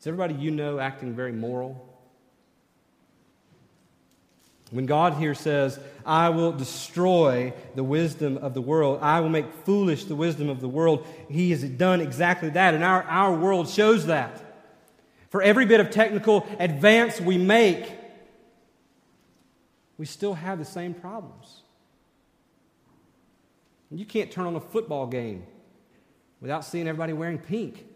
Is 0.00 0.06
everybody 0.06 0.32
you 0.32 0.50
know 0.50 0.78
acting 0.78 1.12
very 1.12 1.32
moral? 1.32 1.86
When 4.70 4.86
God 4.86 5.18
here 5.18 5.34
says, 5.34 5.78
I 6.06 6.30
will 6.30 6.52
destroy 6.52 7.52
the 7.74 7.84
wisdom 7.84 8.38
of 8.38 8.54
the 8.54 8.62
world, 8.62 9.00
I 9.02 9.20
will 9.20 9.28
make 9.28 9.52
foolish 9.66 10.04
the 10.04 10.16
wisdom 10.16 10.48
of 10.48 10.62
the 10.62 10.68
world, 10.68 11.06
He 11.28 11.50
has 11.50 11.62
done 11.62 12.00
exactly 12.00 12.48
that. 12.48 12.72
And 12.72 12.82
our, 12.82 13.02
our 13.02 13.34
world 13.34 13.68
shows 13.68 14.06
that. 14.06 14.42
For 15.28 15.42
every 15.42 15.66
bit 15.66 15.80
of 15.80 15.90
technical 15.90 16.46
advance 16.58 17.20
we 17.20 17.36
make, 17.36 17.92
we 19.98 20.06
still 20.06 20.32
have 20.32 20.58
the 20.58 20.64
same 20.64 20.94
problems. 20.94 21.60
You 23.90 24.04
can't 24.04 24.30
turn 24.30 24.46
on 24.46 24.56
a 24.56 24.60
football 24.60 25.06
game 25.06 25.46
without 26.40 26.64
seeing 26.64 26.88
everybody 26.88 27.12
wearing 27.12 27.38
pink. 27.38 27.86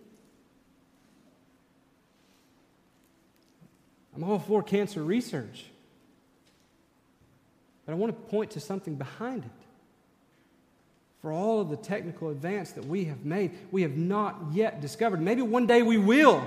I'm 4.14 4.24
all 4.24 4.38
for 4.38 4.62
cancer 4.62 5.03
research. 5.03 5.64
But 7.87 7.92
I 7.92 7.96
want 7.96 8.12
to 8.12 8.31
point 8.31 8.53
to 8.53 8.61
something 8.61 8.94
behind 8.94 9.44
it. 9.44 9.50
For 11.22 11.33
all 11.33 11.61
of 11.61 11.68
the 11.68 11.76
technical 11.76 12.31
advance 12.31 12.72
that 12.72 12.87
we 12.87 13.05
have 13.05 13.24
made, 13.24 13.50
we 13.70 13.83
have 13.83 13.96
not 13.96 14.37
yet 14.53 14.81
discovered. 14.81 15.20
Maybe 15.20 15.42
one 15.42 15.66
day 15.66 15.83
we 15.83 15.98
will. 15.98 16.46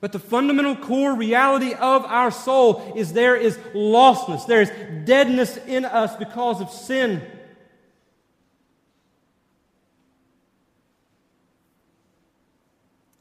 But 0.00 0.12
the 0.12 0.18
fundamental 0.18 0.76
core 0.76 1.14
reality 1.14 1.72
of 1.72 2.04
our 2.04 2.30
soul 2.30 2.92
is 2.96 3.12
there 3.12 3.34
is 3.34 3.56
lostness, 3.74 4.46
there 4.46 4.62
is 4.62 4.70
deadness 5.06 5.56
in 5.66 5.84
us 5.84 6.14
because 6.16 6.60
of 6.60 6.70
sin. 6.70 7.22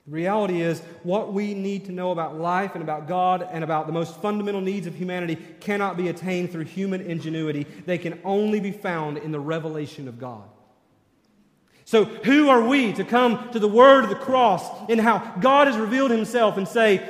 The 0.08 0.13
reality 0.13 0.62
is, 0.62 0.80
what 1.04 1.34
we 1.34 1.54
need 1.54 1.86
to 1.86 1.91
know 1.91 2.12
about 2.12 2.39
life 2.39 2.76
and 2.76 2.82
about 2.82 3.10
God 3.10 3.46
and 3.52 3.62
about 3.62 3.88
the 3.88 3.93
most 3.93 4.22
fundamental 4.22 4.62
needs 4.62 4.88
of 4.88 4.96
humanity 4.96 5.36
cannot 5.60 5.98
be 5.98 6.08
attained 6.08 6.50
through 6.50 6.63
human 6.63 7.02
ingenuity. 7.02 7.65
They 7.86 7.98
can 7.98 8.22
only 8.24 8.62
be 8.62 8.72
found 8.72 9.17
in 9.17 9.34
the 9.34 9.39
revelation 9.39 10.08
of 10.08 10.17
God. 10.17 10.43
So, 11.84 12.06
who 12.06 12.48
are 12.48 12.65
we 12.65 12.93
to 12.93 13.04
come 13.04 13.50
to 13.52 13.60
the 13.60 13.67
word 13.67 14.06
of 14.06 14.10
the 14.10 14.15
cross 14.15 14.65
and 14.89 15.00
how 15.00 15.20
God 15.41 15.67
has 15.67 15.78
revealed 15.78 16.12
himself 16.12 16.56
and 16.56 16.67
say, 16.67 17.02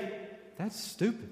that's 0.57 0.79
stupid? 0.79 1.29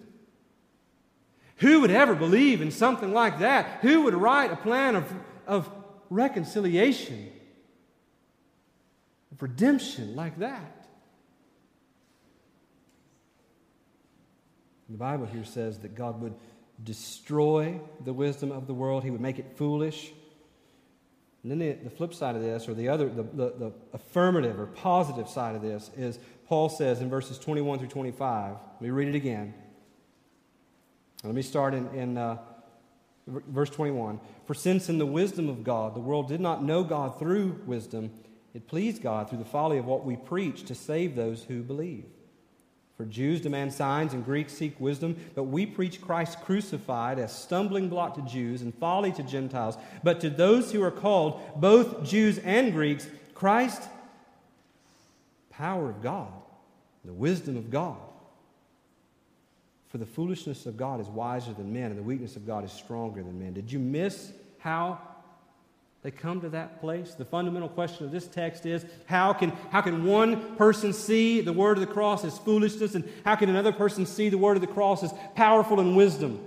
Who 1.58 1.82
would 1.82 1.92
ever 1.92 2.14
believe 2.14 2.62
in 2.62 2.70
something 2.70 3.12
like 3.12 3.40
that? 3.40 3.80
Who 3.82 4.04
would 4.04 4.14
write 4.14 4.52
a 4.52 4.56
plan 4.56 4.96
of, 4.96 5.12
of 5.48 5.70
reconciliation, 6.12 7.32
of 9.32 9.42
redemption 9.42 10.16
like 10.16 10.38
that? 10.40 10.75
The 14.90 14.98
Bible 14.98 15.26
here 15.26 15.44
says 15.44 15.80
that 15.80 15.96
God 15.96 16.22
would 16.22 16.36
destroy 16.84 17.80
the 18.04 18.14
wisdom 18.14 18.52
of 18.52 18.68
the 18.68 18.74
world, 18.74 19.04
He 19.04 19.12
would 19.12 19.22
make 19.22 19.40
it 19.40 19.56
foolish. 19.56 20.12
And 21.44 21.52
then 21.52 21.60
the, 21.60 21.74
the 21.74 21.90
flip 21.90 22.14
side 22.14 22.36
of 22.36 22.42
this, 22.42 22.68
or 22.68 22.74
the 22.74 22.90
other, 22.90 23.08
the, 23.08 23.24
the, 23.24 23.54
the 23.58 23.72
affirmative 23.94 24.60
or 24.60 24.66
positive 24.66 25.30
side 25.30 25.56
of 25.56 25.62
this, 25.62 25.92
is 25.96 26.20
Paul 26.48 26.70
says 26.70 27.02
in 27.02 27.10
verses 27.10 27.38
21 27.38 27.80
through 27.80 27.88
25. 27.88 28.56
Let 28.74 28.82
me 28.82 28.90
read 28.90 29.10
it 29.10 29.16
again. 29.16 29.54
Let 31.24 31.34
me 31.34 31.42
start 31.42 31.74
in, 31.74 31.88
in 31.90 32.18
uh, 32.18 32.38
verse 33.28 33.70
21. 33.70 34.20
For 34.46 34.54
since 34.54 34.90
in 34.90 34.98
the 34.98 35.06
wisdom 35.06 35.50
of 35.50 35.64
God 35.64 35.96
the 35.96 36.00
world 36.00 36.28
did 36.28 36.42
not 36.42 36.64
know 36.64 36.84
God 36.84 37.18
through 37.18 37.62
wisdom, 37.66 38.12
it 38.54 38.68
pleased 38.68 39.02
God 39.02 39.30
through 39.30 39.40
the 39.40 39.46
folly 39.46 39.78
of 39.78 39.86
what 39.86 40.06
we 40.06 40.16
preach 40.16 40.66
to 40.66 40.76
save 40.76 41.16
those 41.16 41.44
who 41.44 41.62
believe. 41.62 42.06
For 42.98 43.06
Jews 43.06 43.42
demand 43.42 43.74
signs 43.74 44.14
and 44.14 44.24
Greeks 44.24 44.54
seek 44.54 44.80
wisdom, 44.80 45.18
but 45.36 45.44
we 45.44 45.66
preach 45.66 46.02
Christ 46.02 46.40
crucified 46.42 47.20
as 47.20 47.38
stumbling 47.38 47.90
block 47.90 48.16
to 48.16 48.22
Jews 48.22 48.62
and 48.62 48.74
folly 48.74 49.12
to 49.14 49.24
Gentiles. 49.24 49.78
But 50.02 50.22
to 50.22 50.30
those 50.30 50.72
who 50.72 50.82
are 50.82 50.92
called, 50.92 51.42
both 51.60 52.06
Jews 52.06 52.38
and 52.38 52.72
Greeks, 52.72 53.08
Christ, 53.34 53.82
power 55.50 55.90
of 55.90 56.02
God, 56.02 56.32
the 57.04 57.14
wisdom 57.14 57.58
of 57.58 57.70
God. 57.70 57.98
For 59.90 59.98
the 59.98 60.06
foolishness 60.06 60.66
of 60.66 60.78
God 60.78 61.02
is 61.02 61.08
wiser 61.08 61.54
than 61.54 61.74
men, 61.74 61.92
and 61.92 61.98
the 61.98 62.04
weakness 62.04 62.38
of 62.38 62.48
God 62.48 62.64
is 62.64 62.72
stronger 62.72 63.24
than 63.24 63.40
men. 63.40 63.54
Did 63.54 63.72
you 63.72 63.80
miss 63.80 64.32
how 64.58 65.00
they 66.06 66.12
come 66.12 66.40
to 66.42 66.50
that 66.50 66.80
place. 66.82 67.16
The 67.16 67.26
fundamental 67.26 67.68
question 67.68 68.06
of 68.06 68.12
this 68.12 68.28
text 68.28 68.68
is 68.68 68.86
how 69.08 69.34
can, 69.34 69.50
how 69.72 69.82
can 69.82 70.04
one 70.04 70.56
person 70.56 70.94
see 70.94 71.42
the 71.42 71.52
word 71.52 71.78
of 71.78 71.82
the 71.82 71.92
cross 71.92 72.24
as 72.24 72.38
foolishness, 72.38 72.94
and 72.94 73.12
how 73.24 73.34
can 73.34 73.50
another 73.50 73.72
person 73.72 74.06
see 74.06 74.30
the 74.30 74.38
word 74.38 74.56
of 74.56 74.62
the 74.62 74.68
cross 74.68 75.02
as 75.02 75.12
powerful 75.34 75.80
and 75.80 75.98
wisdom? 75.98 76.40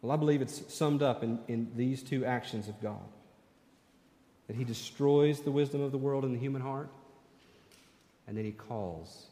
Well, 0.00 0.12
I 0.12 0.16
believe 0.16 0.42
it's 0.42 0.72
summed 0.72 1.02
up 1.02 1.24
in, 1.24 1.40
in 1.48 1.72
these 1.74 2.04
two 2.04 2.24
actions 2.24 2.68
of 2.68 2.80
God 2.80 3.02
that 4.46 4.54
He 4.54 4.62
destroys 4.62 5.40
the 5.40 5.50
wisdom 5.50 5.80
of 5.80 5.90
the 5.90 5.98
world 5.98 6.24
in 6.24 6.32
the 6.32 6.38
human 6.38 6.62
heart, 6.62 6.88
and 8.28 8.38
then 8.38 8.44
He 8.44 8.52
calls. 8.52 9.26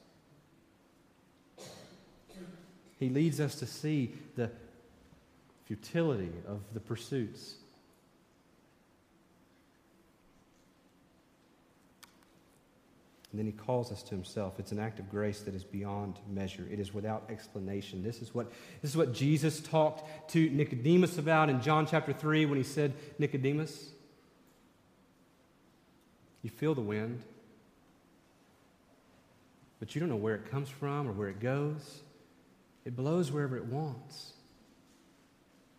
He 2.99 3.09
leads 3.09 3.39
us 3.39 3.55
to 3.61 3.67
see 3.67 4.15
the 4.35 4.51
futility 5.69 6.33
of 6.47 6.63
the 6.73 6.81
pursuits. 6.81 7.57
And 13.31 13.39
then 13.39 13.45
he 13.45 13.53
calls 13.53 13.93
us 13.93 14.03
to 14.05 14.15
himself. 14.15 14.55
It's 14.59 14.73
an 14.73 14.79
act 14.79 14.99
of 14.99 15.11
grace 15.11 15.41
that 15.41 15.55
is 15.55 15.65
beyond 15.65 16.19
measure. 16.27 16.67
It 16.73 16.81
is 16.81 16.95
without 16.95 17.25
explanation. 17.29 18.03
This 18.03 18.23
is 18.23 18.35
what, 18.35 18.51
this 18.81 18.91
is 18.91 18.97
what 18.97 19.13
Jesus 19.13 19.61
talked 19.61 20.31
to 20.31 20.49
Nicodemus 20.49 21.19
about 21.19 21.51
in 21.51 21.61
John 21.61 21.87
chapter 21.87 22.15
3 22.15 22.47
when 22.47 22.57
he 22.57 22.65
said, 22.65 22.95
Nicodemus, 23.19 23.91
you 26.43 26.49
feel 26.49 26.75
the 26.75 26.81
wind, 26.81 27.23
but 29.81 29.95
you 29.95 30.01
don't 30.01 30.09
know 30.09 30.17
where 30.17 30.35
it 30.35 30.51
comes 30.51 30.71
from 30.71 31.07
or 31.07 31.13
where 31.13 31.29
it 31.29 31.41
goes. 31.41 32.01
It 32.87 32.97
blows 32.97 33.31
wherever 33.31 33.59
it 33.59 33.67
wants. 33.67 34.33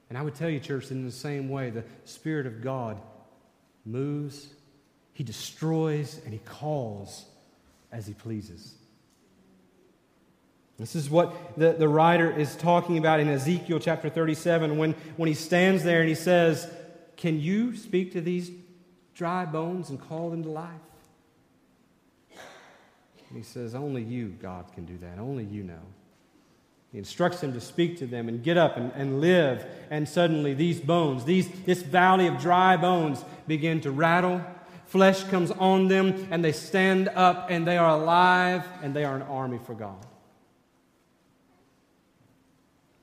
And 0.09 0.17
I 0.17 0.23
would 0.23 0.35
tell 0.35 0.49
you, 0.49 0.59
church, 0.59 0.89
in 0.91 1.05
the 1.05 1.11
same 1.11 1.49
way, 1.49 1.69
the 1.69 1.83
Spirit 2.03 2.47
of 2.47 2.61
God 2.61 2.99
moves, 3.85 4.47
He 5.13 5.23
destroys, 5.23 6.19
and 6.25 6.33
He 6.33 6.39
calls 6.39 7.25
as 7.91 8.07
He 8.07 8.13
pleases. 8.13 8.73
This 10.79 10.95
is 10.95 11.09
what 11.09 11.57
the, 11.57 11.73
the 11.73 11.89
writer 11.89 12.31
is 12.31 12.55
talking 12.55 12.97
about 12.97 13.19
in 13.19 13.27
Ezekiel 13.27 13.79
chapter 13.79 14.09
37 14.09 14.77
when, 14.77 14.93
when 15.17 15.27
he 15.27 15.33
stands 15.33 15.83
there 15.83 15.99
and 15.99 16.07
he 16.07 16.15
says, 16.15 16.71
Can 17.17 17.37
you 17.37 17.75
speak 17.75 18.13
to 18.13 18.21
these 18.21 18.49
dry 19.13 19.43
bones 19.43 19.89
and 19.89 19.99
call 19.99 20.29
them 20.29 20.41
to 20.43 20.49
life? 20.49 20.71
And 22.31 23.37
he 23.37 23.43
says, 23.43 23.75
Only 23.75 24.03
you, 24.03 24.29
God, 24.41 24.71
can 24.73 24.85
do 24.85 24.97
that. 24.99 25.19
Only 25.19 25.43
you 25.43 25.63
know. 25.63 25.81
He 26.91 26.97
instructs 26.97 27.41
him 27.41 27.53
to 27.53 27.61
speak 27.61 27.99
to 27.99 28.07
them 28.07 28.27
and 28.27 28.43
get 28.43 28.57
up 28.57 28.75
and, 28.75 28.91
and 28.93 29.21
live. 29.21 29.65
And 29.91 30.09
suddenly, 30.09 30.53
these 30.53 30.79
bones, 30.79 31.23
these, 31.23 31.47
this 31.65 31.83
valley 31.83 32.27
of 32.27 32.39
dry 32.39 32.77
bones, 32.77 33.23
begin 33.47 33.81
to 33.81 33.91
rattle. 33.91 34.41
Flesh 34.87 35.23
comes 35.25 35.51
on 35.51 35.87
them, 35.87 36.27
and 36.31 36.43
they 36.43 36.51
stand 36.51 37.09
up, 37.09 37.51
and 37.51 37.67
they 37.67 37.77
are 37.77 37.89
alive, 37.89 38.65
and 38.81 38.95
they 38.95 39.03
are 39.03 39.15
an 39.15 39.21
army 39.21 39.59
for 39.63 39.75
God. 39.75 40.03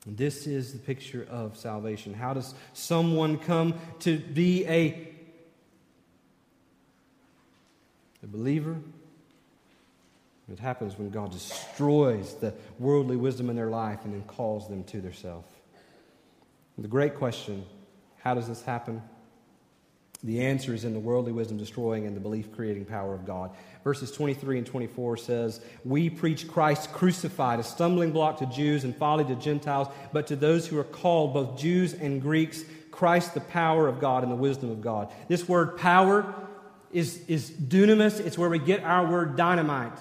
And 0.04 0.16
this 0.16 0.48
is 0.48 0.72
the 0.72 0.78
picture 0.80 1.26
of 1.30 1.56
salvation. 1.56 2.12
How 2.12 2.34
does 2.34 2.54
someone 2.72 3.38
come 3.38 3.74
to 4.00 4.18
be 4.18 4.64
a, 4.66 5.12
a 8.22 8.26
believer? 8.26 8.78
It 10.52 10.58
happens 10.60 10.96
when 10.96 11.10
God 11.10 11.32
destroys 11.32 12.34
the 12.34 12.54
worldly 12.78 13.16
wisdom 13.16 13.50
in 13.50 13.56
their 13.56 13.70
life 13.70 14.04
and 14.04 14.14
then 14.14 14.22
calls 14.22 14.68
them 14.68 14.84
to 14.84 15.00
theirself. 15.00 15.44
The 16.78 16.88
great 16.88 17.16
question 17.16 17.64
how 18.18 18.34
does 18.34 18.48
this 18.48 18.62
happen? 18.62 19.02
The 20.24 20.42
answer 20.44 20.74
is 20.74 20.84
in 20.84 20.94
the 20.94 20.98
worldly 20.98 21.30
wisdom 21.30 21.58
destroying 21.58 22.06
and 22.06 22.16
the 22.16 22.20
belief 22.20 22.50
creating 22.52 22.86
power 22.86 23.14
of 23.14 23.24
God. 23.24 23.52
Verses 23.84 24.10
23 24.10 24.58
and 24.58 24.66
24 24.66 25.16
says, 25.18 25.60
We 25.84 26.10
preach 26.10 26.48
Christ 26.48 26.92
crucified, 26.92 27.60
a 27.60 27.62
stumbling 27.62 28.10
block 28.10 28.38
to 28.38 28.46
Jews 28.46 28.82
and 28.82 28.96
folly 28.96 29.24
to 29.26 29.36
Gentiles, 29.36 29.86
but 30.12 30.26
to 30.26 30.34
those 30.34 30.66
who 30.66 30.76
are 30.78 30.84
called, 30.84 31.34
both 31.34 31.56
Jews 31.56 31.94
and 31.94 32.20
Greeks, 32.20 32.64
Christ 32.90 33.34
the 33.34 33.40
power 33.40 33.86
of 33.86 34.00
God 34.00 34.24
and 34.24 34.32
the 34.32 34.36
wisdom 34.36 34.70
of 34.70 34.80
God. 34.80 35.12
This 35.28 35.48
word 35.48 35.76
power 35.76 36.34
is, 36.92 37.22
is 37.28 37.50
dunamis, 37.50 38.18
it's 38.18 38.36
where 38.36 38.50
we 38.50 38.58
get 38.58 38.82
our 38.82 39.06
word 39.06 39.36
dynamite. 39.36 39.96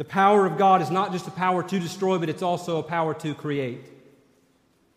The 0.00 0.04
power 0.06 0.46
of 0.46 0.56
God 0.56 0.80
is 0.80 0.90
not 0.90 1.12
just 1.12 1.28
a 1.28 1.30
power 1.30 1.62
to 1.62 1.78
destroy, 1.78 2.16
but 2.16 2.30
it's 2.30 2.40
also 2.40 2.78
a 2.78 2.82
power 2.82 3.12
to 3.12 3.34
create. 3.34 3.84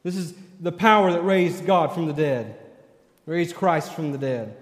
This 0.01 0.15
is 0.15 0.33
the 0.61 0.71
power 0.71 1.11
that 1.11 1.25
raised 1.25 1.65
God 1.65 1.91
from 1.91 2.05
the 2.05 2.13
dead, 2.13 2.57
raised 3.25 3.53
Christ 3.53 3.91
from 3.91 4.13
the 4.13 4.17
dead. 4.17 4.55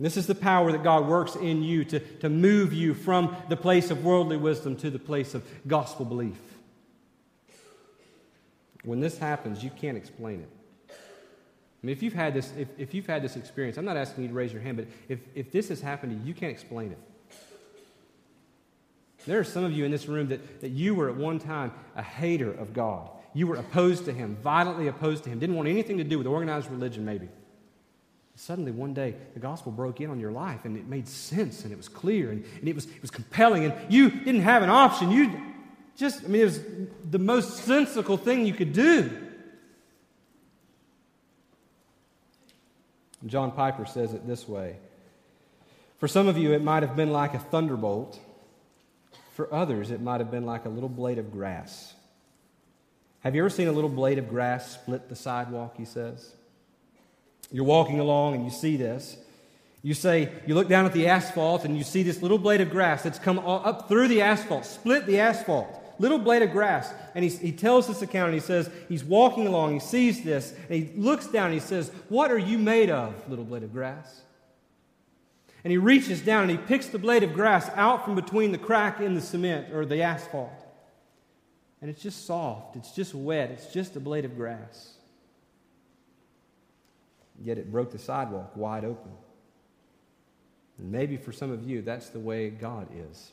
This 0.00 0.16
is 0.16 0.26
the 0.26 0.34
power 0.34 0.72
that 0.72 0.82
God 0.82 1.06
works 1.06 1.36
in 1.36 1.62
you 1.62 1.84
to, 1.84 2.00
to 2.20 2.30
move 2.30 2.72
you 2.72 2.94
from 2.94 3.36
the 3.50 3.56
place 3.56 3.90
of 3.90 4.02
worldly 4.02 4.38
wisdom 4.38 4.76
to 4.76 4.88
the 4.88 4.98
place 4.98 5.34
of 5.34 5.44
gospel 5.66 6.06
belief. 6.06 6.40
When 8.82 9.00
this 9.00 9.18
happens, 9.18 9.62
you 9.62 9.68
can't 9.68 9.98
explain 9.98 10.40
it. 10.40 10.48
I 10.88 11.86
mean, 11.86 11.92
if 11.92 12.02
you've 12.02 12.14
had 12.14 12.32
this, 12.32 12.50
if, 12.56 12.68
if 12.78 12.94
you've 12.94 13.06
had 13.06 13.20
this 13.20 13.36
experience, 13.36 13.76
I'm 13.76 13.84
not 13.84 13.98
asking 13.98 14.22
you 14.22 14.28
to 14.28 14.34
raise 14.34 14.54
your 14.54 14.62
hand, 14.62 14.78
but 14.78 14.86
if, 15.10 15.20
if 15.34 15.52
this 15.52 15.68
has 15.68 15.82
happened 15.82 16.12
to 16.12 16.18
you, 16.18 16.28
you 16.28 16.32
can't 16.32 16.50
explain 16.50 16.92
it. 16.92 16.98
There 19.26 19.38
are 19.38 19.44
some 19.44 19.64
of 19.64 19.72
you 19.72 19.84
in 19.84 19.90
this 19.90 20.06
room 20.06 20.28
that, 20.28 20.60
that 20.60 20.70
you 20.70 20.94
were 20.94 21.08
at 21.08 21.16
one 21.16 21.38
time 21.38 21.72
a 21.96 22.02
hater 22.02 22.52
of 22.52 22.72
God. 22.72 23.08
You 23.32 23.46
were 23.46 23.56
opposed 23.56 24.04
to 24.04 24.12
Him, 24.12 24.36
violently 24.42 24.88
opposed 24.88 25.24
to 25.24 25.30
Him, 25.30 25.38
didn't 25.38 25.56
want 25.56 25.68
anything 25.68 25.98
to 25.98 26.04
do 26.04 26.18
with 26.18 26.26
organized 26.26 26.70
religion, 26.70 27.04
maybe. 27.04 27.28
Suddenly, 28.36 28.72
one 28.72 28.94
day, 28.94 29.14
the 29.34 29.40
gospel 29.40 29.70
broke 29.70 30.00
in 30.00 30.10
on 30.10 30.18
your 30.18 30.32
life 30.32 30.64
and 30.64 30.76
it 30.76 30.86
made 30.86 31.06
sense 31.06 31.62
and 31.62 31.72
it 31.72 31.76
was 31.76 31.88
clear 31.88 32.30
and, 32.32 32.44
and 32.58 32.68
it, 32.68 32.74
was, 32.74 32.86
it 32.86 33.00
was 33.00 33.10
compelling, 33.10 33.64
and 33.64 33.92
you 33.92 34.10
didn't 34.10 34.42
have 34.42 34.62
an 34.62 34.70
option. 34.70 35.10
You 35.10 35.40
just, 35.96 36.24
I 36.24 36.28
mean, 36.28 36.42
it 36.42 36.44
was 36.44 36.60
the 37.10 37.18
most 37.18 37.58
sensical 37.64 38.16
thing 38.16 38.44
you 38.44 38.54
could 38.54 38.72
do. 38.72 39.20
John 43.26 43.52
Piper 43.52 43.86
says 43.86 44.12
it 44.12 44.26
this 44.26 44.46
way 44.46 44.76
For 45.98 46.08
some 46.08 46.28
of 46.28 46.36
you, 46.36 46.52
it 46.52 46.62
might 46.62 46.82
have 46.82 46.96
been 46.96 47.10
like 47.10 47.34
a 47.34 47.38
thunderbolt 47.38 48.18
for 49.34 49.52
others, 49.52 49.90
it 49.90 50.00
might 50.00 50.20
have 50.20 50.30
been 50.30 50.46
like 50.46 50.64
a 50.64 50.68
little 50.68 50.88
blade 50.88 51.18
of 51.18 51.32
grass. 51.32 51.92
Have 53.20 53.34
you 53.34 53.42
ever 53.42 53.50
seen 53.50 53.66
a 53.68 53.72
little 53.72 53.90
blade 53.90 54.18
of 54.18 54.28
grass 54.28 54.72
split 54.72 55.08
the 55.08 55.16
sidewalk? 55.16 55.74
He 55.76 55.84
says. 55.84 56.32
You're 57.50 57.64
walking 57.64 58.00
along 58.00 58.34
and 58.34 58.44
you 58.44 58.50
see 58.50 58.76
this. 58.76 59.16
You 59.82 59.92
say, 59.92 60.32
you 60.46 60.54
look 60.54 60.68
down 60.68 60.86
at 60.86 60.92
the 60.92 61.08
asphalt 61.08 61.64
and 61.64 61.76
you 61.76 61.84
see 61.84 62.02
this 62.02 62.22
little 62.22 62.38
blade 62.38 62.60
of 62.60 62.70
grass 62.70 63.02
that's 63.02 63.18
come 63.18 63.38
up 63.40 63.88
through 63.88 64.08
the 64.08 64.22
asphalt, 64.22 64.64
split 64.66 65.04
the 65.06 65.20
asphalt. 65.20 65.68
Little 65.98 66.18
blade 66.18 66.42
of 66.42 66.52
grass. 66.52 66.92
And 67.14 67.24
he, 67.24 67.30
he 67.30 67.52
tells 67.52 67.86
this 67.86 68.02
account 68.02 68.26
and 68.26 68.34
he 68.34 68.40
says, 68.40 68.70
he's 68.88 69.04
walking 69.04 69.46
along, 69.46 69.74
he 69.74 69.80
sees 69.80 70.24
this, 70.24 70.54
and 70.68 70.82
he 70.82 70.90
looks 70.96 71.26
down 71.26 71.46
and 71.46 71.54
he 71.54 71.60
says, 71.60 71.90
What 72.08 72.30
are 72.32 72.38
you 72.38 72.58
made 72.58 72.90
of, 72.90 73.14
little 73.28 73.44
blade 73.44 73.62
of 73.62 73.72
grass? 73.72 74.22
And 75.64 75.70
he 75.70 75.78
reaches 75.78 76.20
down 76.20 76.42
and 76.42 76.50
he 76.50 76.58
picks 76.58 76.88
the 76.88 76.98
blade 76.98 77.22
of 77.22 77.32
grass 77.32 77.70
out 77.74 78.04
from 78.04 78.14
between 78.14 78.52
the 78.52 78.58
crack 78.58 79.00
in 79.00 79.14
the 79.14 79.20
cement 79.20 79.72
or 79.72 79.86
the 79.86 80.02
asphalt. 80.02 80.52
And 81.80 81.90
it's 81.90 82.02
just 82.02 82.26
soft, 82.26 82.76
it's 82.76 82.92
just 82.92 83.14
wet, 83.14 83.50
it's 83.50 83.72
just 83.72 83.96
a 83.96 84.00
blade 84.00 84.24
of 84.24 84.36
grass. 84.36 84.92
Yet 87.42 87.58
it 87.58 87.72
broke 87.72 87.90
the 87.90 87.98
sidewalk 87.98 88.52
wide 88.54 88.84
open. 88.84 89.10
And 90.78 90.92
maybe 90.92 91.16
for 91.16 91.32
some 91.32 91.50
of 91.50 91.62
you, 91.62 91.82
that's 91.82 92.10
the 92.10 92.20
way 92.20 92.50
God 92.50 92.88
is. 93.10 93.32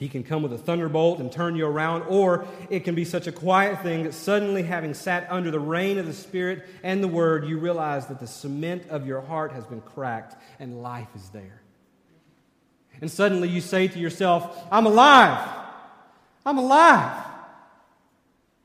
He 0.00 0.08
can 0.08 0.24
come 0.24 0.42
with 0.42 0.54
a 0.54 0.58
thunderbolt 0.58 1.20
and 1.20 1.30
turn 1.30 1.56
you 1.56 1.66
around, 1.66 2.04
or 2.08 2.46
it 2.70 2.84
can 2.84 2.94
be 2.94 3.04
such 3.04 3.26
a 3.26 3.32
quiet 3.32 3.82
thing 3.82 4.04
that 4.04 4.14
suddenly, 4.14 4.62
having 4.62 4.94
sat 4.94 5.26
under 5.28 5.50
the 5.50 5.60
reign 5.60 5.98
of 5.98 6.06
the 6.06 6.14
Spirit 6.14 6.66
and 6.82 7.04
the 7.04 7.08
Word, 7.08 7.44
you 7.44 7.58
realize 7.58 8.06
that 8.06 8.18
the 8.18 8.26
cement 8.26 8.88
of 8.88 9.06
your 9.06 9.20
heart 9.20 9.52
has 9.52 9.66
been 9.66 9.82
cracked 9.82 10.36
and 10.58 10.82
life 10.82 11.08
is 11.14 11.28
there. 11.28 11.60
And 13.02 13.10
suddenly 13.10 13.50
you 13.50 13.60
say 13.60 13.88
to 13.88 13.98
yourself, 13.98 14.66
I'm 14.72 14.86
alive. 14.86 15.46
I'm 16.46 16.56
alive. 16.56 17.26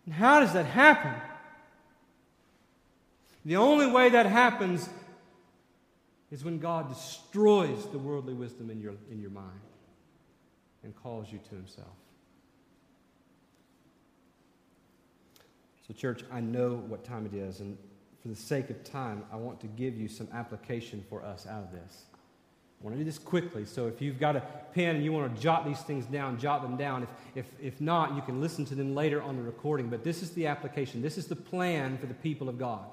And 0.06 0.14
how 0.14 0.40
does 0.40 0.54
that 0.54 0.66
happen? 0.66 1.14
The 3.44 3.58
only 3.58 3.88
way 3.88 4.08
that 4.08 4.26
happens 4.26 4.88
is 6.32 6.46
when 6.46 6.60
God 6.60 6.88
destroys 6.88 7.86
the 7.88 8.00
worldly 8.00 8.34
wisdom 8.34 8.70
in 8.70 8.80
your, 8.80 8.94
in 9.12 9.20
your 9.20 9.32
mind 9.32 9.60
and 10.86 10.96
calls 10.96 11.32
you 11.32 11.40
to 11.50 11.56
himself. 11.56 11.88
So, 15.88 15.94
church, 15.94 16.24
I 16.32 16.40
know 16.40 16.76
what 16.88 17.04
time 17.04 17.26
it 17.26 17.36
is, 17.36 17.60
and 17.60 17.78
for 18.22 18.30
the 18.30 18.36
sake 18.36 18.70
of 18.70 18.84
time, 18.84 19.24
I 19.32 19.36
want 19.36 19.60
to 19.60 19.68
give 19.68 19.98
you 19.98 20.08
some 20.08 20.28
application 20.34 21.04
for 21.10 21.24
us 21.24 21.46
out 21.46 21.64
of 21.64 21.72
this. 21.72 22.06
I 22.82 22.84
want 22.84 22.96
to 22.96 23.00
do 23.00 23.06
this 23.06 23.20
quickly, 23.20 23.66
so 23.66 23.88
if 23.88 24.02
you've 24.02 24.20
got 24.20 24.36
a 24.36 24.42
pen 24.74 24.96
and 24.96 25.04
you 25.04 25.12
want 25.12 25.36
to 25.36 25.42
jot 25.42 25.66
these 25.66 25.80
things 25.82 26.06
down, 26.06 26.40
jot 26.40 26.62
them 26.62 26.76
down. 26.76 27.04
If, 27.04 27.10
if, 27.36 27.46
if 27.62 27.82
not, 27.82 28.16
you 28.16 28.22
can 28.22 28.42
listen 28.42 28.66
to 28.66 28.76
them 28.76 28.96
later 28.96 29.22
on 29.22 29.36
the 29.36 29.44
recording. 29.44 29.90
But 29.90 30.04
this 30.04 30.24
is 30.24 30.32
the 30.32 30.48
application, 30.48 31.02
this 31.02 31.18
is 31.18 31.28
the 31.28 31.36
plan 31.36 31.98
for 31.98 32.08
the 32.08 32.14
people 32.16 32.50
of 32.50 32.58
God. 32.58 32.86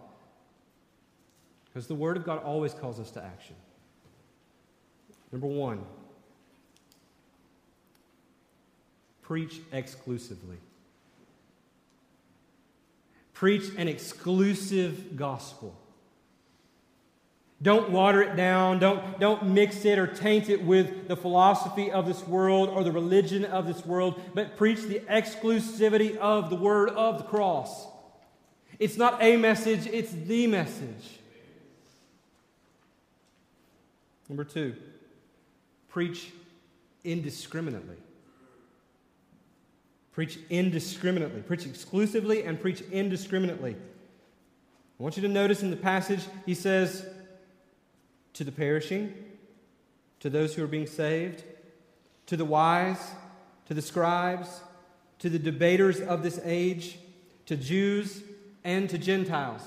Because 1.67 1.87
the 1.87 1.95
Word 1.95 2.17
of 2.19 2.25
God 2.25 2.43
always 2.43 2.75
calls 2.75 3.01
us 3.01 3.11
to 3.13 3.25
action. 3.25 3.57
Number 5.33 5.47
one, 5.47 5.85
preach 9.33 9.63
exclusively. 9.73 10.59
Preach 13.33 13.65
an 13.79 13.89
exclusive 13.89 15.17
gospel. 15.17 15.75
Don't 17.63 17.89
water 17.89 18.21
it 18.21 18.37
down. 18.37 18.79
Don't, 18.79 19.19
don't 19.19 19.47
mix 19.47 19.87
it 19.87 19.99
or 19.99 20.07
taint 20.07 20.51
it 20.51 20.63
with 20.63 21.09
the 21.09 21.17
philosophy 21.17 21.91
of 21.91 22.07
this 22.07 22.29
world 22.29 22.69
or 22.69 22.85
the 22.85 22.93
religion 22.93 23.47
of 23.47 23.67
this 23.67 23.87
world, 23.87 24.21
but 24.35 24.59
preach 24.59 24.83
the 24.83 25.01
exclusivity 25.01 26.15
of 26.19 26.51
the 26.51 26.57
word 26.57 26.91
of 26.91 27.17
the 27.17 27.25
cross. 27.25 27.87
It's 28.79 28.99
not 28.99 29.17
a 29.23 29.39
message, 29.39 29.87
it's 29.87 30.13
the 30.13 30.47
message. 30.47 31.21
Number 34.29 34.45
two, 34.45 34.77
preach 35.89 36.33
indiscriminately. 37.03 37.97
Preach 40.13 40.39
indiscriminately. 40.51 41.41
Preach 41.41 41.67
exclusively 41.67 42.45
and 42.45 42.61
preach 42.61 42.83
indiscriminately. 42.93 43.77
I 45.01 45.03
want 45.03 45.17
you 45.17 45.23
to 45.23 45.29
notice 45.29 45.63
in 45.63 45.71
the 45.71 45.77
passage, 45.77 46.21
he 46.47 46.55
says, 46.55 47.05
to 48.35 48.45
the 48.45 48.53
perishing, 48.53 49.15
to 50.21 50.31
those 50.31 50.55
who 50.55 50.63
are 50.63 50.69
being 50.69 50.87
saved, 50.87 51.43
to 52.27 52.37
the 52.37 52.45
wise, 52.45 53.11
to 53.67 53.75
the 53.75 53.83
scribes, 53.83 54.61
to 55.19 55.29
the 55.29 55.39
debaters 55.39 56.01
of 56.01 56.23
this 56.23 56.41
age, 56.45 56.99
to 57.47 57.57
Jews, 57.57 58.23
and 58.65 58.89
to 58.91 58.99
Gentiles. 58.99 59.63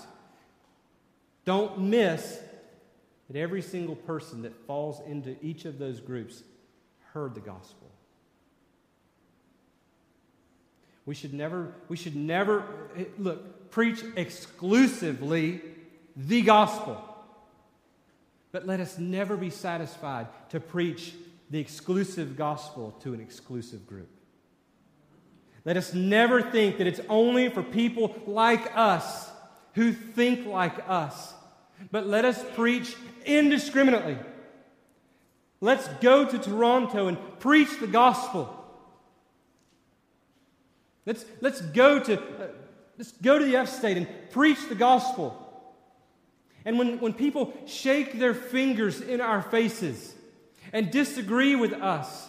Don't 1.44 1.80
miss 1.80 2.40
that 3.30 3.38
every 3.38 3.62
single 3.62 3.96
person 3.96 4.44
that 4.44 4.56
falls 4.66 5.02
into 5.08 5.36
each 5.42 5.66
of 5.66 5.80
those 5.80 6.00
groups 6.00 6.44
heard 7.14 7.36
the 7.36 7.42
gospel. 7.42 7.85
We 11.06 11.14
should 11.16 11.34
never, 11.34 11.74
we 11.88 11.98
should 11.98 12.16
never, 12.16 12.64
eh, 12.98 13.06
look, 13.20 13.70
preach 13.70 14.04
exclusively 14.16 15.62
the 16.16 16.42
gospel. 16.42 17.04
But 18.52 18.66
let 18.66 18.80
us 18.80 18.98
never 18.98 19.38
be 19.38 19.50
satisfied 19.50 20.28
to 20.50 20.60
preach 20.60 21.14
the 21.50 21.60
exclusive 21.60 22.36
gospel 22.36 22.92
to 23.04 23.14
an 23.14 23.20
exclusive 23.20 23.86
group. 23.86 24.10
Let 25.64 25.78
us 25.78 25.94
never 25.94 26.42
think 26.42 26.78
that 26.78 26.88
it's 26.88 27.02
only 27.10 27.50
for 27.50 27.64
people 27.64 28.16
like 28.26 28.72
us 28.76 29.30
who 29.74 29.92
think 29.92 30.46
like 30.46 30.88
us, 30.88 31.34
but 31.92 32.08
let 32.08 32.24
us 32.24 32.42
preach 32.56 32.96
indiscriminately. 33.26 34.18
Let's 35.60 35.88
go 36.00 36.26
to 36.26 36.38
Toronto 36.38 37.08
and 37.08 37.18
preach 37.40 37.80
the 37.80 37.88
gospel. 37.88 38.55
Let's, 41.06 41.26
let's, 41.42 41.62
go 41.62 42.00
to, 42.00 42.20
uh, 42.20 42.48
let's 42.98 43.12
go 43.14 43.38
to 43.38 43.46
the 43.46 43.56
F 43.58 43.70
state 43.70 43.98
and 43.98 44.08
preach 44.32 44.68
the 44.68 44.76
gospel. 44.76 45.42
And 46.66 46.80
when, 46.80 47.00
when 47.00 47.14
people 47.14 47.54
shake 47.68 48.18
their 48.18 48.34
fingers 48.34 49.02
in 49.02 49.22
our 49.22 49.42
faces 49.42 50.16
and 50.74 50.90
disagree 50.90 51.56
with 51.56 51.74
us, 51.74 52.28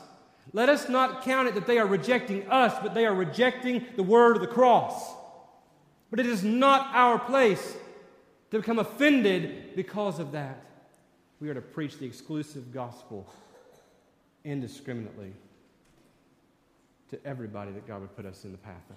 let 0.52 0.68
us 0.68 0.88
not 0.88 1.22
count 1.22 1.48
it 1.48 1.54
that 1.54 1.66
they 1.66 1.78
are 1.78 1.86
rejecting 1.86 2.48
us, 2.50 2.74
but 2.82 2.94
they 2.94 3.06
are 3.06 3.14
rejecting 3.14 3.84
the 3.96 4.02
word 4.02 4.36
of 4.36 4.42
the 4.42 4.48
cross. 4.48 5.14
But 6.10 6.20
it 6.20 6.26
is 6.26 6.44
not 6.44 6.94
our 6.94 7.18
place 7.18 7.76
to 8.50 8.58
become 8.58 8.78
offended 8.78 9.74
because 9.74 10.18
of 10.18 10.32
that. 10.32 10.62
We 11.40 11.48
are 11.48 11.54
to 11.54 11.60
preach 11.60 11.98
the 11.98 12.06
exclusive 12.06 12.72
gospel 12.72 13.26
indiscriminately 14.44 15.32
to 17.10 17.26
everybody 17.26 17.72
that 17.72 17.86
God 17.86 18.00
would 18.00 18.14
put 18.16 18.26
us 18.26 18.44
in 18.44 18.52
the 18.52 18.58
path 18.58 18.82
of. 18.90 18.96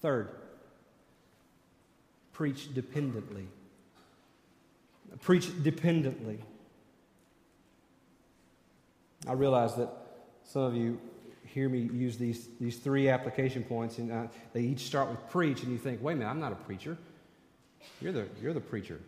Third, 0.00 0.30
preach 2.32 2.74
dependently. 2.74 3.46
Preach 5.20 5.50
dependently. 5.62 6.38
I 9.26 9.32
realize 9.32 9.76
that 9.76 9.90
some 10.44 10.62
of 10.62 10.74
you 10.74 10.98
hear 11.44 11.68
me 11.68 11.80
use 11.92 12.16
these, 12.16 12.48
these 12.60 12.78
three 12.78 13.08
application 13.08 13.62
points, 13.62 13.98
and 13.98 14.10
uh, 14.10 14.26
they 14.52 14.62
each 14.62 14.80
start 14.80 15.10
with 15.10 15.28
preach, 15.30 15.62
and 15.62 15.70
you 15.70 15.78
think, 15.78 16.02
wait 16.02 16.14
a 16.14 16.16
minute, 16.16 16.30
I'm 16.30 16.40
not 16.40 16.52
a 16.52 16.56
preacher. 16.56 16.96
You're 18.00 18.12
the, 18.12 18.26
you're 18.40 18.54
the 18.54 18.60
preacher. 18.60 19.00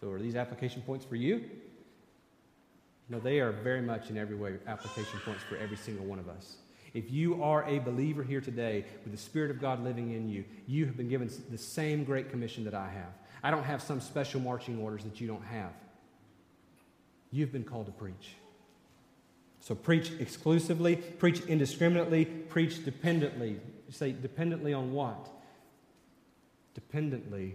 So 0.00 0.10
are 0.10 0.18
these 0.18 0.36
application 0.36 0.82
points 0.82 1.04
for 1.04 1.16
you? 1.16 1.44
No, 3.10 3.18
they 3.18 3.40
are 3.40 3.50
very 3.50 3.82
much 3.82 4.08
in 4.08 4.16
every 4.16 4.36
way 4.36 4.54
application 4.68 5.18
points 5.24 5.42
for 5.42 5.56
every 5.56 5.76
single 5.76 6.06
one 6.06 6.20
of 6.20 6.28
us. 6.28 6.56
If 6.94 7.10
you 7.10 7.42
are 7.42 7.64
a 7.68 7.80
believer 7.80 8.22
here 8.22 8.40
today 8.40 8.84
with 9.04 9.12
the 9.12 9.18
Spirit 9.18 9.50
of 9.50 9.60
God 9.60 9.82
living 9.82 10.12
in 10.12 10.28
you, 10.28 10.44
you 10.66 10.86
have 10.86 10.96
been 10.96 11.08
given 11.08 11.28
the 11.50 11.58
same 11.58 12.04
great 12.04 12.30
commission 12.30 12.64
that 12.64 12.74
I 12.74 12.88
have. 12.88 13.12
I 13.42 13.50
don't 13.50 13.64
have 13.64 13.82
some 13.82 14.00
special 14.00 14.40
marching 14.40 14.78
orders 14.78 15.02
that 15.04 15.20
you 15.20 15.26
don't 15.26 15.44
have. 15.44 15.72
You've 17.32 17.52
been 17.52 17.64
called 17.64 17.86
to 17.86 17.92
preach. 17.92 18.34
So 19.60 19.74
preach 19.74 20.12
exclusively, 20.20 20.96
preach 20.96 21.40
indiscriminately, 21.42 22.24
preach 22.24 22.84
dependently. 22.84 23.50
You 23.50 23.92
say 23.92 24.12
dependently 24.12 24.72
on 24.72 24.92
what? 24.92 25.28
Dependently 26.74 27.54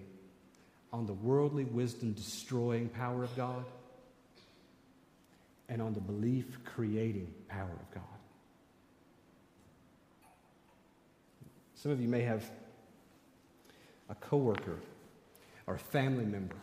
on 0.92 1.08
the 1.08 1.14
worldly 1.14 1.64
wisdom 1.64 2.14
destroying 2.14 2.90
power 2.90 3.24
of 3.24 3.36
God 3.36 3.66
and 5.70 5.82
on 5.82 5.94
the 5.94 6.00
belief 6.00 6.46
creating 6.64 7.34
power 7.48 7.72
of 7.72 7.92
God. 7.94 8.04
Some 11.76 11.92
of 11.92 12.02
you 12.02 12.08
may 12.08 12.22
have 12.22 12.44
a 14.10 14.16
coworker 14.16 14.80
or 15.68 15.76
a 15.76 15.80
family 15.80 16.26
member 16.26 16.56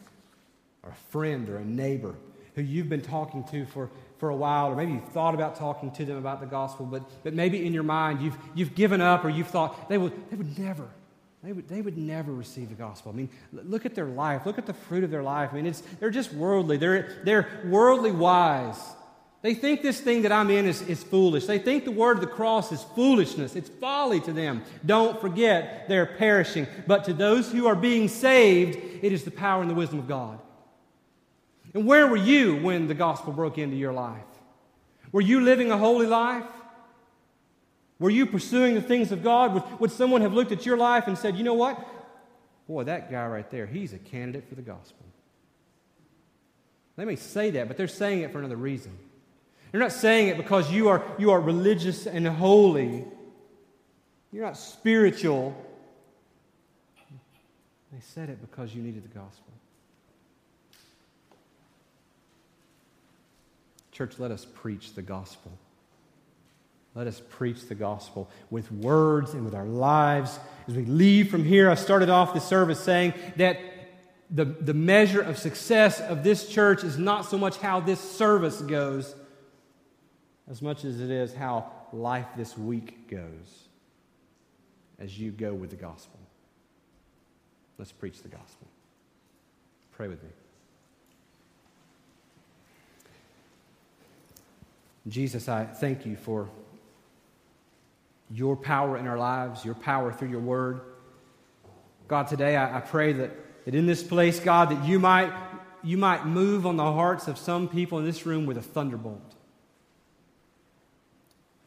or 0.83 0.91
a 0.91 1.11
friend 1.11 1.49
or 1.49 1.59
a 1.59 1.65
neighbor 1.65 2.15
who 2.55 2.63
you've 2.63 2.89
been 2.89 3.03
talking 3.03 3.45
to 3.45 3.65
for, 3.67 3.91
for 4.19 4.29
a 4.29 4.37
while, 4.37 4.67
or 4.67 4.77
maybe 4.77 4.93
you've 4.93 5.09
thought 5.09 5.35
about 5.35 5.57
talking 5.57 5.91
to 5.93 6.05
them 6.05 6.17
about 6.17 6.41
the 6.41 6.47
gospel, 6.47 6.85
but, 6.85 7.03
but 7.25 7.35
maybe 7.35 7.65
in 7.65 7.73
your 7.73 7.83
mind 7.83 8.21
you've, 8.21 8.37
you've 8.55 8.75
given 8.75 9.01
up 9.01 9.25
or 9.25 9.31
you've 9.31 9.49
thought 9.49 9.89
they 9.89 9.99
would, 9.99 10.13
they 10.31 10.37
would 10.37 10.59
never, 10.59 10.89
they 11.43 11.53
would, 11.53 11.69
they 11.69 11.83
would 11.83 11.99
never 11.99 12.33
receive 12.33 12.69
the 12.69 12.77
gospel. 12.77 13.11
I 13.13 13.17
mean, 13.17 13.29
look 13.53 13.85
at 13.85 13.95
their 13.95 14.07
life. 14.07 14.47
Look 14.47 14.59
at 14.59 14.67
the 14.67 14.75
fruit 14.75 15.03
of 15.03 15.11
their 15.11 15.25
life. 15.25 15.51
I 15.53 15.57
mean, 15.57 15.67
it's, 15.67 15.83
they're 15.99 16.11
just 16.11 16.33
worldly. 16.33 16.77
They're, 16.77 17.21
they're 17.25 17.49
worldly 17.65 18.13
wise. 18.13 18.79
They 19.43 19.55
think 19.55 19.83
this 19.83 20.01
thing 20.01 20.23
that 20.23 20.31
I'm 20.31 20.51
in 20.51 20.67
is, 20.67 20.83
is 20.83 21.03
foolish. 21.03 21.47
They 21.47 21.59
think 21.59 21.85
the 21.85 21.91
word 21.91 22.19
of 22.19 22.21
the 22.21 22.29
cross 22.29 22.71
is 22.71 22.85
foolishness. 22.95 23.57
It's 23.57 23.69
folly 23.69 24.21
to 24.21 24.33
them. 24.33 24.63
Don't 24.87 25.21
forget, 25.21 25.89
they're 25.89 26.07
perishing. 26.07 26.69
But 26.87 27.05
to 27.05 27.13
those 27.13 27.51
who 27.51 27.67
are 27.67 27.75
being 27.75 28.07
saved, 28.07 28.79
it 29.03 29.13
is 29.13 29.25
the 29.25 29.33
power 29.33 29.63
and 29.63 29.71
the 29.71 29.75
wisdom 29.75 29.99
of 29.99 30.07
God. 30.07 30.39
And 31.75 31.87
where 31.87 32.07
were 32.07 32.17
you 32.17 32.57
when 32.59 32.87
the 32.87 32.95
gospel 32.95 33.33
broke 33.33 33.59
into 33.59 33.77
your 33.77 33.93
life? 33.93 34.21
Were 35.11 35.21
you 35.21 35.41
living 35.41 35.73
a 35.73 35.79
holy 35.79 36.07
life? 36.07 36.47
Were 37.99 38.11
you 38.11 38.27
pursuing 38.27 38.75
the 38.75 38.83
things 38.83 39.13
of 39.13 39.23
God? 39.23 39.81
Would, 39.81 39.93
someone 39.93 40.23
have 40.23 40.33
looked 40.33 40.53
at 40.53 40.67
your 40.67 40.77
life 40.77 41.07
and 41.07 41.17
said, 41.17 41.37
you 41.37 41.45
know 41.45 41.55
what? 41.55 41.79
Boy, 42.69 42.85
that 42.85 43.11
guy 43.11 43.27
right 43.27 43.49
there, 43.51 43.67
he's 43.67 43.93
a 43.93 43.99
candidate 43.99 44.49
for 44.49 44.55
the 44.55 44.63
gospel. 44.63 45.07
They 46.97 47.05
may 47.05 47.17
say 47.17 47.51
that, 47.51 47.69
but 47.69 47.77
they're 47.77 47.89
saying 47.89 48.21
it 48.21 48.33
for 48.33 48.39
another 48.39 48.57
reason. 48.57 48.93
They're 49.71 49.81
not 49.81 49.93
saying 49.93 50.29
it 50.29 50.37
because 50.37 50.71
you 50.71 50.89
are, 50.89 51.03
you 51.19 51.31
are 51.31 51.41
religious 51.41 52.07
and 52.07 52.27
holy. 52.27 53.05
You're 54.33 54.45
not 54.45 54.59
spiritual. 54.59 55.57
They 57.93 58.01
said 58.01 58.29
it 58.29 58.41
because 58.41 58.75
you 58.75 58.83
needed 58.83 59.05
the 59.05 59.19
gospel. 59.19 59.53
Church, 63.93 64.19
let 64.19 64.31
us 64.31 64.47
preach 64.55 64.95
the 64.95 65.03
gospel. 65.03 65.53
Let 66.95 67.07
us 67.07 67.23
preach 67.31 67.69
the 67.69 67.75
gospel 67.75 68.29
with 68.51 68.71
words 68.71 69.33
and 69.33 69.45
with 69.45 69.55
our 69.55 69.65
lives. 69.65 70.39
As 70.69 70.75
we 70.75 70.85
leave 70.85 71.31
from 71.31 71.45
here, 71.45 71.71
I 71.71 71.75
started 71.75 72.11
off 72.11 72.35
the 72.35 72.41
service 72.41 72.81
saying 72.81 73.15
that 73.37 73.59
the, 74.31 74.45
the 74.45 74.75
measure 74.75 75.21
of 75.21 75.39
success 75.39 76.01
of 76.01 76.23
this 76.23 76.49
church 76.49 76.85
is 76.85 76.99
not 76.99 77.25
so 77.25 77.39
much 77.39 77.59
how 77.59 77.81
this 77.81 78.01
service 78.01 78.61
goes, 78.61 79.15
as 80.51 80.61
much 80.61 80.85
as 80.85 81.01
it 81.01 81.11
is 81.11 81.35
how 81.35 81.71
life 81.93 82.27
this 82.37 82.57
week 82.57 83.09
goes 83.09 83.69
as 84.99 85.19
you 85.19 85.31
go 85.31 85.53
with 85.53 85.71
the 85.71 85.77
gospel. 85.77 86.19
Let's 87.79 87.93
preach 87.93 88.23
the 88.23 88.29
gospel. 88.29 88.69
Pray 89.93 90.09
with 90.09 90.23
me. 90.23 90.29
Jesus, 95.09 95.49
I 95.49 95.65
thank 95.65 96.07
you 96.07 96.17
for 96.17 96.49
your 98.33 98.57
power 98.57 98.97
in 98.97 99.07
our 99.07 99.19
lives, 99.19 99.65
your 99.65 99.75
power 99.75 100.13
through 100.13 100.29
your 100.29 100.41
word. 100.41 100.81
God, 102.09 102.29
today 102.29 102.57
I, 102.57 102.79
I 102.79 102.81
pray 102.81 103.13
that, 103.13 103.65
that 103.65 103.75
in 103.75 103.87
this 103.87 104.03
place, 104.03 104.41
God, 104.41 104.71
that 104.71 104.85
you 104.87 104.99
might, 104.99 105.33
you 105.83 105.99
might 105.99 106.27
move 106.27 106.67
on 106.67 106.77
the 106.77 106.93
hearts 106.93 107.29
of 107.29 107.37
some 107.37 107.69
people 107.69 107.99
in 107.99 108.05
this 108.05 108.25
room 108.25 108.47
with 108.47 108.57
a 108.57 108.63
thunderbolt. 108.63 109.35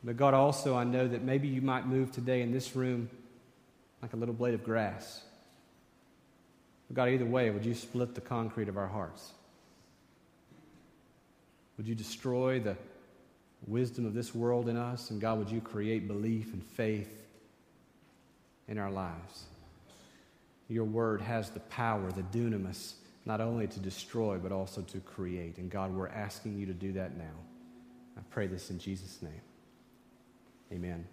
But 0.03 0.17
God, 0.17 0.33
also, 0.33 0.75
I 0.75 0.83
know 0.83 1.07
that 1.07 1.23
maybe 1.23 1.47
you 1.47 1.61
might 1.61 1.87
move 1.87 2.11
today 2.11 2.41
in 2.41 2.51
this 2.51 2.75
room 2.75 3.09
like 4.01 4.13
a 4.13 4.17
little 4.17 4.35
blade 4.35 4.53
of 4.53 4.63
grass. 4.63 5.23
But 6.87 6.95
God, 6.95 7.09
either 7.09 7.25
way, 7.25 7.49
would 7.49 7.65
you 7.65 7.73
split 7.73 8.13
the 8.13 8.21
concrete 8.21 8.69
of 8.69 8.77
our 8.77 8.87
hearts? 8.87 9.33
Would 11.77 11.87
you 11.87 11.95
destroy 11.95 12.59
the 12.59 12.77
wisdom 13.67 14.05
of 14.05 14.13
this 14.13 14.33
world 14.33 14.69
in 14.69 14.77
us? 14.77 15.09
And 15.09 15.19
God, 15.19 15.39
would 15.39 15.49
you 15.49 15.61
create 15.61 16.07
belief 16.07 16.53
and 16.53 16.63
faith 16.63 17.25
in 18.67 18.77
our 18.77 18.91
lives? 18.91 19.45
Your 20.67 20.85
word 20.85 21.21
has 21.21 21.49
the 21.49 21.59
power, 21.61 22.11
the 22.11 22.23
dunamis, 22.23 22.93
not 23.25 23.41
only 23.41 23.67
to 23.67 23.79
destroy, 23.79 24.37
but 24.37 24.51
also 24.51 24.81
to 24.81 24.99
create. 24.99 25.57
And 25.57 25.69
God, 25.69 25.93
we're 25.93 26.07
asking 26.07 26.57
you 26.57 26.65
to 26.67 26.73
do 26.73 26.93
that 26.93 27.17
now. 27.17 27.23
I 28.17 28.21
pray 28.29 28.47
this 28.47 28.69
in 28.69 28.79
Jesus' 28.79 29.21
name. 29.21 29.41
Amen. 30.71 31.05